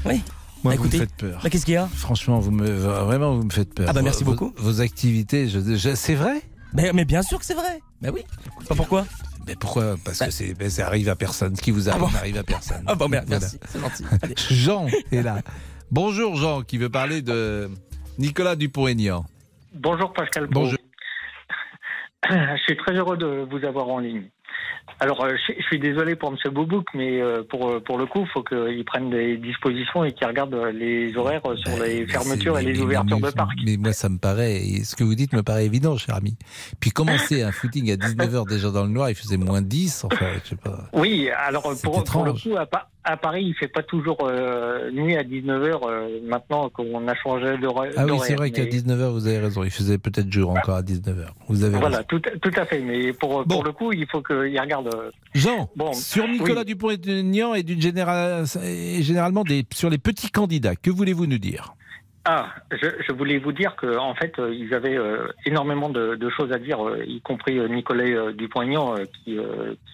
[0.05, 0.21] Oui.
[0.63, 1.39] Moi, Bah, vous écoutez, me faites peur.
[1.43, 1.87] bah, qu'est-ce qu'il y a?
[1.93, 3.85] Franchement, vous me, vraiment, vous me faites peur.
[3.89, 4.51] Ah bah, merci Vos- beaucoup.
[4.57, 6.41] Vos activités, je, je- c'est vrai?
[6.73, 7.79] Mais, mais bien sûr que c'est vrai.
[8.01, 8.21] Ben oui.
[8.67, 9.05] Pas pourquoi?
[9.49, 11.55] Mais pourquoi Parce que c'est, ben, ça arrive à personne.
[11.55, 12.83] Ce qui vous arrive Ah bon n'arrive à personne.
[12.87, 13.25] Ah bon, Voilà.
[13.27, 14.03] merci, c'est gentil.
[14.21, 14.35] Allez.
[14.51, 15.41] Jean est là.
[15.89, 17.67] Bonjour Jean, qui veut parler de
[18.19, 19.25] Nicolas Dupont-Aignan.
[19.73, 20.47] Bonjour Pascal.
[20.51, 20.77] Bonjour.
[22.29, 24.29] Je suis très heureux de vous avoir en ligne.
[25.01, 26.53] Alors, euh, je, suis désolé pour M.
[26.53, 30.11] Boubouk, mais euh, pour, euh, pour le coup, il faut qu'il prenne des dispositions et
[30.11, 33.59] qu'il regarde les horaires sur les fermetures et les mais- ouvertures mais- de parcs.
[33.65, 36.37] Mais moi, ça me paraît, ce que vous dites me paraît évident, cher ami.
[36.81, 40.27] Puis commencer un footing à 19h déjà dans le noir, il faisait moins 10, enfin,
[40.43, 40.89] je sais pas.
[40.91, 42.67] Oui, alors pour, pour le coup, à,
[43.09, 47.91] à Paris, il fait pas toujours euh, nuit à 19h maintenant qu'on a changé d'horaire.
[47.97, 49.63] Ah oui, c'est vrai qu'à mais- 19h, vous avez raison.
[49.63, 51.27] Il faisait peut-être jour encore à 19h.
[51.47, 52.07] Vous avez Voilà, raison.
[52.09, 52.79] tout, tout à fait.
[52.81, 54.93] Mais pour, pour le coup, il faut qu'il regarde.
[54.95, 56.65] euh, Jean, Bon, sur Nicolas oui.
[56.65, 61.73] Dupont-Aignan et, d'une général- et généralement des, sur les petits candidats, que voulez-vous nous dire?
[62.31, 66.51] Ah, je, voulais vous dire que en fait, euh, ils avaient euh, énormément de, choses
[66.51, 69.05] à dire, euh, y compris Nicolas euh,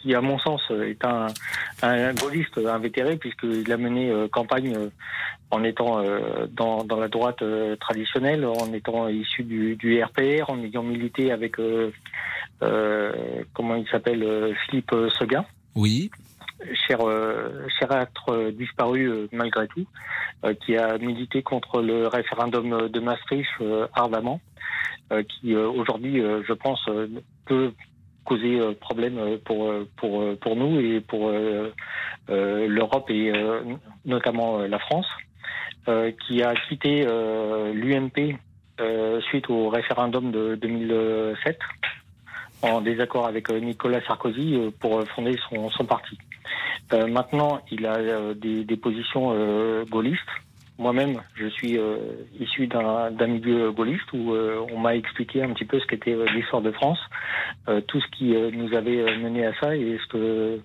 [0.02, 1.28] qui, à mon sens, est un,
[1.82, 4.76] un gaulliste invétéré, puisqu'il a mené campagne
[5.50, 6.04] en étant
[6.52, 7.42] dans, la droite
[7.80, 11.56] traditionnelle, en étant issu du, du RPR, en ayant milité avec,
[13.54, 16.12] comment il s'appelle, Philippe Seguin Oui.
[16.88, 19.86] Cher, euh, cher être euh, disparu euh, malgré tout,
[20.66, 23.50] qui a milité contre le référendum de Maastricht
[23.94, 24.40] ardemment,
[25.28, 26.88] qui aujourd'hui, je pense,
[27.46, 27.72] peut
[28.26, 31.32] causer problème pour, pour, pour nous et pour
[32.28, 33.34] l'Europe et
[34.06, 35.08] notamment la France,
[36.28, 37.08] qui a quitté
[37.74, 38.38] l'UMP
[39.30, 41.58] suite au référendum de 2007
[42.62, 46.20] en désaccord avec Nicolas Sarkozy pour fonder son, son parti.
[46.94, 50.22] Euh, maintenant, il a euh, des, positions euh, gaullistes.
[50.78, 51.80] Moi-même, je suis
[52.38, 56.72] issu d'un milieu gaulliste où on m'a expliqué un petit peu ce qu'était l'histoire de
[56.72, 57.00] France,
[57.88, 60.60] tout ce qui nous avait mené à ça et ce que,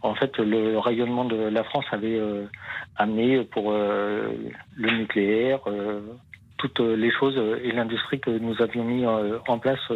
[0.00, 2.18] en fait, le rayonnement de la France avait
[2.96, 5.60] amené pour le nucléaire,
[6.56, 9.92] toutes les choses et l'industrie que nous avions mis en place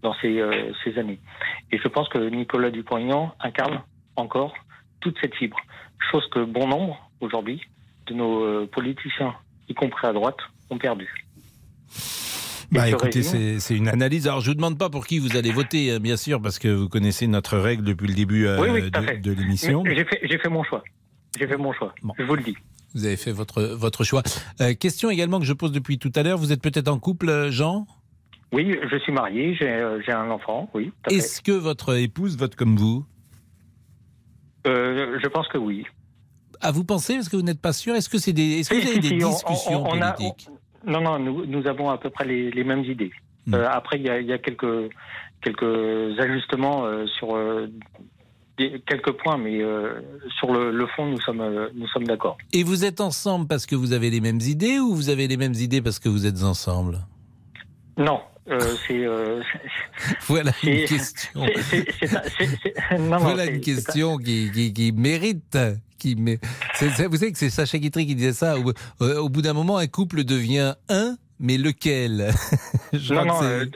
[0.00, 0.42] dans ces,
[0.82, 1.20] ces années.
[1.70, 3.82] Et je pense que Nicolas Dupont-Aignan incarne
[4.16, 4.54] encore
[5.00, 5.58] toute cette fibre,
[6.10, 7.60] chose que bon nombre aujourd'hui
[8.06, 9.34] de nos euh, politiciens,
[9.68, 10.38] y compris à droite,
[10.70, 11.08] ont perdu.
[12.72, 14.26] Bah écoutez, c'est une analyse.
[14.26, 16.68] Alors je vous demande pas pour qui vous allez voter, hein, bien sûr, parce que
[16.68, 19.84] vous connaissez notre règle depuis le début euh, oui, oui, de, l'émission.
[19.86, 20.82] J'ai fait, mon choix.
[21.38, 21.94] J'ai fait mon choix.
[22.18, 22.56] Je vous le dis.
[22.94, 24.22] Vous avez fait votre, votre choix.
[24.60, 26.38] Euh, question également que je pose depuis tout à l'heure.
[26.38, 27.86] Vous êtes peut-être en couple, Jean?
[28.52, 30.92] Oui, je suis marié, j'ai un enfant, oui.
[31.10, 33.04] Est-ce que votre épouse vote comme vous?
[34.66, 35.84] Euh, je pense que oui.
[36.60, 38.76] À vous penser, parce que vous n'êtes pas sûr Est-ce que, c'est des, est-ce que
[38.76, 40.48] Si, vous avez des si, on- discussions on- on a- politiques
[40.86, 43.12] Non, non, nous, nous avons à peu près les, les mêmes idées.
[43.46, 43.54] Hmm.
[43.54, 44.90] Euh, après, il y a, il y a quelques,
[45.42, 47.36] quelques ajustements euh, sur
[48.58, 49.60] des- quelques points, mais
[50.38, 52.38] sur le, le fond, nous sommes, nous sommes d'accord.
[52.52, 55.36] Et vous êtes ensemble parce que vous avez les mêmes idées ou vous avez les
[55.36, 57.00] mêmes idées parce que vous êtes ensemble?
[57.98, 59.04] Non, euh, c'est.
[59.04, 59.42] euh,
[60.26, 61.46] Voilà une question.
[63.20, 65.58] voilà une question qui, qui, qui mérite.
[65.98, 66.16] Qui
[66.74, 68.58] c'est- vous savez que c'est Sacha Guitry qui disait ça.
[68.58, 68.72] Au,
[69.02, 72.30] euh, au bout d'un moment, un couple devient un, mais lequel?
[72.92, 73.70] Je non, crois non, que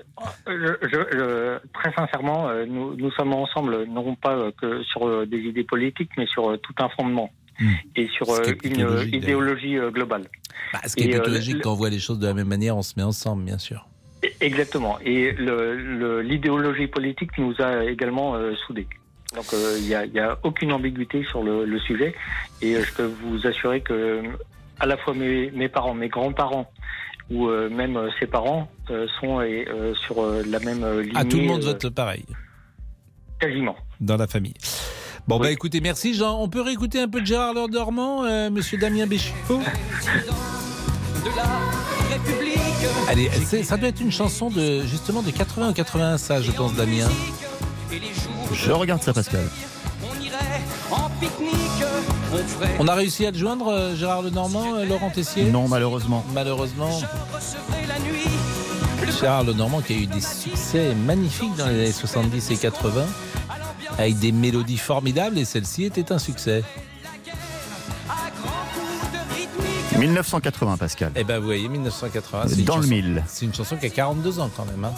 [0.47, 5.39] c'est- je, je- je- très sincèrement, nous, nous sommes ensemble, non pas que sur des
[5.39, 7.31] idées politiques, mais sur tout un fondement
[7.97, 8.33] et sur Hmm.
[8.41, 10.23] Euh, est plutôt une euh, idéologie euh, globale.
[10.73, 12.77] Bah, ce qui est Et, logique quand on voit les choses de la même manière,
[12.77, 13.87] on se met ensemble, bien sûr.
[14.41, 14.99] Exactement.
[15.05, 18.87] Et le- le- l'idéologie politique nous a également euh, soudés.
[19.35, 22.15] Donc euh, il n'y a, y a aucune ambiguïté sur le, le sujet.
[22.61, 24.23] Et euh, je peux vous assurer que
[24.79, 26.71] à la fois mes, mes parents, mes grands-parents
[27.31, 31.13] ou euh, même euh, ses parents euh, sont euh, sur euh, la même lignée.
[31.15, 32.25] Ah, tout le monde euh, vote pareil
[33.39, 33.77] Quasiment.
[34.01, 34.55] dans la famille.
[35.29, 36.41] Bon, bah écoutez, merci Jean.
[36.43, 39.61] On peut réécouter un peu de Gérard Lenormand, euh, monsieur Damien Béchiot.
[43.09, 43.31] Allez,
[43.65, 47.09] ça doit être une chanson de justement de 80 ou 81, ça, je pense, Damien.
[48.53, 49.45] Je regarde ça, Pascal.
[52.79, 55.45] On a réussi à le joindre, euh, Gérard Lenormand, euh, Laurent Tessier?
[55.45, 56.25] Non, malheureusement.
[56.33, 56.91] Malheureusement.
[59.21, 63.07] Gérard Lenormand qui a eu des succès magnifiques dans les années 70 et 80,
[63.99, 66.63] avec des mélodies formidables, et celle-ci était un succès.
[70.01, 71.13] 1980, Pascal.
[71.15, 72.45] Eh ben, vous voyez, 1980.
[72.49, 73.25] c'est une Dans le chanson- mille.
[73.29, 74.85] C'est une chanson qui a 42 ans quand même.
[74.85, 74.93] hein.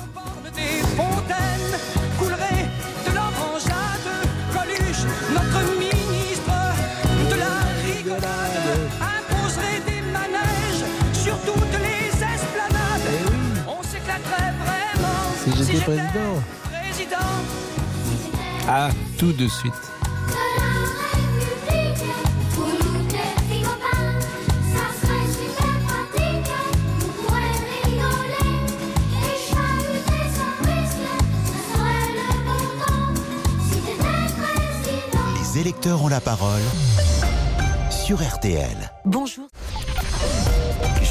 [14.42, 16.42] Vraiment Si j'étais président.
[16.70, 17.16] président.
[18.68, 19.72] À tout de suite.
[35.62, 36.60] Électeurs ont la parole
[37.90, 38.66] sur RTL.
[39.04, 39.46] Bonjour.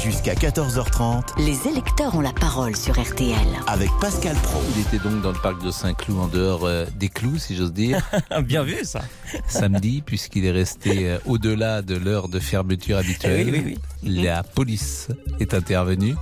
[0.04, 3.36] Jusqu'à 14h30 Les électeurs ont la parole sur RTL.
[3.66, 4.60] avec Pascal Pro.
[4.76, 7.72] Il était donc dans le parc de Saint-Cloud, en dehors euh, des clous, si j'ose
[7.72, 8.02] dire.
[8.44, 9.00] Bien vu ça.
[9.48, 13.46] Samedi, puisqu'il est resté euh, au-delà de l'heure de fermeture habituelle.
[13.48, 15.08] Eh oui, oui, La police
[15.40, 16.16] est intervenue.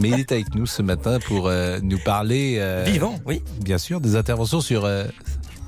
[0.00, 2.56] Mais il est avec nous ce matin pour euh, nous parler.
[2.58, 3.42] euh, Vivant, oui.
[3.60, 5.04] Bien sûr, des interventions sur euh,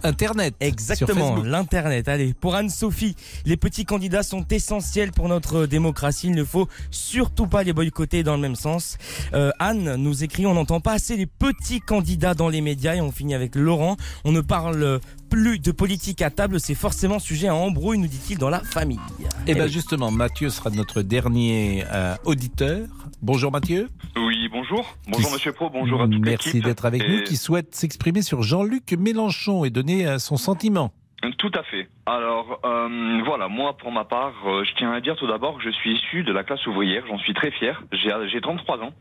[0.02, 0.54] Internet.
[0.60, 2.08] Exactement, l'Internet.
[2.08, 6.28] Allez, pour Anne-Sophie, les petits candidats sont essentiels pour notre démocratie.
[6.28, 8.98] Il ne faut surtout pas les boycotter dans le même sens.
[9.34, 13.00] Euh, Anne nous écrit, on n'entend pas assez les petits candidats dans les médias et
[13.00, 13.96] on finit avec Laurent.
[14.24, 18.36] On ne parle plus de politique à table, c'est forcément sujet à embrouille, nous dit-il,
[18.36, 18.98] dans la famille.
[19.46, 22.88] Eh bien justement, Mathieu sera notre dernier euh, auditeur.
[23.22, 23.88] Bonjour Mathieu.
[24.16, 24.94] Oui, bonjour.
[25.08, 28.22] Bonjour Qui- Monsieur Pro, bonjour à toute Merci d'être avec Et- nous, qui souhaite s'exprimer
[28.22, 30.92] sur Jean-Luc Mélenchon et donner euh, son sentiment.
[31.36, 31.86] Tout à fait.
[32.06, 35.62] Alors euh, voilà, moi pour ma part, euh, je tiens à dire tout d'abord que
[35.62, 37.82] je suis issu de la classe ouvrière, j'en suis très fier.
[37.92, 38.92] J'ai j'ai 33 ans.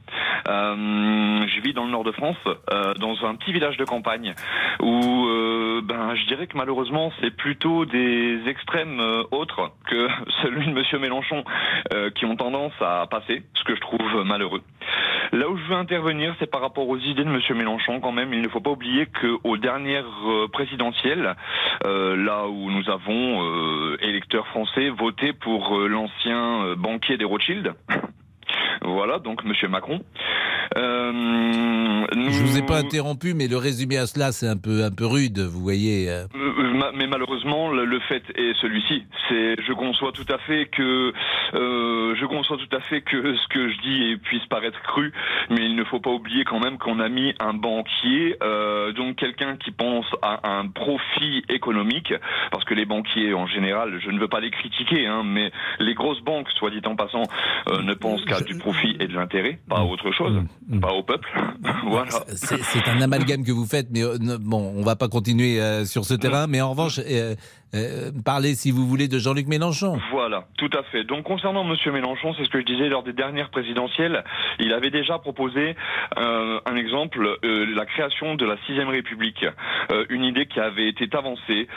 [0.49, 2.35] Euh, je vis dans le nord de France,
[2.99, 4.33] dans un petit village de campagne
[4.81, 5.27] où
[5.81, 10.07] ben je dirais que malheureusement c'est plutôt des extrêmes euh, autres que
[10.41, 11.43] celui de Monsieur Mélenchon
[11.93, 14.61] euh, qui ont tendance à passer, ce que je trouve malheureux.
[15.31, 17.99] Là où je veux intervenir, c'est par rapport aux idées de Monsieur Mélenchon.
[17.99, 21.35] Quand même, il ne faut pas oublier qu'aux dernières euh, présidentielles,
[21.83, 27.73] là où nous avons électeurs français voté pour l'ancien banquier des Rothschild.
[28.81, 30.01] Voilà, donc Monsieur Macron.
[30.77, 31.11] Euh,
[32.15, 34.91] nous- Je vous ai pas interrompu, mais le résumé à cela, c'est un peu, un
[34.91, 36.09] peu rude, vous voyez.
[36.09, 36.25] euh.
[36.35, 39.03] Euh, ma- mais malheureusement, le, le fait est celui-ci.
[39.27, 41.13] C'est, je conçois tout à fait que,
[41.53, 45.11] euh, je conçois tout à fait que ce que je dis puisse paraître cru,
[45.49, 49.15] mais il ne faut pas oublier quand même qu'on a mis un banquier, euh, donc
[49.17, 52.13] quelqu'un qui pense à un profit économique,
[52.51, 55.93] parce que les banquiers en général, je ne veux pas les critiquer, hein, mais les
[55.93, 57.23] grosses banques, soit dit en passant,
[57.69, 60.35] euh, ne pensent qu'à du profit et de l'intérêt, pas à autre chose,
[60.81, 61.27] pas au peuple.
[61.87, 62.11] voilà.
[62.35, 66.05] C'est un amalgame que vous faites, mais euh, bon, on va pas continuer euh, sur
[66.05, 66.47] ce terrain.
[66.47, 67.35] Mais en revanche, euh,
[67.75, 69.99] euh, parlez, si vous voulez, de Jean-Luc Mélenchon.
[70.11, 71.03] Voilà, tout à fait.
[71.03, 74.23] Donc concernant Monsieur Mélenchon, c'est ce que je disais lors des dernières présidentielles,
[74.59, 75.75] il avait déjà proposé
[76.17, 79.45] euh, un exemple, euh, la création de la sixième République,
[80.09, 81.67] une idée qui avait été avancée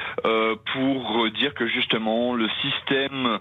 [0.72, 3.38] pour dire que justement le système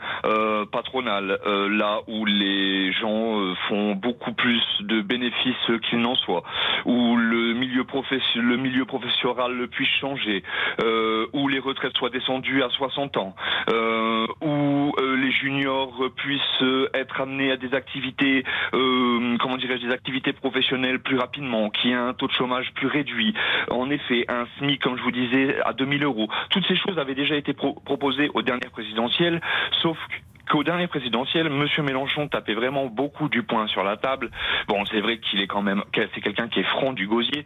[0.72, 1.40] patronal,
[1.72, 6.44] là où les gens font beaucoup plus de bénéfices qu'ils n'en soient,
[6.86, 10.44] où le milieu, professe- le milieu professoral puisse changer,
[11.34, 13.36] où les retraites soient descendues à 60 ans,
[13.70, 19.94] euh, où euh, les juniors puissent euh, être amenés à des activités, comment dirais-je, des
[19.94, 23.34] activités professionnelles plus rapidement, qu'il y ait un taux de chômage plus réduit.
[23.70, 26.28] En effet, un SMIC, comme je vous disais, à 2000 euros.
[26.50, 29.42] Toutes ces choses avaient déjà été pro- proposées aux dernières présidentielles,
[29.82, 29.98] sauf
[30.52, 34.30] qu'au dernier présidentiel, Monsieur Mélenchon tapait vraiment beaucoup du poing sur la table.
[34.68, 37.46] Bon, c'est vrai qu'il est quand même, c'est quelqu'un qui est franc du gosier,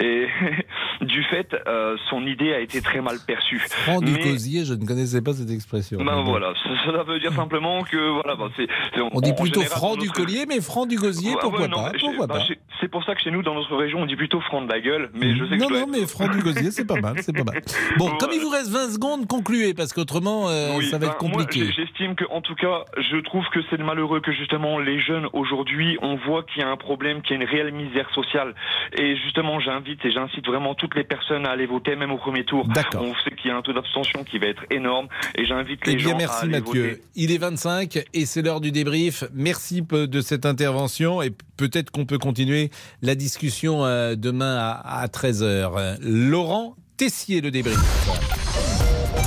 [0.00, 0.26] et
[1.00, 3.58] du fait, euh, son idée a été très mal perçue.
[3.58, 5.98] Franck du Mais- Cosier, je ne connaissais pas cette expression.
[6.04, 6.52] ben voilà,
[6.84, 8.66] ça, veut dire simplement que voilà, ben c'est.
[9.12, 11.92] On dit plutôt général, franc du collier, mais franc du gosier, pourquoi ouais, non, pas
[11.98, 14.62] Pourquoi chez- C'est pour ça que chez nous, dans notre région, on dit plutôt franc
[14.62, 16.86] de la gueule, mais je sais que Non, je non, mais franc du gosier, c'est
[16.86, 17.62] pas mal, c'est pas mal.
[17.96, 21.12] Bon, comme il vous reste 20 secondes, concluez, parce qu'autrement, euh, Oui, ça va ben,
[21.12, 21.60] être compliqué.
[21.64, 25.00] Moi, j'ai- j'estime que, en tout cas, je trouve que c'est malheureux que justement les
[25.00, 28.08] jeunes aujourd'hui, on voit qu'il y a un problème, qu'il y a une réelle misère
[28.14, 28.54] sociale.
[28.98, 32.44] Et justement, j'invite et j'incite vraiment toutes les personnes à aller voter, même au premier
[32.44, 32.66] tour.
[32.68, 33.02] D'accord.
[33.02, 35.94] On sait qu'il y a un taux d'abstention qui va être énorme, et j'invite les
[35.94, 36.82] Eh bien, gens à merci aller Mathieu.
[36.90, 37.02] voter.
[37.16, 39.24] Il est 25 et c'est l'heure du débrief.
[39.32, 42.70] Merci de cette intervention et peut-être qu'on peut continuer
[43.02, 45.98] la discussion euh, demain à, 13h.
[46.02, 47.78] Laurent Tessier, le débrief.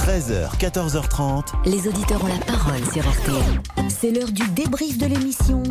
[0.05, 1.45] 13h, 14h30.
[1.65, 3.89] Les auditeurs ont la parole sur RTL.
[3.89, 5.63] C'est l'heure du débrief de l'émission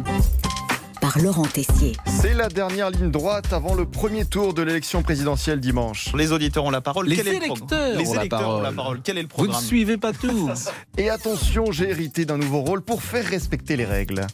[1.01, 1.93] par Laurent Tessier.
[2.05, 6.13] C'est la dernière ligne droite avant le premier tour de l'élection présidentielle dimanche.
[6.17, 7.07] Les auditeurs ont la parole.
[7.07, 9.01] Les Quel est le électeurs programme Les ont la électeurs ont la parole.
[9.05, 10.51] Quel est le Vous ne programme suivez pas tout.
[10.99, 14.27] Et attention, j'ai hérité d'un nouveau rôle pour faire respecter les règles.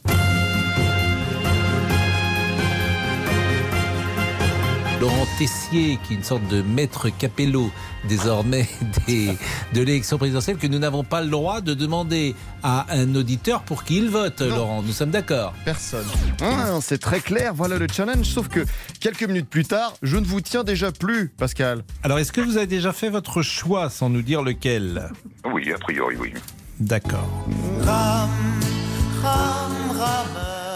[5.01, 7.71] Laurent Tessier, qui est une sorte de maître capello
[8.07, 8.69] désormais
[9.07, 9.29] des,
[9.73, 13.83] de l'élection présidentielle, que nous n'avons pas le droit de demander à un auditeur pour
[13.83, 14.83] qui il vote, Laurent.
[14.83, 16.05] Nous sommes d'accord Personne.
[16.39, 18.63] Ah, c'est très clair, voilà le challenge, sauf que
[18.99, 21.83] quelques minutes plus tard, je ne vous tiens déjà plus, Pascal.
[22.03, 25.09] Alors, est-ce que vous avez déjà fait votre choix sans nous dire lequel?
[25.51, 26.31] Oui, a priori, oui.
[26.79, 27.27] D'accord.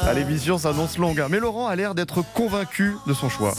[0.07, 1.27] À l'émission s'annonce longue, hein.
[1.29, 3.53] mais Laurent a l'air d'être convaincu de son choix.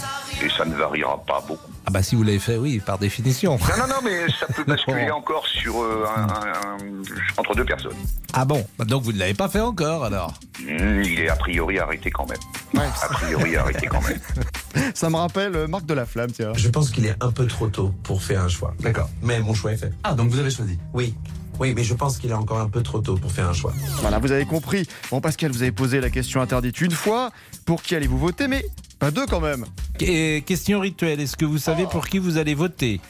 [0.44, 1.70] Et ça ne variera pas beaucoup.
[1.86, 3.59] Ah bah si vous l'avez fait, oui, par définition.
[3.59, 7.64] Non, non, non, mais ça peut basculer encore sur euh, un- un- un- entre deux
[7.64, 7.97] personnes.
[8.32, 8.64] Ah bon?
[8.78, 10.35] Bah Donc vous ne l'avez pas fait encore alors?
[10.60, 12.82] Hmm, Il est a priori arrêté quand même.
[13.02, 14.20] A priori arrêté quand même.
[14.94, 16.52] Ça me rappelle euh, Marc de la Flamme, tiens.
[16.55, 18.73] Je pense qu'il est un peu trop tôt pour faire un choix.
[18.81, 19.09] D'accord.
[19.23, 19.93] Mais mon choix est fait.
[20.05, 21.14] Ah, donc vous avez choisi Oui.
[21.59, 23.73] Oui, mais je pense qu'il est encore un peu trop tôt pour faire un choix.
[24.01, 24.87] Voilà, vous avez compris.
[25.11, 27.31] Bon, Pascal, vous avez posé la question interdite une fois.
[27.65, 28.47] Pour qui allez-vous voter?
[28.49, 28.65] Mais
[28.99, 29.65] pas deux quand même.
[30.01, 33.01] Et question rituelle, est-ce que vous savez pour qui vous allez voter?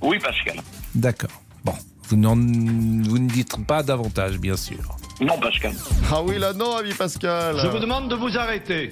[0.00, 0.56] Oui, Pascal.
[0.94, 1.30] D'accord.
[1.64, 1.74] Bon,
[2.08, 4.96] vous, n'en- vous ne dites pas davantage, bien sûr.
[5.20, 5.74] Non, Pascal.
[6.10, 7.56] Ah oui, là non, ami Pascal.
[7.58, 8.90] Je vous demande de vous arrêter.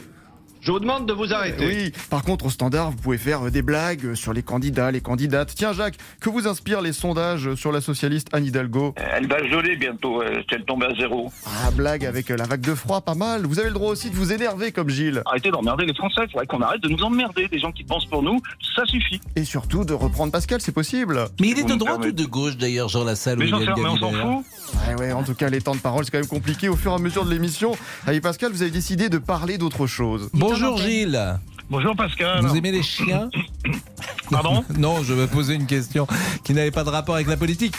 [0.62, 1.66] Je vous demande de vous arrêter.
[1.66, 4.90] Oui, par contre, au standard, vous pouvez faire euh, des blagues euh, sur les candidats,
[4.90, 5.54] les candidates.
[5.56, 8.94] Tiens, Jacques, que vous inspirent les sondages euh, sur la socialiste Anne Hidalgo?
[8.96, 11.32] Elle va geler bientôt, si elle tombe à zéro.
[11.46, 13.46] Ah, blague avec la vague de froid, pas mal.
[13.46, 15.22] Vous avez le droit aussi de vous énerver comme Gilles.
[15.24, 16.22] Arrêtez d'emmerder les Français.
[16.26, 17.48] Il faudrait qu'on arrête de nous emmerder.
[17.48, 18.40] Des gens qui pensent pour nous,
[18.76, 19.20] ça suffit.
[19.36, 21.24] Et surtout de reprendre Pascal, c'est possible.
[21.40, 23.60] Mais il est Vous de droite ou de gauche d'ailleurs, Jean Lassalle ou Mais on
[23.60, 24.42] s'en Gabriel
[24.88, 26.68] Ouais, ouais, en tout cas, les temps de parole, c'est quand même compliqué.
[26.68, 27.72] Au fur et à mesure de l'émission,
[28.06, 30.30] avec Pascal, vous avez décidé de parler d'autre chose.
[30.50, 31.38] Bonjour Gilles.
[31.70, 32.44] Bonjour Pascal.
[32.44, 33.30] Vous aimez les chiens
[34.30, 36.08] Pardon Non, je me posais une question
[36.42, 37.76] qui n'avait pas de rapport avec la politique.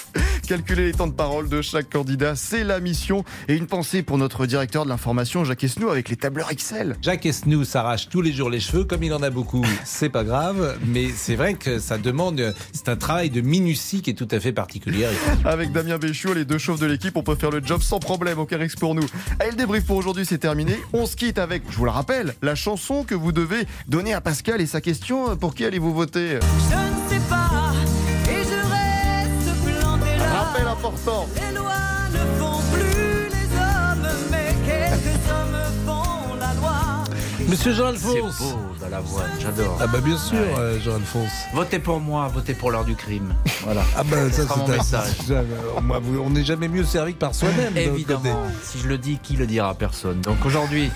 [0.48, 3.24] Calculer les temps de parole de chaque candidat, c'est la mission.
[3.48, 6.98] Et une pensée pour notre directeur de l'information, Jacques Esnou, avec les tableurs Excel.
[7.02, 10.26] Jacques Esnou s'arrache tous les jours les cheveux, comme il en a beaucoup, c'est pas
[10.26, 14.28] grave, mais c'est vrai que ça demande, c'est un travail de minutie qui est tout
[14.32, 15.08] à fait particulier.
[15.46, 18.40] Avec Damien Béchiot, les deux chauves de l'équipe, on peut faire le job sans problème
[18.40, 19.06] au Carex pour nous.
[19.40, 20.78] Allez, le débrief pour aujourd'hui, c'est terminé.
[20.92, 24.22] On se quitte avec, je vous le rappelle, la chanson que vous devez donner à
[24.22, 26.40] Pascal et sa question pour qui allez-vous voter?
[26.42, 27.72] Je ne sais pas,
[28.30, 30.26] et je reste planté là.
[30.44, 31.28] Rappel important.
[31.36, 31.74] Les lois
[32.12, 37.04] ne font plus les hommes, mais quelques hommes font la loi.
[37.48, 39.78] Monsieur Jean-Alphonse C'est beau dans la voix, j'adore.
[39.82, 40.56] Ah bah bien sûr, Ouais.
[40.60, 41.32] euh, Jean-Alphonse.
[41.54, 43.34] Votez pour moi, votez pour l'heure du crime.
[43.64, 43.84] Voilà.
[43.98, 45.12] Ah bah ça mon c'est un- message.
[45.32, 45.44] Euh,
[46.24, 47.76] On n'est jamais mieux servi que par soi-même.
[47.76, 48.22] Évidemment.
[48.22, 48.56] côté.
[48.64, 50.22] Si je le dis, qui le dira Personne?
[50.22, 50.90] Donc aujourd'hui,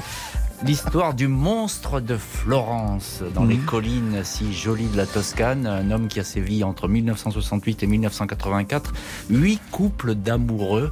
[0.64, 3.66] l'histoire du monstre de Florence dans les Mhm.
[3.66, 5.68] collines si jolies de la Toscane.
[5.68, 8.94] Un homme qui a sévi entre 1968 et 1984.
[9.30, 10.92] Huit couples d'amoureux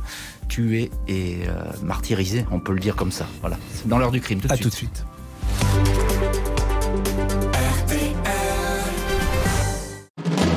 [0.50, 3.26] tués et euh, martyrisés, on peut le dire comme ça.
[3.42, 3.58] Voilà.
[3.74, 4.40] C'est dans l'heure du crime.
[4.40, 4.64] Tout de À suite.
[4.64, 5.06] tout de suite.